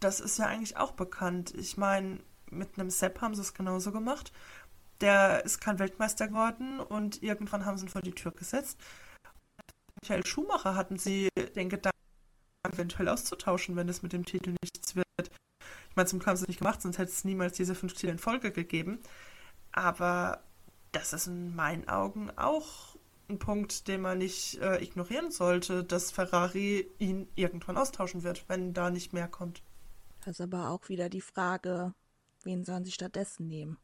[0.00, 1.54] Das ist ja eigentlich auch bekannt.
[1.54, 2.20] Ich meine,
[2.50, 4.32] mit einem Sepp haben sie es genauso gemacht.
[5.00, 8.78] Der ist kein Weltmeister geworden und irgendwann haben sie ihn vor die Tür gesetzt.
[10.02, 11.96] Michael Schumacher hatten sie den Gedanken,
[12.62, 15.06] eventuell auszutauschen, wenn es mit dem Titel nichts wird.
[15.90, 17.94] Ich meine, zum Glück haben sie es nicht gemacht, sonst hätte es niemals diese fünf
[17.94, 19.00] Titel in Folge gegeben.
[19.72, 20.42] Aber
[20.92, 22.95] das ist in meinen Augen auch
[23.28, 28.72] ein Punkt, den man nicht äh, ignorieren sollte, dass Ferrari ihn irgendwann austauschen wird, wenn
[28.72, 29.62] da nicht mehr kommt.
[30.24, 31.94] Das ist aber auch wieder die Frage,
[32.44, 33.78] wen sollen sie stattdessen nehmen?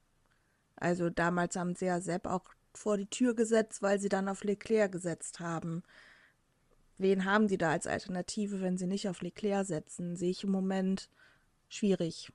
[0.77, 2.45] Also damals haben sie ja Sepp auch
[2.75, 5.83] vor die Tür gesetzt, weil sie dann auf Leclerc gesetzt haben.
[6.99, 10.17] Wen haben sie da als Alternative, wenn sie nicht auf Leclerc setzen?
[10.17, 11.11] Sehe ich im Moment
[11.69, 12.33] schwierig.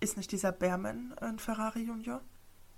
[0.00, 2.22] Ist nicht dieser Behrman ein Ferrari Junior?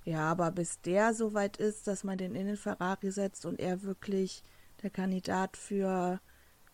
[0.04, 3.58] Ja, aber bis der so weit ist, dass man den in den Ferrari setzt und
[3.58, 4.42] er wirklich
[4.82, 6.20] der Kandidat für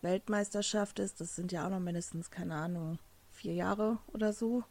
[0.02, 2.98] Weltmeisterschaft ist, das sind ja auch noch mindestens, keine Ahnung,
[3.30, 4.64] vier Jahre oder so.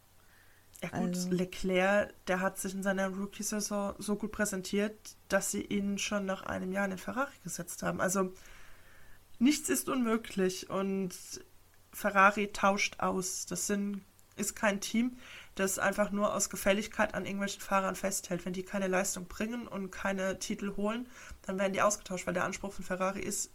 [0.82, 1.30] Ja gut, also.
[1.32, 6.44] Leclerc, der hat sich in seiner Rookie-Saison so gut präsentiert, dass sie ihn schon nach
[6.44, 8.00] einem Jahr in den Ferrari gesetzt haben.
[8.00, 8.34] Also
[9.40, 11.14] nichts ist unmöglich und
[11.92, 13.46] Ferrari tauscht aus.
[13.46, 14.02] Das sind,
[14.40, 15.18] ist kein Team,
[15.56, 18.46] das einfach nur aus Gefälligkeit an irgendwelchen Fahrern festhält.
[18.46, 21.08] Wenn die keine Leistung bringen und keine Titel holen,
[21.44, 23.52] dann werden die ausgetauscht, weil der Anspruch von Ferrari ist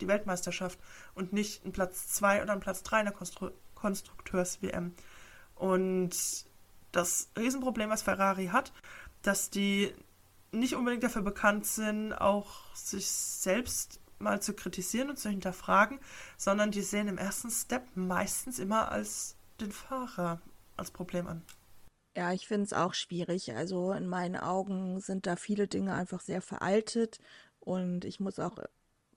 [0.00, 0.78] die Weltmeisterschaft
[1.14, 4.94] und nicht ein Platz 2 oder ein Platz 3 in der Konstru Konstrukteurs-WM.
[5.56, 6.12] Und
[6.92, 8.72] das Riesenproblem, was Ferrari hat,
[9.22, 9.92] dass die
[10.52, 15.98] nicht unbedingt dafür bekannt sind, auch sich selbst mal zu kritisieren und zu hinterfragen,
[16.36, 20.40] sondern die sehen im ersten Step meistens immer als den Fahrer
[20.76, 21.42] als Problem an.
[22.16, 23.54] Ja, ich finde es auch schwierig.
[23.54, 27.18] Also in meinen Augen sind da viele Dinge einfach sehr veraltet
[27.60, 28.58] und ich muss auch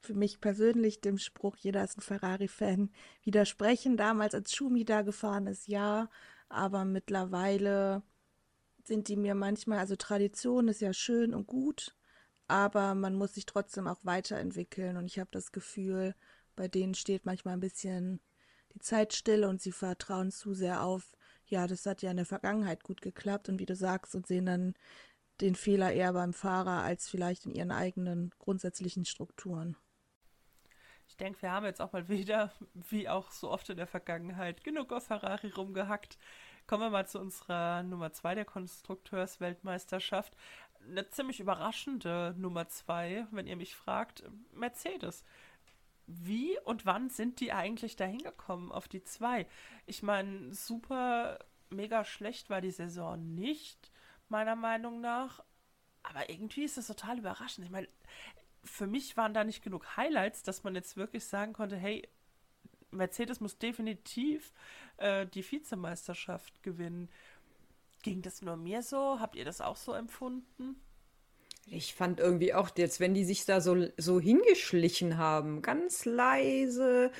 [0.02, 2.90] für mich persönlich dem Spruch, jeder ist ein Ferrari-Fan,
[3.24, 3.98] widersprechen.
[3.98, 6.10] Damals, als Schumi da gefahren ist, ja,
[6.50, 8.04] aber mittlerweile
[8.84, 11.96] sind die mir manchmal, also Tradition ist ja schön und gut,
[12.48, 16.16] aber man muss sich trotzdem auch weiterentwickeln und ich habe das Gefühl,
[16.56, 18.22] bei denen steht manchmal ein bisschen
[18.78, 21.12] die Zeit still und sie vertrauen zu sehr auf,
[21.48, 24.46] ja, das hat ja in der Vergangenheit gut geklappt und wie du sagst und sehen
[24.46, 24.74] dann
[25.42, 29.76] den Fehler eher beim Fahrer als vielleicht in ihren eigenen grundsätzlichen Strukturen.
[31.08, 34.64] Ich denke, wir haben jetzt auch mal wieder, wie auch so oft in der Vergangenheit,
[34.64, 36.20] genug auf Ferrari rumgehackt.
[36.68, 40.36] Kommen wir mal zu unserer Nummer 2 der Konstrukteursweltmeisterschaft.
[40.86, 44.24] Eine ziemlich überraschende Nummer 2, wenn ihr mich fragt.
[44.54, 45.24] Mercedes.
[46.08, 49.46] Wie und wann sind die eigentlich da hingekommen auf die 2?
[49.86, 51.38] Ich meine, super,
[51.70, 53.92] mega schlecht war die Saison nicht,
[54.30, 55.44] meiner Meinung nach.
[56.04, 57.66] Aber irgendwie ist es total überraschend.
[57.66, 57.90] Ich meine,
[58.64, 62.08] für mich waren da nicht genug Highlights, dass man jetzt wirklich sagen konnte, hey,
[62.92, 64.54] Mercedes muss definitiv
[64.98, 67.10] äh, die Vizemeisterschaft gewinnen.
[68.02, 69.20] Ging das nur mir so?
[69.20, 70.80] Habt ihr das auch so empfunden?
[71.70, 77.12] Ich fand irgendwie auch jetzt, wenn die sich da so, so hingeschlichen haben, ganz leise,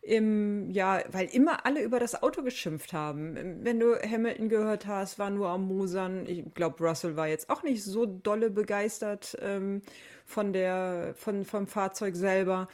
[0.00, 3.64] im, ja, weil immer alle über das Auto geschimpft haben.
[3.64, 6.26] Wenn du Hamilton gehört hast, war nur am Mosern.
[6.26, 9.82] Ich glaube, Russell war jetzt auch nicht so dolle begeistert ähm,
[10.24, 12.68] von der, von, vom Fahrzeug selber.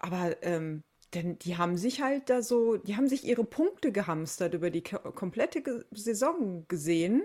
[0.00, 0.82] Aber ähm,
[1.14, 4.82] denn die haben sich halt da so, die haben sich ihre Punkte gehamstert über die
[4.82, 7.22] komplette Saison gesehen.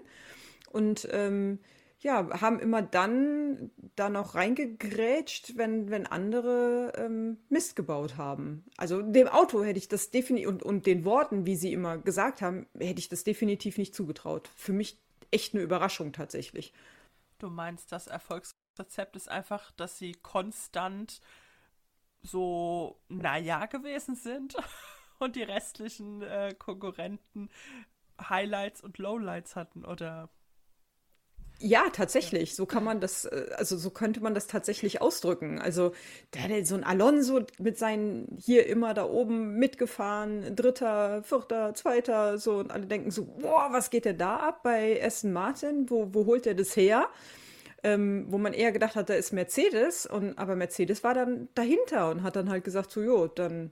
[0.71, 1.59] Und ähm,
[2.07, 8.63] ja, haben immer dann da noch reingegrätscht, wenn, wenn andere ähm, Mist gebaut haben.
[8.77, 12.41] Also dem Auto hätte ich das definitiv und, und den Worten, wie sie immer gesagt
[12.41, 14.49] haben, hätte ich das definitiv nicht zugetraut.
[14.55, 15.01] Für mich
[15.31, 16.73] echt eine Überraschung tatsächlich.
[17.39, 21.19] Du meinst, das Erfolgsrezept ist einfach, dass sie konstant
[22.21, 24.55] so naja gewesen sind
[25.19, 27.49] und die restlichen äh, Konkurrenten
[28.17, 30.29] Highlights und Lowlights hatten, oder?
[31.59, 32.55] Ja, tatsächlich.
[32.55, 35.59] So kann man das, äh, also so könnte man das tatsächlich ausdrücken.
[35.59, 35.91] Also
[36.33, 42.59] der, so ein Alonso mit seinen hier immer da oben mitgefahren, dritter, vierter, zweiter, so
[42.59, 45.89] und alle denken so, boah, was geht denn da ab bei Aston Martin?
[45.89, 47.07] Wo, wo holt er das her?
[47.83, 52.09] Ähm, wo man eher gedacht hat, da ist Mercedes und aber Mercedes war dann dahinter
[52.11, 53.71] und hat dann halt gesagt, so jo, dann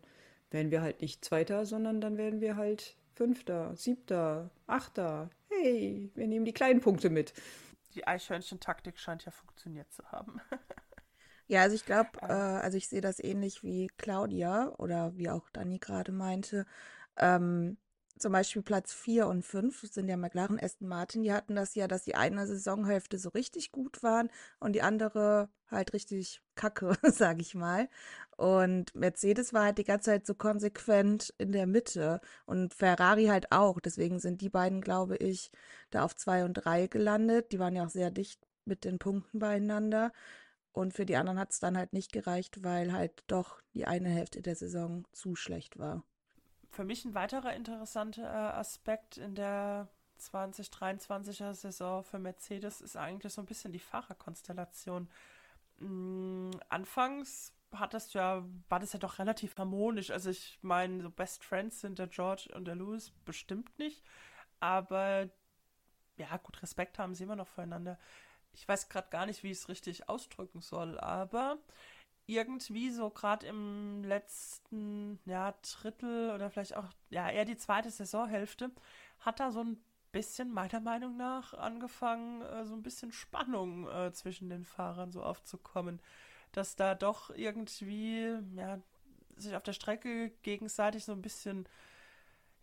[0.51, 5.29] werden wir halt nicht Zweiter, sondern dann werden wir halt Fünfter, Siebter, Achter.
[5.49, 7.33] Hey, wir nehmen die kleinen Punkte mit.
[7.95, 10.39] Die Eichhörnchen-Taktik scheint ja funktioniert zu haben.
[11.47, 15.49] Ja, also ich glaube, äh, also ich sehe das ähnlich wie Claudia oder wie auch
[15.51, 16.65] Dani gerade meinte.
[17.17, 17.77] Ähm,
[18.17, 21.87] zum Beispiel Platz 4 und 5 sind ja McLaren, Aston Martin, die hatten das ja,
[21.87, 24.29] dass die eine Saisonhälfte so richtig gut waren
[24.59, 27.89] und die andere halt richtig kacke, sage ich mal.
[28.37, 33.51] Und Mercedes war halt die ganze Zeit so konsequent in der Mitte und Ferrari halt
[33.51, 33.79] auch.
[33.79, 35.51] Deswegen sind die beiden, glaube ich,
[35.89, 37.51] da auf 2 und 3 gelandet.
[37.51, 40.11] Die waren ja auch sehr dicht mit den Punkten beieinander.
[40.73, 44.09] Und für die anderen hat es dann halt nicht gereicht, weil halt doch die eine
[44.09, 46.03] Hälfte der Saison zu schlecht war.
[46.75, 49.87] Für mich ein weiterer interessanter äh, Aspekt in der
[50.19, 55.09] 2023er Saison für Mercedes ist eigentlich so ein bisschen die Fahrerkonstellation.
[55.77, 60.11] Mm, anfangs hattest ja, war das ja doch relativ harmonisch.
[60.11, 64.03] Also ich meine, so Best Friends sind der George und der Lewis bestimmt nicht.
[64.59, 65.29] Aber
[66.17, 67.97] ja, gut, Respekt haben sie immer noch füreinander
[68.55, 71.57] ich weiß gerade gar nicht, wie ich es richtig ausdrücken soll, aber
[72.27, 78.71] irgendwie so gerade im letzten ja, Drittel oder vielleicht auch ja eher die zweite Saisonhälfte
[79.19, 79.77] hat da so ein
[80.11, 85.21] bisschen meiner Meinung nach angefangen, äh, so ein bisschen Spannung äh, zwischen den Fahrern so
[85.23, 86.01] aufzukommen,
[86.51, 88.79] dass da doch irgendwie ja
[89.35, 91.67] sich auf der Strecke gegenseitig so ein bisschen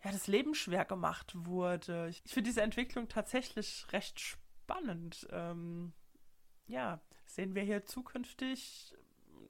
[0.03, 2.09] ja das Leben schwer gemacht wurde.
[2.09, 5.27] Ich, finde diese Entwicklung tatsächlich recht spannend spannend.
[5.31, 5.93] Ähm,
[6.67, 8.93] ja, sehen wir hier zukünftig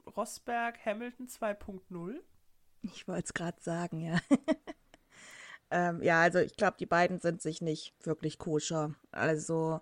[0.05, 2.19] Rosberg Hamilton 2.0?
[2.81, 4.19] Ich wollte es gerade sagen, ja.
[5.71, 8.95] ähm, ja, also ich glaube, die beiden sind sich nicht wirklich koscher.
[9.11, 9.81] Also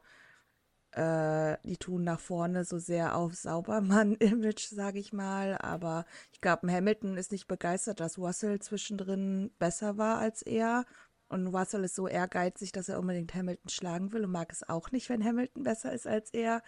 [0.92, 5.58] äh, die tun nach vorne so sehr auf Saubermann-Image, sage ich mal.
[5.58, 10.86] Aber ich glaube, Hamilton ist nicht begeistert, dass Russell zwischendrin besser war als er.
[11.30, 14.92] Und Russell ist so ehrgeizig, dass er unbedingt Hamilton schlagen will und mag es auch
[14.92, 16.62] nicht, wenn Hamilton besser ist als er.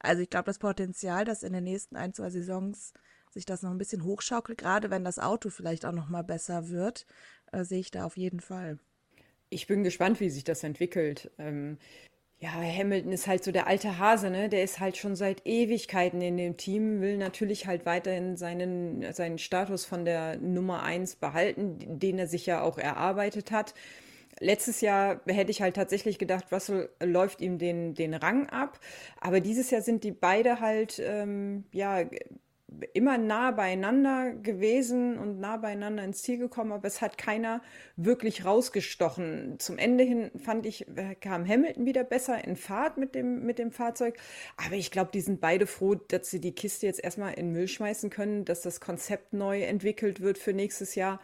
[0.00, 2.92] Also ich glaube, das Potenzial, dass in den nächsten ein, zwei Saisons
[3.30, 6.68] sich das noch ein bisschen hochschaukelt, gerade wenn das Auto vielleicht auch noch mal besser
[6.68, 7.06] wird,
[7.52, 8.78] äh, sehe ich da auf jeden Fall.
[9.50, 11.30] Ich bin gespannt, wie sich das entwickelt.
[11.38, 11.78] Ähm,
[12.40, 14.48] ja, Hamilton ist halt so der alte Hase, ne?
[14.48, 19.38] Der ist halt schon seit Ewigkeiten in dem Team, will natürlich halt weiterhin seinen, seinen
[19.38, 23.74] Status von der Nummer 1 behalten, den er sich ja auch erarbeitet hat
[24.40, 28.80] letztes Jahr hätte ich halt tatsächlich gedacht, Russell läuft ihm den, den Rang ab.
[29.20, 32.04] Aber dieses Jahr sind die beide halt, ähm, ja,
[32.94, 37.62] immer nah beieinander gewesen und nah beieinander ins Ziel gekommen, aber es hat keiner
[37.96, 39.56] wirklich rausgestochen.
[39.58, 43.58] Zum Ende hin fand ich, äh, kam Hamilton wieder besser in Fahrt mit dem, mit
[43.58, 44.18] dem Fahrzeug.
[44.56, 47.68] Aber ich glaube, die sind beide froh, dass sie die Kiste jetzt erstmal in Müll
[47.68, 51.20] schmeißen können, dass das Konzept neu entwickelt wird für nächstes Jahr.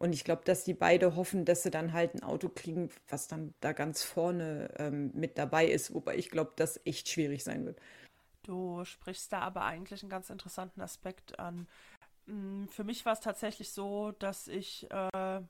[0.00, 3.28] Und ich glaube, dass die beide hoffen, dass sie dann halt ein Auto kriegen, was
[3.28, 5.92] dann da ganz vorne ähm, mit dabei ist.
[5.92, 7.78] Wobei ich glaube, das echt schwierig sein wird.
[8.42, 11.68] Du sprichst da aber eigentlich einen ganz interessanten Aspekt an.
[12.24, 15.42] Mm, für mich war es tatsächlich so, dass ich äh,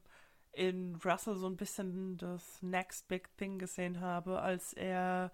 [0.51, 5.31] in Russell so ein bisschen das Next Big Thing gesehen habe, als er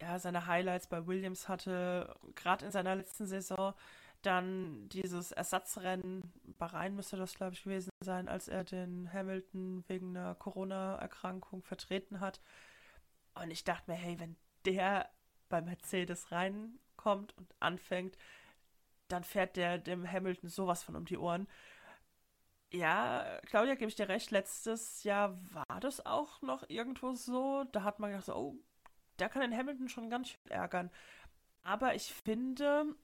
[0.00, 3.74] ja, seine Highlights bei Williams hatte, gerade in seiner letzten Saison
[4.22, 10.16] dann dieses Ersatzrennen, Bahrain müsste das, glaube ich, gewesen sein, als er den Hamilton wegen
[10.16, 12.40] einer Corona-Erkrankung vertreten hat.
[13.34, 15.08] Und ich dachte mir, hey, wenn der
[15.48, 18.16] bei Mercedes reinkommt und anfängt,
[19.08, 21.48] dann fährt der dem Hamilton sowas von um die Ohren.
[22.72, 27.64] Ja, Claudia, gebe ich dir recht, letztes Jahr war das auch noch irgendwo so.
[27.72, 28.56] Da hat man gedacht, oh,
[29.18, 30.90] der kann den Hamilton schon ganz schön ärgern.
[31.62, 32.94] Aber ich finde,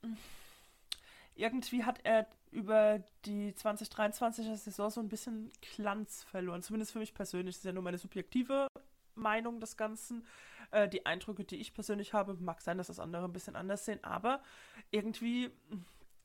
[1.36, 6.62] irgendwie hat er über die 2023er Saison so ein bisschen Glanz verloren.
[6.62, 7.56] Zumindest für mich persönlich.
[7.56, 8.68] Das ist ja nur meine subjektive
[9.14, 10.26] Meinung des Ganzen.
[10.70, 13.84] Äh, die Eindrücke, die ich persönlich habe, mag sein, dass das andere ein bisschen anders
[13.84, 14.42] sehen, aber
[14.90, 15.50] irgendwie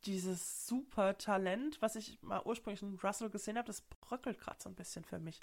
[0.05, 4.69] dieses super Talent, was ich mal ursprünglich in Russell gesehen habe, das bröckelt gerade so
[4.69, 5.39] ein bisschen für mich.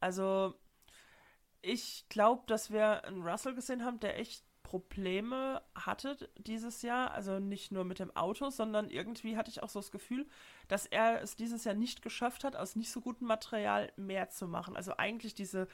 [0.00, 0.54] Also
[1.62, 7.10] ich glaube, dass wir einen Russell gesehen haben, der echt Probleme hatte dieses Jahr.
[7.10, 10.28] Also nicht nur mit dem Auto, sondern irgendwie hatte ich auch so das Gefühl,
[10.68, 14.46] dass er es dieses Jahr nicht geschafft hat, aus nicht so gutem Material mehr zu
[14.46, 14.76] machen.
[14.76, 15.66] Also eigentlich diese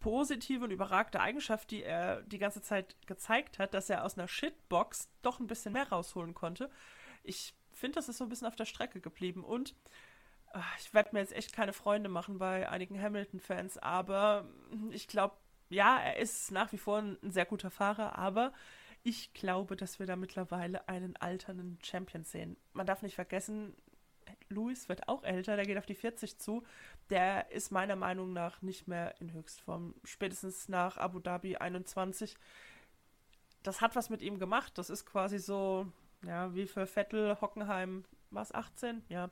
[0.00, 4.28] positive und überragte Eigenschaft, die er die ganze Zeit gezeigt hat, dass er aus einer
[4.28, 6.70] Shitbox doch ein bisschen mehr rausholen konnte.
[7.22, 9.74] Ich finde, das ist so ein bisschen auf der Strecke geblieben und
[10.54, 14.48] äh, ich werde mir jetzt echt keine Freunde machen bei einigen Hamilton-Fans, aber
[14.90, 15.36] ich glaube,
[15.68, 18.52] ja, er ist nach wie vor ein, sehr guter Fahrer, aber
[19.02, 22.56] ich glaube, dass wir da mittlerweile einen alternden Champion sehen.
[22.72, 23.74] Man darf nicht vergessen,
[24.48, 26.64] Lewis wird auch älter, der geht auf die 40 zu.
[27.10, 29.94] Der ist meiner Meinung nach nicht mehr in Höchstform.
[30.04, 32.36] Spätestens nach Abu Dhabi 21.
[33.62, 34.76] Das hat was mit ihm gemacht.
[34.78, 35.86] Das ist quasi so,
[36.24, 39.04] ja, wie für Vettel, Hockenheim, war es 18?
[39.08, 39.30] Ja.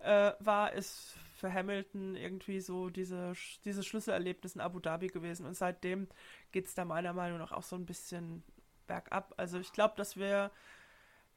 [0.00, 3.34] Äh, war es für Hamilton irgendwie so diese,
[3.66, 5.44] dieses Schlüsselerlebnis in Abu Dhabi gewesen.
[5.44, 6.08] Und seitdem
[6.52, 8.42] geht es da meiner Meinung nach auch so ein bisschen
[8.86, 9.34] bergab.
[9.36, 10.50] Also ich glaube, dass wir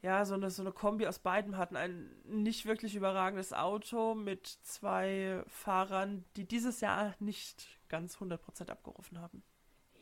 [0.01, 1.75] ja, so eine, so eine Kombi aus beiden hatten.
[1.75, 9.19] Ein nicht wirklich überragendes Auto mit zwei Fahrern, die dieses Jahr nicht ganz 100% abgerufen
[9.19, 9.43] haben.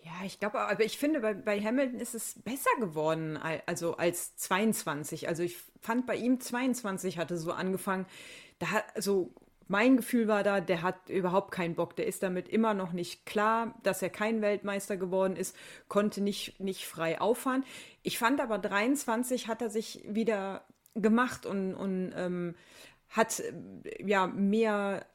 [0.03, 4.35] Ja, ich glaube, aber ich finde, bei, bei Hamilton ist es besser geworden, also als
[4.35, 5.27] 22.
[5.27, 8.05] Also ich fand bei ihm 22 hatte so angefangen.
[8.59, 9.33] Da also
[9.67, 11.95] mein Gefühl war da, der hat überhaupt keinen Bock.
[11.95, 15.55] Der ist damit immer noch nicht klar, dass er kein Weltmeister geworden ist,
[15.87, 17.63] konnte nicht, nicht frei auffahren.
[18.03, 22.55] Ich fand aber 23 hat er sich wieder gemacht und, und ähm,
[23.09, 23.41] hat
[23.99, 25.05] ja mehr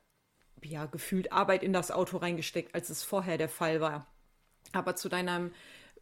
[0.63, 4.07] ja, gefühlt Arbeit in das Auto reingesteckt, als es vorher der Fall war.
[4.73, 5.53] Aber zu deinem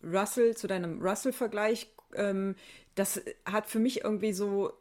[0.02, 2.56] Russell, zu deinem Russell-Vergleich, ähm,
[2.94, 4.72] das hat für mich irgendwie so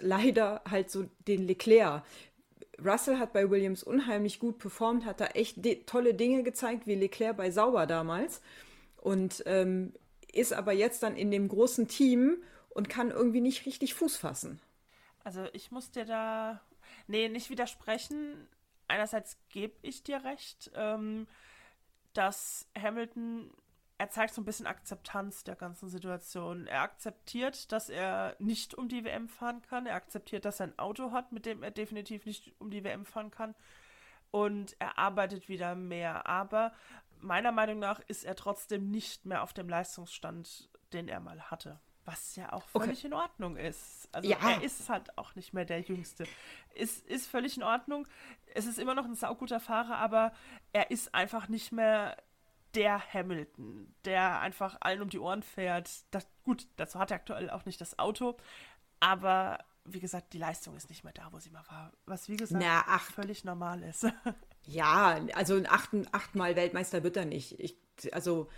[0.00, 2.04] leider halt so den Leclerc.
[2.84, 7.36] Russell hat bei Williams unheimlich gut performt, hat da echt tolle Dinge gezeigt, wie Leclerc
[7.36, 8.42] bei Sauber damals.
[8.96, 9.92] Und ähm,
[10.32, 12.38] ist aber jetzt dann in dem großen Team
[12.70, 14.60] und kann irgendwie nicht richtig Fuß fassen.
[15.24, 16.60] Also ich muss dir da,
[17.06, 18.46] nee, nicht widersprechen.
[18.88, 20.70] Einerseits gebe ich dir recht.
[20.74, 21.26] Ähm,
[22.16, 23.50] dass Hamilton,
[23.98, 26.66] er zeigt so ein bisschen Akzeptanz der ganzen Situation.
[26.66, 29.86] Er akzeptiert, dass er nicht um die WM fahren kann.
[29.86, 33.06] Er akzeptiert, dass er ein Auto hat, mit dem er definitiv nicht um die WM
[33.06, 33.54] fahren kann.
[34.30, 36.26] Und er arbeitet wieder mehr.
[36.26, 36.72] Aber
[37.20, 41.80] meiner Meinung nach ist er trotzdem nicht mehr auf dem Leistungsstand, den er mal hatte.
[42.04, 43.06] Was ja auch völlig okay.
[43.08, 44.08] in Ordnung ist.
[44.12, 44.36] Also ja.
[44.42, 46.24] er ist halt auch nicht mehr der Jüngste.
[46.74, 48.06] Ist, ist völlig in Ordnung.
[48.54, 50.32] Es ist immer noch ein sauguter Fahrer, aber
[50.72, 52.16] er ist einfach nicht mehr
[52.76, 55.90] der Hamilton, der einfach allen um die Ohren fährt.
[56.10, 58.36] Das, gut, dazu hat er aktuell auch nicht das Auto.
[59.00, 61.92] Aber wie gesagt, die Leistung ist nicht mehr da, wo sie mal war.
[62.06, 64.06] Was wie gesagt Na, ach, völlig normal ist.
[64.64, 67.58] ja, also ein achten, achtmal Weltmeister wird er nicht.
[67.58, 67.78] Ich,
[68.12, 68.48] also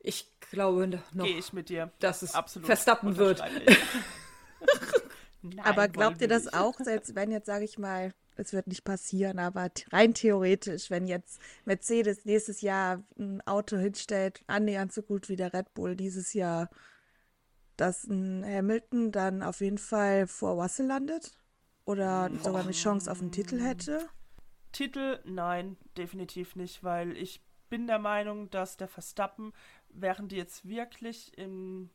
[0.00, 1.92] ich glaube noch, Gehe ich mit dir.
[1.98, 3.42] dass es Absolut Verstappen wird.
[5.42, 8.84] Nein, aber glaubt ihr das auch, selbst wenn jetzt, sage ich mal, es wird nicht
[8.84, 15.28] passieren, aber rein theoretisch, wenn jetzt Mercedes nächstes Jahr ein Auto hinstellt, annähernd so gut
[15.28, 16.70] wie der Red Bull dieses Jahr,
[17.76, 21.32] dass ein Hamilton dann auf jeden Fall vor Russell landet?
[21.86, 24.06] Oder sogar eine Chance auf einen Titel hätte?
[24.70, 29.52] Titel, nein, definitiv nicht, weil ich bin der Meinung, dass der Verstappen
[29.92, 31.90] während die jetzt wirklich im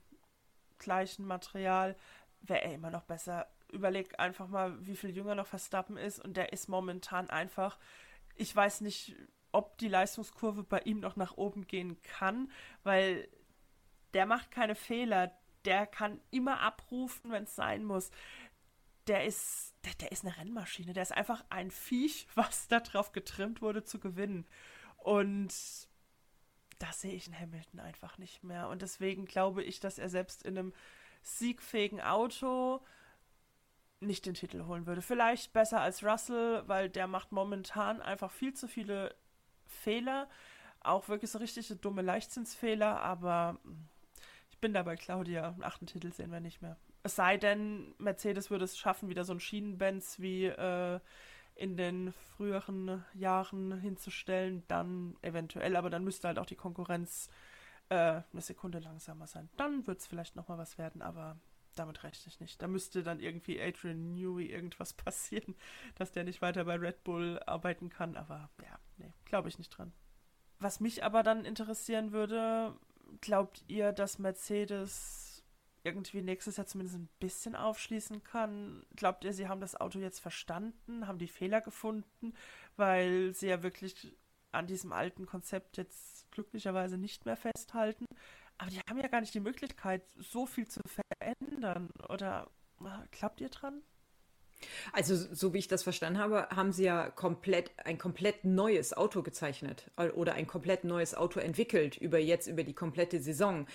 [0.78, 1.96] gleichen Material,
[2.42, 3.48] wäre er immer noch besser.
[3.72, 7.78] Überleg einfach mal, wie viel jünger noch Verstappen ist und der ist momentan einfach,
[8.36, 9.16] ich weiß nicht,
[9.52, 12.52] ob die Leistungskurve bei ihm noch nach oben gehen kann,
[12.84, 13.28] weil
[14.14, 15.32] der macht keine Fehler,
[15.66, 18.12] der kann immer abrufen, wenn es sein muss.
[19.08, 23.62] Der ist, der, der ist eine Rennmaschine, der ist einfach ein Viech, was darauf getrimmt
[23.62, 24.46] wurde zu gewinnen.
[24.98, 25.54] Und
[26.80, 28.68] das sehe ich in Hamilton einfach nicht mehr.
[28.68, 30.74] Und deswegen glaube ich, dass er selbst in einem
[31.22, 32.86] siegfähigen Auto
[34.00, 35.02] nicht den Titel holen würde.
[35.02, 39.16] Vielleicht besser als Russell, weil der macht momentan einfach viel zu viele
[39.66, 40.30] Fehler.
[40.82, 43.60] Auch wirklich so richtige dumme Leichtsinnsfehler, aber
[44.52, 45.56] ich bin da bei Claudia.
[45.62, 46.78] Achten Titel sehen wir nicht mehr.
[47.04, 51.00] Es sei denn, Mercedes würde es schaffen, wieder so ein Schienenbenz wie äh,
[51.56, 57.30] in den früheren Jahren hinzustellen, dann eventuell, aber dann müsste halt auch die Konkurrenz
[57.90, 59.50] äh, eine Sekunde langsamer sein.
[59.56, 61.38] Dann wird es vielleicht nochmal was werden, aber
[61.76, 62.62] damit rechne ich nicht.
[62.62, 65.56] Da müsste dann irgendwie Adrian Newey irgendwas passieren,
[65.96, 69.70] dass der nicht weiter bei Red Bull arbeiten kann, aber ja, nee, glaube ich nicht
[69.70, 69.94] dran.
[70.60, 72.76] Was mich aber dann interessieren würde,
[73.22, 75.44] glaubt ihr, dass Mercedes
[75.84, 78.84] irgendwie nächstes Jahr zumindest ein bisschen aufschließen kann.
[78.96, 82.34] Glaubt ihr, sie haben das Auto jetzt verstanden, haben die Fehler gefunden,
[82.76, 84.16] weil sie ja wirklich
[84.52, 88.06] an diesem alten Konzept jetzt glücklicherweise nicht mehr festhalten.
[88.58, 91.90] Aber die haben ja gar nicht die Möglichkeit, so viel zu verändern.
[92.10, 92.50] Oder
[93.12, 93.82] klappt ihr dran?
[94.94, 99.22] Also, so wie ich das verstanden habe, haben sie ja komplett ein komplett neues Auto
[99.22, 103.68] gezeichnet oder ein komplett neues Auto entwickelt über jetzt über die komplette Saison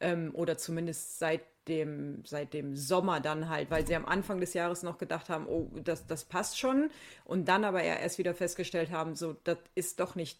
[0.00, 4.54] ähm, oder zumindest seit dem, seit dem Sommer dann halt, weil sie am Anfang des
[4.54, 6.90] Jahres noch gedacht haben, oh, das, das passt schon.
[7.24, 10.38] Und dann aber ja erst wieder festgestellt haben, so, das ist doch nicht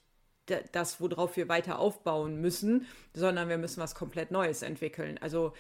[0.73, 5.19] das, worauf wir weiter aufbauen müssen, sondern wir müssen was komplett Neues entwickeln.
[5.21, 5.53] Also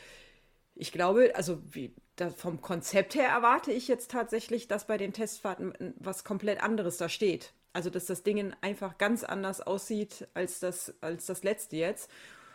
[0.74, 1.94] ich glaube, also wie,
[2.36, 7.08] vom Konzept her erwarte ich jetzt tatsächlich, dass bei den Testfahrten was komplett anderes da
[7.08, 7.52] steht.
[7.72, 12.08] Also, dass das Ding einfach ganz anders aussieht als das, als das letzte jetzt.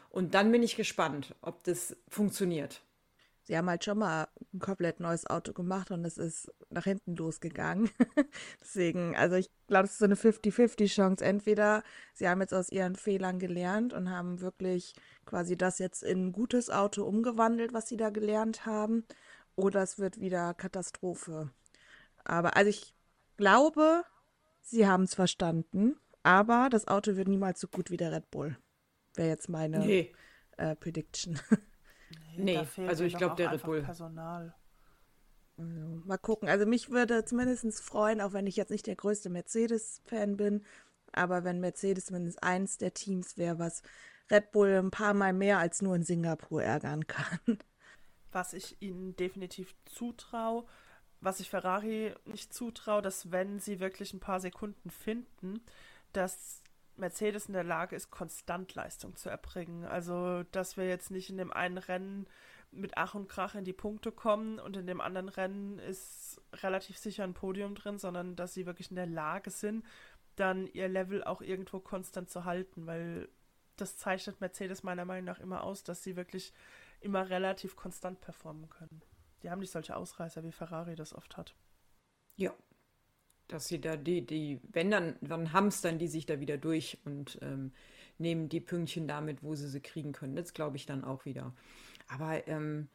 [0.09, 2.81] Und dann bin ich gespannt, ob das funktioniert.
[3.49, 7.15] Sie haben halt schon mal ein komplett neues Auto gemacht und es ist nach hinten
[7.15, 7.89] losgegangen.
[8.61, 11.25] Deswegen, also ich glaube, es ist so eine 50-50-Chance.
[11.25, 11.81] Entweder
[12.13, 14.93] sie haben jetzt aus ihren Fehlern gelernt und haben wirklich
[15.25, 19.03] quasi das jetzt in ein gutes Auto umgewandelt, was sie da gelernt haben,
[19.55, 21.49] oder es wird wieder Katastrophe.
[22.23, 22.93] Aber also ich
[23.35, 24.03] glaube,
[24.61, 28.55] sie haben es verstanden, aber das Auto wird niemals so gut wie der Red Bull.
[29.15, 30.13] Wäre jetzt meine nee.
[30.57, 31.39] äh, Prediction.
[32.37, 33.81] Nee, nee also ich glaube, der Red Bull.
[33.81, 34.55] Personal.
[35.57, 36.49] Also, mal gucken.
[36.49, 40.63] Also mich würde zumindest freuen, auch wenn ich jetzt nicht der größte Mercedes-Fan bin,
[41.11, 43.81] aber wenn Mercedes zumindest eins der Teams wäre, was
[44.31, 47.39] Red Bull ein paar Mal mehr als nur in Singapur ärgern kann.
[48.31, 50.63] Was ich ihnen definitiv zutraue,
[51.19, 55.61] was ich Ferrari nicht zutraue, dass wenn sie wirklich ein paar Sekunden finden,
[56.13, 56.61] dass
[56.99, 59.85] Mercedes in der Lage ist, konstant Leistung zu erbringen.
[59.85, 62.27] Also, dass wir jetzt nicht in dem einen Rennen
[62.71, 66.97] mit Ach und Krach in die Punkte kommen und in dem anderen Rennen ist relativ
[66.97, 69.85] sicher ein Podium drin, sondern dass sie wirklich in der Lage sind,
[70.35, 73.27] dann ihr Level auch irgendwo konstant zu halten, weil
[73.75, 76.53] das zeichnet Mercedes meiner Meinung nach immer aus, dass sie wirklich
[76.99, 79.01] immer relativ konstant performen können.
[79.41, 81.55] Die haben nicht solche Ausreißer, wie Ferrari das oft hat.
[82.35, 82.53] Ja,
[83.49, 87.37] dass sie da die, die, wenn dann, dann hamstern die sich da wieder durch und
[87.41, 87.71] ähm,
[88.17, 90.35] nehmen die Pünktchen damit, wo sie sie kriegen können.
[90.35, 91.53] Das glaube ich dann auch wieder.
[92.07, 92.87] Aber ähm,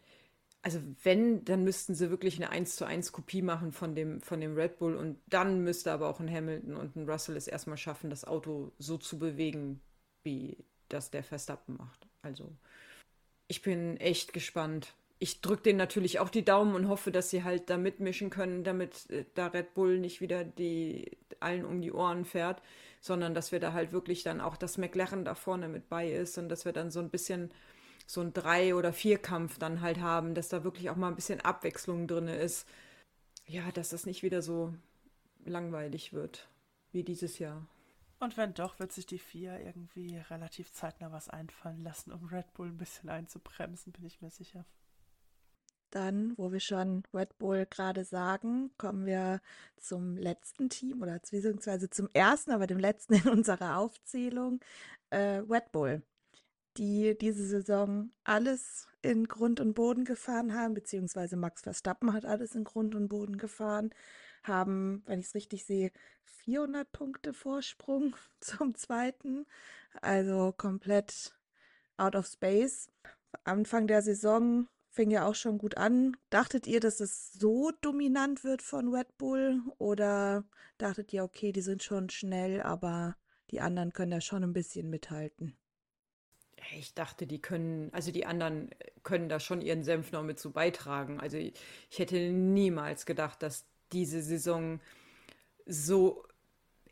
[0.63, 4.41] also wenn, dann müssten sie wirklich eine 1 zu 1 Kopie machen von dem, von
[4.41, 7.77] dem Red Bull und dann müsste aber auch ein Hamilton und ein Russell es erstmal
[7.77, 9.83] schaffen, das Auto so zu bewegen,
[10.23, 10.57] wie
[10.89, 12.07] das der Verstappen macht.
[12.23, 12.51] Also
[13.47, 14.95] ich bin echt gespannt
[15.25, 18.63] ich drücke denen natürlich auch die Daumen und hoffe, dass sie halt da mitmischen können,
[18.63, 22.61] damit äh, da Red Bull nicht wieder die allen um die Ohren fährt,
[23.01, 26.37] sondern dass wir da halt wirklich dann auch das McLaren da vorne mit bei ist
[26.37, 27.51] und dass wir dann so ein bisschen
[28.07, 31.41] so ein Drei- oder Vierkampf dann halt haben, dass da wirklich auch mal ein bisschen
[31.41, 32.69] Abwechslung drin ist.
[33.47, 34.75] Ja, dass das nicht wieder so
[35.47, 36.51] langweilig wird
[36.93, 37.67] wie dieses Jahr.
[38.21, 42.53] Und wenn doch, wird sich die FIA irgendwie relativ zeitnah was einfallen lassen, um Red
[42.53, 44.67] Bull ein bisschen einzubremsen, bin ich mir sicher.
[45.95, 49.41] Dann, wo wir schon Red Bull gerade sagen, kommen wir
[49.77, 54.59] zum letzten Team oder beziehungsweise zum ersten, aber dem letzten in unserer Aufzählung,
[55.11, 56.03] äh, Red Bull,
[56.77, 62.57] die diese Saison alles in Grund und Boden gefahren haben, beziehungsweise Max Verstappen hat alles
[62.57, 63.91] in Grund und Boden gefahren,
[64.43, 65.93] haben, wenn ich es richtig sehe,
[66.25, 69.47] 400 Punkte Vorsprung zum zweiten,
[70.03, 71.39] also komplett
[71.99, 72.91] out of space.
[73.45, 76.17] Anfang der Saison fing ja auch schon gut an.
[76.31, 79.61] Dachtet ihr, dass es so dominant wird von Red Bull?
[79.79, 80.45] Oder
[80.79, 83.17] dachtet ihr, okay, die sind schon schnell, aber
[83.51, 85.57] die anderen können da schon ein bisschen mithalten?
[86.79, 88.71] Ich dachte, die können, also die anderen
[89.03, 91.21] können da schon ihren Senf noch mit zu beitragen.
[91.21, 91.55] Also ich,
[91.95, 94.81] hätte niemals gedacht, dass diese Saison
[95.67, 96.25] so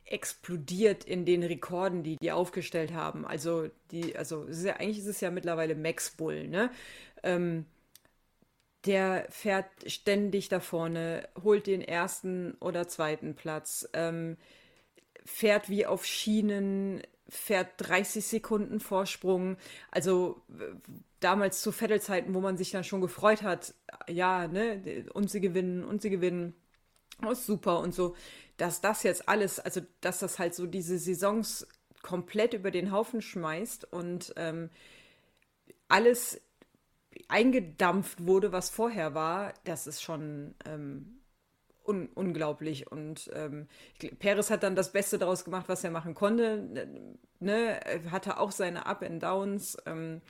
[0.04, 3.24] explodiert in den Rekorden, die die aufgestellt haben.
[3.24, 6.70] Also die, also ja, eigentlich ist es ja mittlerweile Max Bull, ne?
[7.22, 7.64] Ähm,
[8.84, 14.36] der fährt ständig da vorne, holt den ersten oder zweiten Platz, ähm,
[15.24, 19.56] fährt wie auf Schienen, fährt 30 Sekunden Vorsprung.
[19.90, 20.42] Also
[21.20, 23.74] damals zu Vettelzeiten, wo man sich dann schon gefreut hat,
[24.08, 26.54] ja, ne, und sie gewinnen, und sie gewinnen.
[27.24, 28.16] Oh, super und so,
[28.56, 31.68] dass das jetzt alles, also dass das halt so diese Saisons
[32.02, 34.70] komplett über den Haufen schmeißt und ähm,
[35.88, 36.40] alles
[37.28, 41.22] eingedampft wurde, was vorher war, das ist schon ähm,
[41.84, 42.90] un unglaublich.
[42.90, 43.68] Und ähm,
[44.18, 46.88] Perez hat dann das Beste daraus gemacht, was er machen konnte.
[47.40, 47.84] Ne?
[47.84, 49.76] Er hatte auch seine Up and Downs.
[49.86, 50.22] Ähm,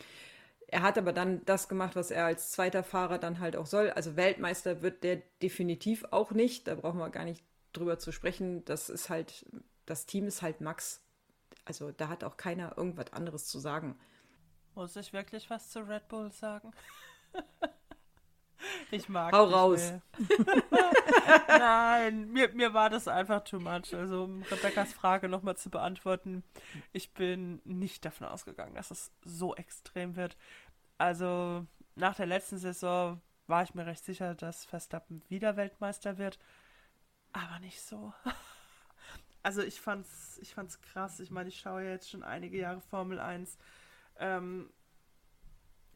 [0.67, 3.91] er hat aber dann das gemacht, was er als zweiter Fahrer dann halt auch soll.
[3.91, 6.67] Also Weltmeister wird der definitiv auch nicht.
[6.67, 7.45] Da brauchen wir gar nicht
[7.75, 8.65] drüber zu sprechen.
[8.65, 9.45] Das ist halt,
[9.85, 11.03] das Team ist halt Max.
[11.65, 13.99] Also da hat auch keiner irgendwas anderes zu sagen.
[14.75, 16.73] Muss ich wirklich was zu Red Bull sagen?
[18.91, 19.93] ich mag Hau raus.
[21.49, 23.95] Nein, mir, mir war das einfach too much.
[23.95, 26.43] Also, um Rebecca's Frage nochmal zu beantworten,
[26.93, 30.37] ich bin nicht davon ausgegangen, dass es so extrem wird.
[30.99, 36.39] Also, nach der letzten Saison war ich mir recht sicher, dass Verstappen wieder Weltmeister wird.
[37.33, 38.13] Aber nicht so.
[39.45, 41.19] Also ich fand's, ich fand's krass.
[41.19, 43.59] Ich meine, ich schaue jetzt schon einige Jahre Formel 1
[44.23, 44.71] ähm,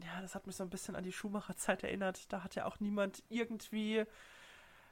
[0.04, 2.30] ja, das hat mich so ein bisschen an die Schumacher-Zeit erinnert.
[2.32, 4.04] Da hat ja auch niemand irgendwie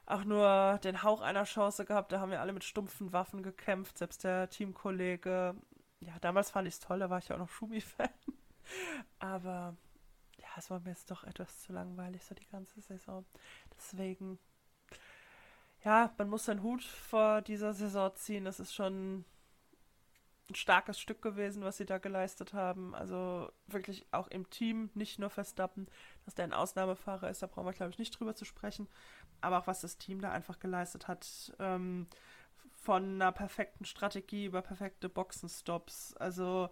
[0.06, 2.12] auch nur den Hauch einer Chance gehabt.
[2.12, 5.54] Da haben wir alle mit stumpfen Waffen gekämpft, selbst der Teamkollege.
[6.00, 8.08] Ja, damals fand ich es toll, da war ich ja auch noch Schumi-Fan.
[9.18, 9.76] Aber
[10.38, 13.24] ja, es war mir jetzt doch etwas zu langweilig, so die ganze Saison.
[13.76, 14.38] Deswegen,
[15.82, 18.44] ja, man muss seinen Hut vor dieser Saison ziehen.
[18.44, 19.24] Das ist schon
[20.50, 22.94] ein starkes Stück gewesen, was sie da geleistet haben.
[22.94, 25.86] Also wirklich auch im Team, nicht nur Verstappen,
[26.24, 28.88] dass der ein Ausnahmefahrer ist, da brauchen wir, glaube ich, nicht drüber zu sprechen.
[29.40, 31.54] Aber auch was das Team da einfach geleistet hat.
[31.58, 32.06] Ähm,
[32.84, 36.14] von einer perfekten Strategie über perfekte Boxenstops.
[36.18, 36.68] Also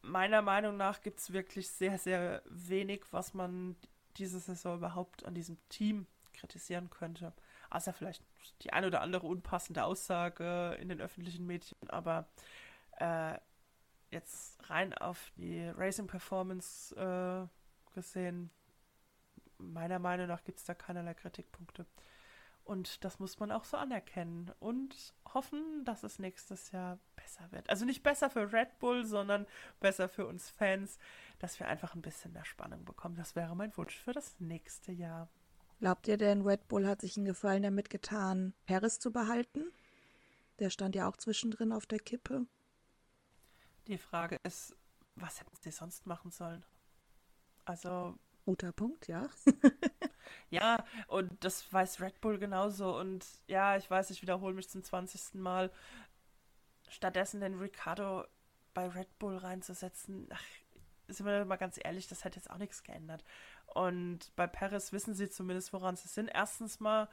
[0.00, 3.76] meiner Meinung nach gibt es wirklich sehr, sehr wenig, was man
[4.16, 7.34] diese Saison überhaupt an diesem Team kritisieren könnte.
[7.68, 8.24] Außer vielleicht
[8.62, 11.76] die ein oder andere unpassende Aussage in den öffentlichen Medien.
[11.88, 12.26] Aber
[13.00, 13.38] äh,
[14.10, 18.50] jetzt rein auf die Racing Performance äh, gesehen,
[19.58, 21.86] meiner Meinung nach gibt es da keinerlei Kritikpunkte.
[22.64, 27.68] Und das muss man auch so anerkennen und hoffen, dass es nächstes Jahr besser wird.
[27.68, 29.46] Also nicht besser für Red Bull, sondern
[29.80, 30.98] besser für uns Fans,
[31.38, 33.16] dass wir einfach ein bisschen mehr Spannung bekommen.
[33.16, 35.28] Das wäre mein Wunsch für das nächste Jahr.
[35.80, 39.72] Glaubt ihr denn, Red Bull hat sich einen Gefallen damit getan, Paris zu behalten?
[40.58, 42.46] Der stand ja auch zwischendrin auf der Kippe.
[43.86, 44.76] Die Frage ist,
[45.16, 46.64] was hätten sie sonst machen sollen?
[47.64, 48.16] Also.
[48.44, 49.28] Guter Punkt, ja.
[50.50, 52.96] ja, und das weiß Red Bull genauso.
[52.98, 55.34] Und ja, ich weiß, ich wiederhole mich zum 20.
[55.34, 55.70] Mal.
[56.88, 58.24] Stattdessen den Ricardo
[58.74, 60.42] bei Red Bull reinzusetzen, ach,
[61.08, 63.24] sind wir mal ganz ehrlich, das hat jetzt auch nichts geändert.
[63.66, 66.28] Und bei Paris wissen sie zumindest, woran sie sind.
[66.28, 67.08] Erstens mal,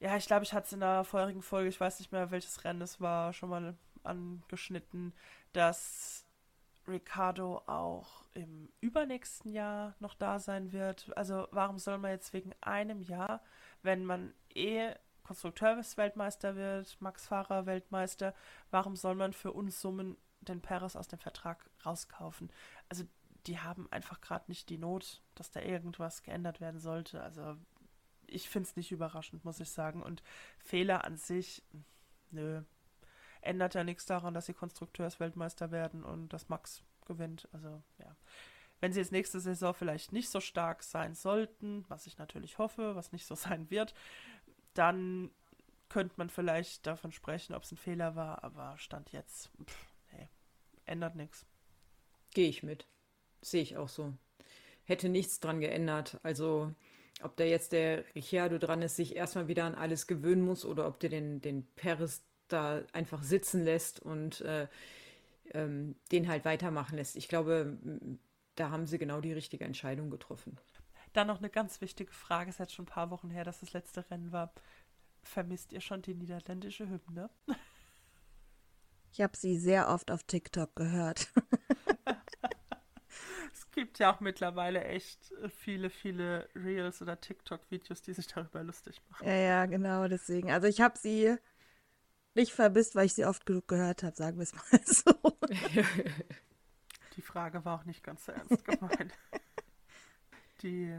[0.00, 2.64] ja, ich glaube, ich hatte es in der vorherigen Folge, ich weiß nicht mehr, welches
[2.64, 5.12] Rennen es war, schon mal angeschnitten,
[5.52, 6.26] dass
[6.86, 11.16] Ricardo auch im übernächsten Jahr noch da sein wird.
[11.16, 13.42] Also warum soll man jetzt wegen einem Jahr,
[13.82, 18.34] wenn man eh Konstrukteursweltmeister wird, Max Fahrer Weltmeister,
[18.70, 22.50] warum soll man für uns Summen den Paris aus dem Vertrag rauskaufen?
[22.88, 23.04] Also
[23.46, 27.22] die haben einfach gerade nicht die Not, dass da irgendwas geändert werden sollte.
[27.22, 27.56] Also
[28.26, 30.02] ich finde es nicht überraschend, muss ich sagen.
[30.02, 30.22] Und
[30.58, 31.62] Fehler an sich,
[32.30, 32.62] nö,
[33.40, 37.48] ändert ja nichts daran, dass sie Konstrukteursweltmeister werden und dass Max gewinnt.
[37.52, 38.16] Also ja.
[38.80, 42.96] Wenn sie jetzt nächste Saison vielleicht nicht so stark sein sollten, was ich natürlich hoffe,
[42.96, 43.94] was nicht so sein wird,
[44.74, 45.30] dann
[45.88, 50.28] könnte man vielleicht davon sprechen, ob es ein Fehler war, aber Stand jetzt, pff, nee,
[50.86, 51.44] ändert nichts.
[52.32, 52.86] Gehe ich mit.
[53.42, 54.14] Sehe ich auch so.
[54.84, 56.20] Hätte nichts dran geändert.
[56.22, 56.72] Also,
[57.22, 60.86] ob da jetzt der Ricciardo dran ist, sich erstmal wieder an alles gewöhnen muss oder
[60.86, 62.22] ob der den, den Peres
[62.52, 64.68] da einfach sitzen lässt und äh,
[65.52, 67.16] ähm, den halt weitermachen lässt.
[67.16, 67.76] Ich glaube,
[68.54, 70.58] da haben sie genau die richtige Entscheidung getroffen.
[71.12, 73.60] Dann noch eine ganz wichtige Frage, es ist jetzt schon ein paar Wochen her, dass
[73.60, 74.52] das letzte Rennen war.
[75.22, 77.30] Vermisst ihr schon die niederländische Hymne?
[79.12, 81.32] Ich habe sie sehr oft auf TikTok gehört.
[83.52, 89.00] es gibt ja auch mittlerweile echt viele, viele Reels oder TikTok-Videos, die sich darüber lustig
[89.08, 89.26] machen.
[89.26, 90.52] Ja, ja, genau, deswegen.
[90.52, 91.36] Also ich habe sie
[92.34, 95.38] nicht vermisst, weil ich sie oft genug gehört habe, sagen wir es mal so.
[97.16, 99.12] Die Frage war auch nicht ganz so ernst gemeint.
[100.62, 100.94] Die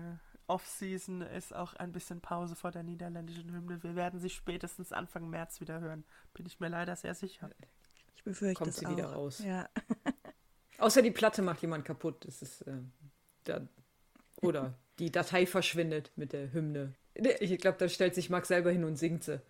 [0.47, 3.81] Off-Season ist auch ein bisschen Pause vor der niederländischen Hymne.
[3.83, 6.03] Wir werden sie spätestens Anfang März wieder hören.
[6.33, 7.49] Bin ich mir leider sehr sicher.
[8.15, 8.91] Ich befürchte Kommt sie auch.
[8.91, 9.39] wieder raus.
[9.39, 9.69] Ja.
[10.79, 12.25] Außer die Platte macht jemand kaputt.
[12.25, 12.73] Das ist, äh,
[13.45, 13.67] da,
[14.41, 16.93] oder die Datei verschwindet mit der Hymne.
[17.13, 19.41] Ich glaube, da stellt sich Max selber hin und singt sie.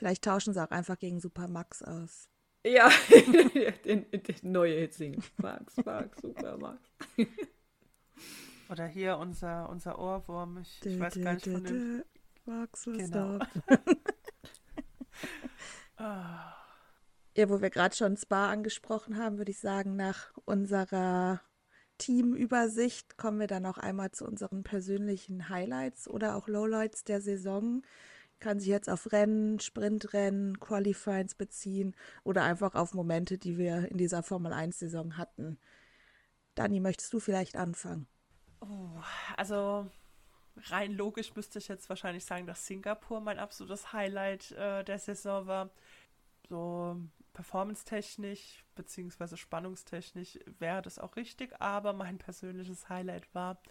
[0.00, 2.30] Vielleicht tauschen sie auch einfach gegen Super Max aus.
[2.64, 2.88] Ja,
[3.84, 5.22] den, den neue Hit singen.
[5.36, 6.80] Max, Max, Super Max.
[8.70, 10.56] Oder hier unser, unser Ohrwurm.
[10.62, 12.02] Ich, ich weiß gar nicht von dem.
[12.46, 13.40] Max Genau.
[15.98, 16.56] Ah.
[17.36, 21.42] Ja, wo wir gerade schon Spa angesprochen haben, würde ich sagen, nach unserer
[21.98, 27.82] Teamübersicht kommen wir dann auch einmal zu unseren persönlichen Highlights oder auch Lowlights der Saison.
[28.40, 31.94] Kann sich jetzt auf Rennen, Sprintrennen, Qualifyings beziehen
[32.24, 35.58] oder einfach auf Momente, die wir in dieser Formel 1-Saison hatten.
[36.54, 38.06] Dani, möchtest du vielleicht anfangen?
[38.60, 39.00] Oh,
[39.36, 39.86] also
[40.64, 45.46] rein logisch müsste ich jetzt wahrscheinlich sagen, dass Singapur mein absolutes Highlight äh, der Saison
[45.46, 45.70] war.
[46.48, 46.96] So
[47.32, 53.62] performance-technisch beziehungsweise spannungstechnisch wäre das auch richtig, aber mein persönliches Highlight war,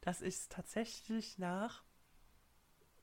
[0.00, 1.82] dass ich es tatsächlich nach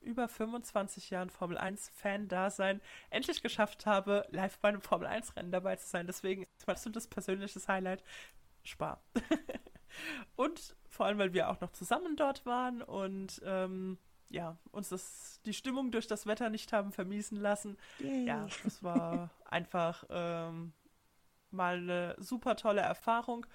[0.06, 2.80] über 25 Jahren Formel 1 Fan-Dasein
[3.10, 6.06] endlich geschafft habe, live bei einem Formel 1 Rennen dabei zu sein.
[6.06, 8.02] Deswegen ist mein absolutes persönliches Highlight
[8.62, 9.02] Spar.
[10.36, 15.40] und vor allem, weil wir auch noch zusammen dort waren und ähm, ja, uns das,
[15.44, 17.76] die Stimmung durch das Wetter nicht haben vermiesen lassen.
[17.98, 18.26] Yay.
[18.26, 20.72] Ja, das war einfach ähm,
[21.50, 23.46] mal eine super tolle Erfahrung,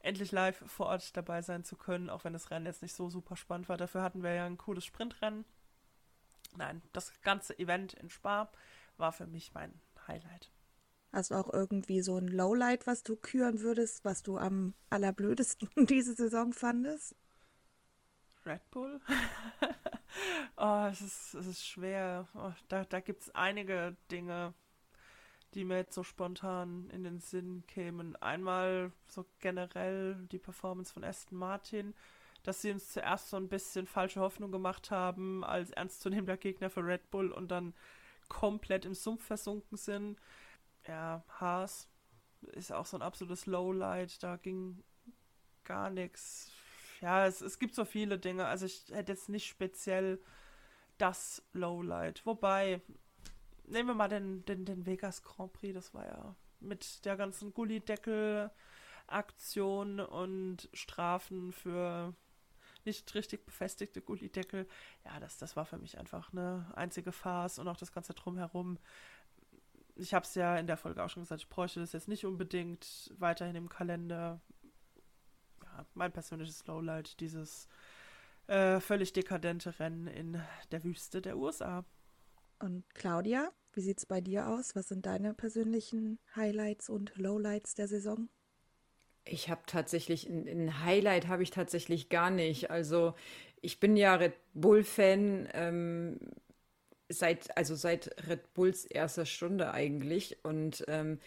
[0.00, 3.10] endlich live vor Ort dabei sein zu können, auch wenn das Rennen jetzt nicht so
[3.10, 3.76] super spannend war.
[3.76, 5.44] Dafür hatten wir ja ein cooles Sprintrennen.
[6.58, 8.50] Nein, das ganze Event in Spa
[8.96, 10.50] war für mich mein Highlight.
[11.12, 15.70] Hast du auch irgendwie so ein Lowlight, was du küren würdest, was du am allerblödesten
[15.86, 17.14] diese Saison fandest?
[18.44, 19.00] Red Bull?
[20.56, 22.26] oh, es ist, es ist schwer.
[22.34, 24.52] Oh, da da gibt es einige Dinge,
[25.54, 28.16] die mir jetzt so spontan in den Sinn kämen.
[28.16, 31.94] Einmal so generell die Performance von Aston Martin,
[32.42, 36.84] dass sie uns zuerst so ein bisschen falsche Hoffnung gemacht haben als ernstzunehmender Gegner für
[36.84, 37.74] Red Bull und dann
[38.28, 40.18] komplett im Sumpf versunken sind.
[40.86, 41.88] Ja, Haas
[42.52, 44.82] ist auch so ein absolutes Lowlight, da ging
[45.64, 46.52] gar nichts.
[47.00, 50.20] Ja, es, es gibt so viele Dinge, also ich hätte jetzt nicht speziell
[50.96, 52.24] das Lowlight.
[52.26, 52.80] Wobei,
[53.64, 57.54] nehmen wir mal den, den, den Vegas Grand Prix, das war ja mit der ganzen
[57.54, 62.14] Gullideckel-Aktion und Strafen für
[62.86, 64.66] nicht richtig befestigte Gullideckel.
[65.04, 68.78] Ja, das, das war für mich einfach eine einzige Farce und auch das Ganze drumherum.
[69.96, 72.24] Ich habe es ja in der Folge auch schon gesagt, ich bräuchte das jetzt nicht
[72.24, 74.40] unbedingt weiterhin im Kalender.
[75.64, 77.68] Ja, mein persönliches Lowlight, dieses
[78.46, 80.40] äh, völlig dekadente Rennen in
[80.70, 81.84] der Wüste der USA.
[82.60, 84.74] Und Claudia, wie sieht es bei dir aus?
[84.74, 88.28] Was sind deine persönlichen Highlights und Lowlights der Saison?
[89.30, 92.70] Ich habe tatsächlich, ein, Highlight habe ich tatsächlich gar nicht.
[92.70, 93.14] Also
[93.60, 96.18] ich bin ja Red Bull-Fan ähm,
[97.08, 101.20] seit, also seit Red Bulls erster Stunde eigentlich und ähm,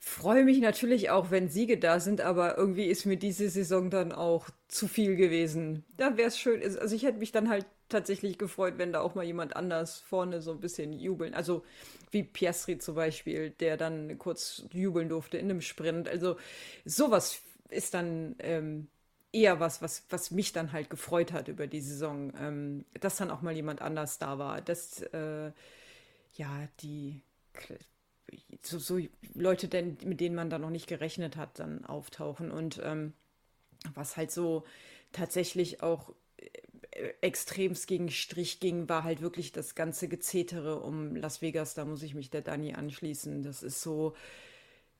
[0.00, 4.12] freue mich natürlich auch, wenn Siege da sind, aber irgendwie ist mir diese Saison dann
[4.12, 5.84] auch zu viel gewesen.
[5.96, 9.14] Da wäre es schön, also ich hätte mich dann halt tatsächlich gefreut, wenn da auch
[9.14, 11.34] mal jemand anders vorne so ein bisschen jubeln.
[11.34, 11.64] Also
[12.10, 16.08] wie Piastri zum Beispiel, der dann kurz jubeln durfte in einem Sprint.
[16.08, 16.36] Also
[16.84, 17.40] sowas
[17.70, 18.88] ist dann ähm,
[19.32, 23.30] eher was, was, was mich dann halt gefreut hat über die Saison, ähm, dass dann
[23.30, 24.60] auch mal jemand anders da war.
[24.60, 25.52] Dass äh,
[26.36, 27.20] ja die
[28.62, 28.98] so, so,
[29.34, 32.50] Leute, denn, mit denen man da noch nicht gerechnet hat, dann auftauchen.
[32.50, 33.12] Und ähm,
[33.94, 34.64] was halt so
[35.12, 36.14] tatsächlich auch
[37.20, 41.74] extremst gegen Strich ging, war halt wirklich das ganze Gezetere um Las Vegas.
[41.74, 43.42] Da muss ich mich der Dani anschließen.
[43.42, 44.14] Das ist so,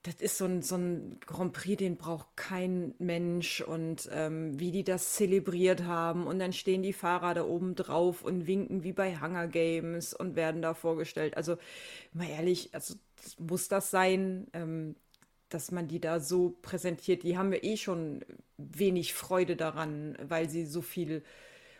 [0.03, 3.61] das ist so ein, so ein Grand Prix, den braucht kein Mensch.
[3.61, 6.27] Und ähm, wie die das zelebriert haben.
[6.27, 10.37] Und dann stehen die Fahrer da oben drauf und winken wie bei Hunger Games und
[10.37, 11.37] werden da vorgestellt.
[11.37, 11.57] Also,
[12.13, 12.95] mal ehrlich, also
[13.39, 14.47] muss das sein?
[14.53, 14.97] Ähm,
[15.55, 18.25] dass man die da so präsentiert, die haben ja eh schon
[18.57, 21.23] wenig Freude daran, weil sie so viel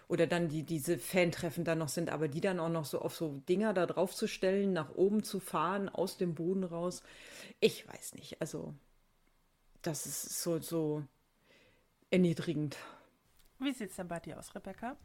[0.07, 3.17] oder dann die diese Fantreffen da noch sind, aber die dann auch noch so auf
[3.17, 7.03] so Dinger da drauf zu stellen, nach oben zu fahren, aus dem Boden raus.
[7.59, 8.41] Ich weiß nicht.
[8.41, 8.75] Also,
[9.83, 11.03] das ist so, so
[12.11, 12.77] erniedrigend.
[13.59, 14.97] Wie sieht es denn bei dir aus, Rebecca?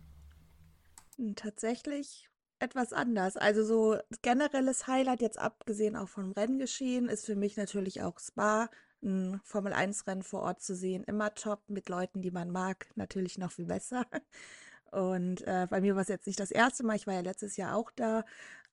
[1.35, 2.28] Tatsächlich
[2.59, 3.37] etwas anders.
[3.37, 8.69] Also so generelles Highlight, jetzt abgesehen auch vom Renngeschehen, ist für mich natürlich auch Spa.
[9.01, 13.51] Ein Formel-1-Rennen vor Ort zu sehen, immer top, mit Leuten, die man mag, natürlich noch
[13.51, 14.05] viel besser.
[14.91, 17.55] Und äh, bei mir war es jetzt nicht das erste Mal, ich war ja letztes
[17.55, 18.25] Jahr auch da,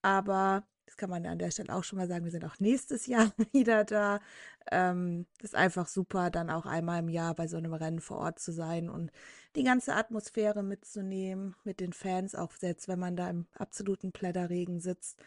[0.02, 3.06] aber das kann man an der Stelle auch schon mal sagen, wir sind auch nächstes
[3.06, 4.20] Jahr wieder da.
[4.70, 8.18] Ähm, das ist einfach super, dann auch einmal im Jahr bei so einem Rennen vor
[8.18, 9.10] Ort zu sein und
[9.56, 14.80] die ganze Atmosphäre mitzunehmen, mit den Fans, auch selbst wenn man da im absoluten Plätterregen
[14.80, 15.18] sitzt.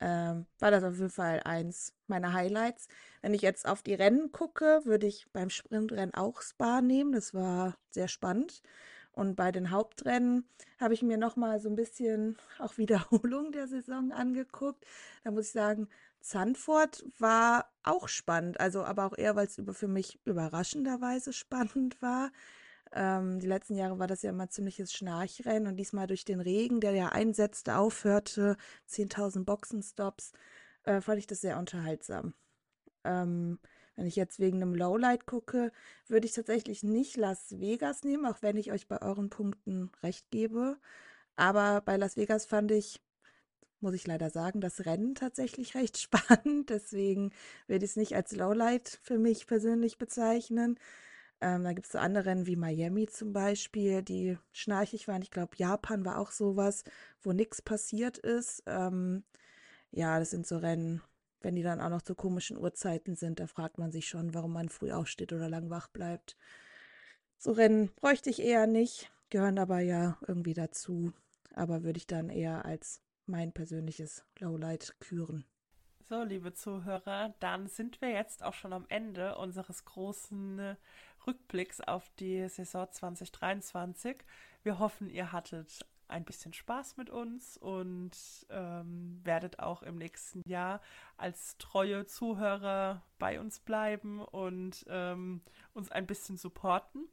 [0.00, 2.88] Ähm, war das auf jeden Fall eins meiner Highlights.
[3.20, 7.12] Wenn ich jetzt auf die Rennen gucke, würde ich beim Sprintrennen auch Spa nehmen.
[7.12, 8.62] Das war sehr spannend.
[9.20, 10.48] Und bei den Hauptrennen
[10.78, 14.86] habe ich mir nochmal so ein bisschen auch Wiederholung der Saison angeguckt.
[15.24, 15.88] Da muss ich sagen,
[16.22, 22.32] Zandvoort war auch spannend, also aber auch eher, weil es für mich überraschenderweise spannend war.
[22.92, 26.80] Ähm, die letzten Jahre war das ja immer ziemliches Schnarchrennen und diesmal durch den Regen,
[26.80, 28.56] der ja einsetzte, aufhörte,
[28.88, 30.32] 10.000 Boxenstops,
[30.84, 32.32] äh, fand ich das sehr unterhaltsam.
[33.04, 33.58] Ähm,
[34.00, 35.72] wenn ich jetzt wegen einem Lowlight gucke,
[36.08, 40.30] würde ich tatsächlich nicht Las Vegas nehmen, auch wenn ich euch bei euren Punkten recht
[40.30, 40.78] gebe.
[41.36, 43.02] Aber bei Las Vegas fand ich,
[43.80, 46.70] muss ich leider sagen, das Rennen tatsächlich recht spannend.
[46.70, 47.32] Deswegen
[47.66, 50.78] würde ich es nicht als Lowlight für mich persönlich bezeichnen.
[51.42, 55.20] Ähm, da gibt es so andere Rennen wie Miami zum Beispiel, die schnarchig waren.
[55.20, 56.84] Ich glaube, Japan war auch sowas,
[57.20, 58.62] wo nichts passiert ist.
[58.66, 59.24] Ähm,
[59.90, 61.02] ja, das sind so Rennen,
[61.40, 64.52] wenn die dann auch noch zu komischen Uhrzeiten sind, da fragt man sich schon, warum
[64.52, 66.36] man früh aufsteht oder lang wach bleibt.
[67.38, 71.12] So Rennen bräuchte ich eher nicht, gehören aber ja irgendwie dazu.
[71.54, 75.44] Aber würde ich dann eher als mein persönliches Lowlight küren.
[76.10, 80.76] So, liebe Zuhörer, dann sind wir jetzt auch schon am Ende unseres großen äh,
[81.24, 84.16] Rückblicks auf die Saison 2023.
[84.64, 88.10] Wir hoffen, ihr hattet ein bisschen Spaß mit uns und
[88.50, 90.80] ähm, werdet auch im nächsten Jahr
[91.16, 95.40] als treue Zuhörer bei uns bleiben und ähm,
[95.72, 97.08] uns ein bisschen supporten.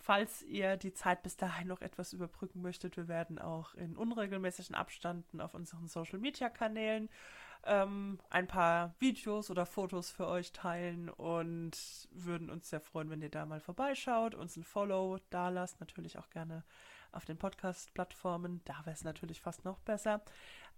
[0.00, 4.74] Falls ihr die Zeit bis dahin noch etwas überbrücken möchtet, wir werden auch in unregelmäßigen
[4.74, 7.08] Abständen auf unseren Social-Media-Kanälen
[7.64, 13.22] ähm, ein paar Videos oder Fotos für euch teilen und würden uns sehr freuen, wenn
[13.22, 16.64] ihr da mal vorbeischaut, uns ein Follow da lasst, natürlich auch gerne
[17.18, 20.22] auf den Podcast-Plattformen, da wäre es natürlich fast noch besser.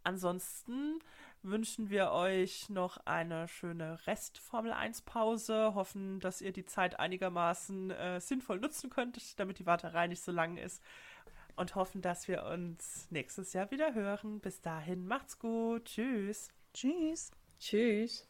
[0.03, 0.99] Ansonsten
[1.43, 8.21] wünschen wir euch noch eine schöne Rest-Formel 1-Pause, hoffen, dass ihr die Zeit einigermaßen äh,
[8.21, 10.83] sinnvoll nutzen könnt, damit die Warterei nicht so lang ist
[11.57, 14.41] und hoffen, dass wir uns nächstes Jahr wieder hören.
[14.41, 15.85] Bis dahin, macht's gut.
[15.85, 16.49] Tschüss.
[16.73, 17.31] Tschüss.
[17.59, 18.30] Tschüss.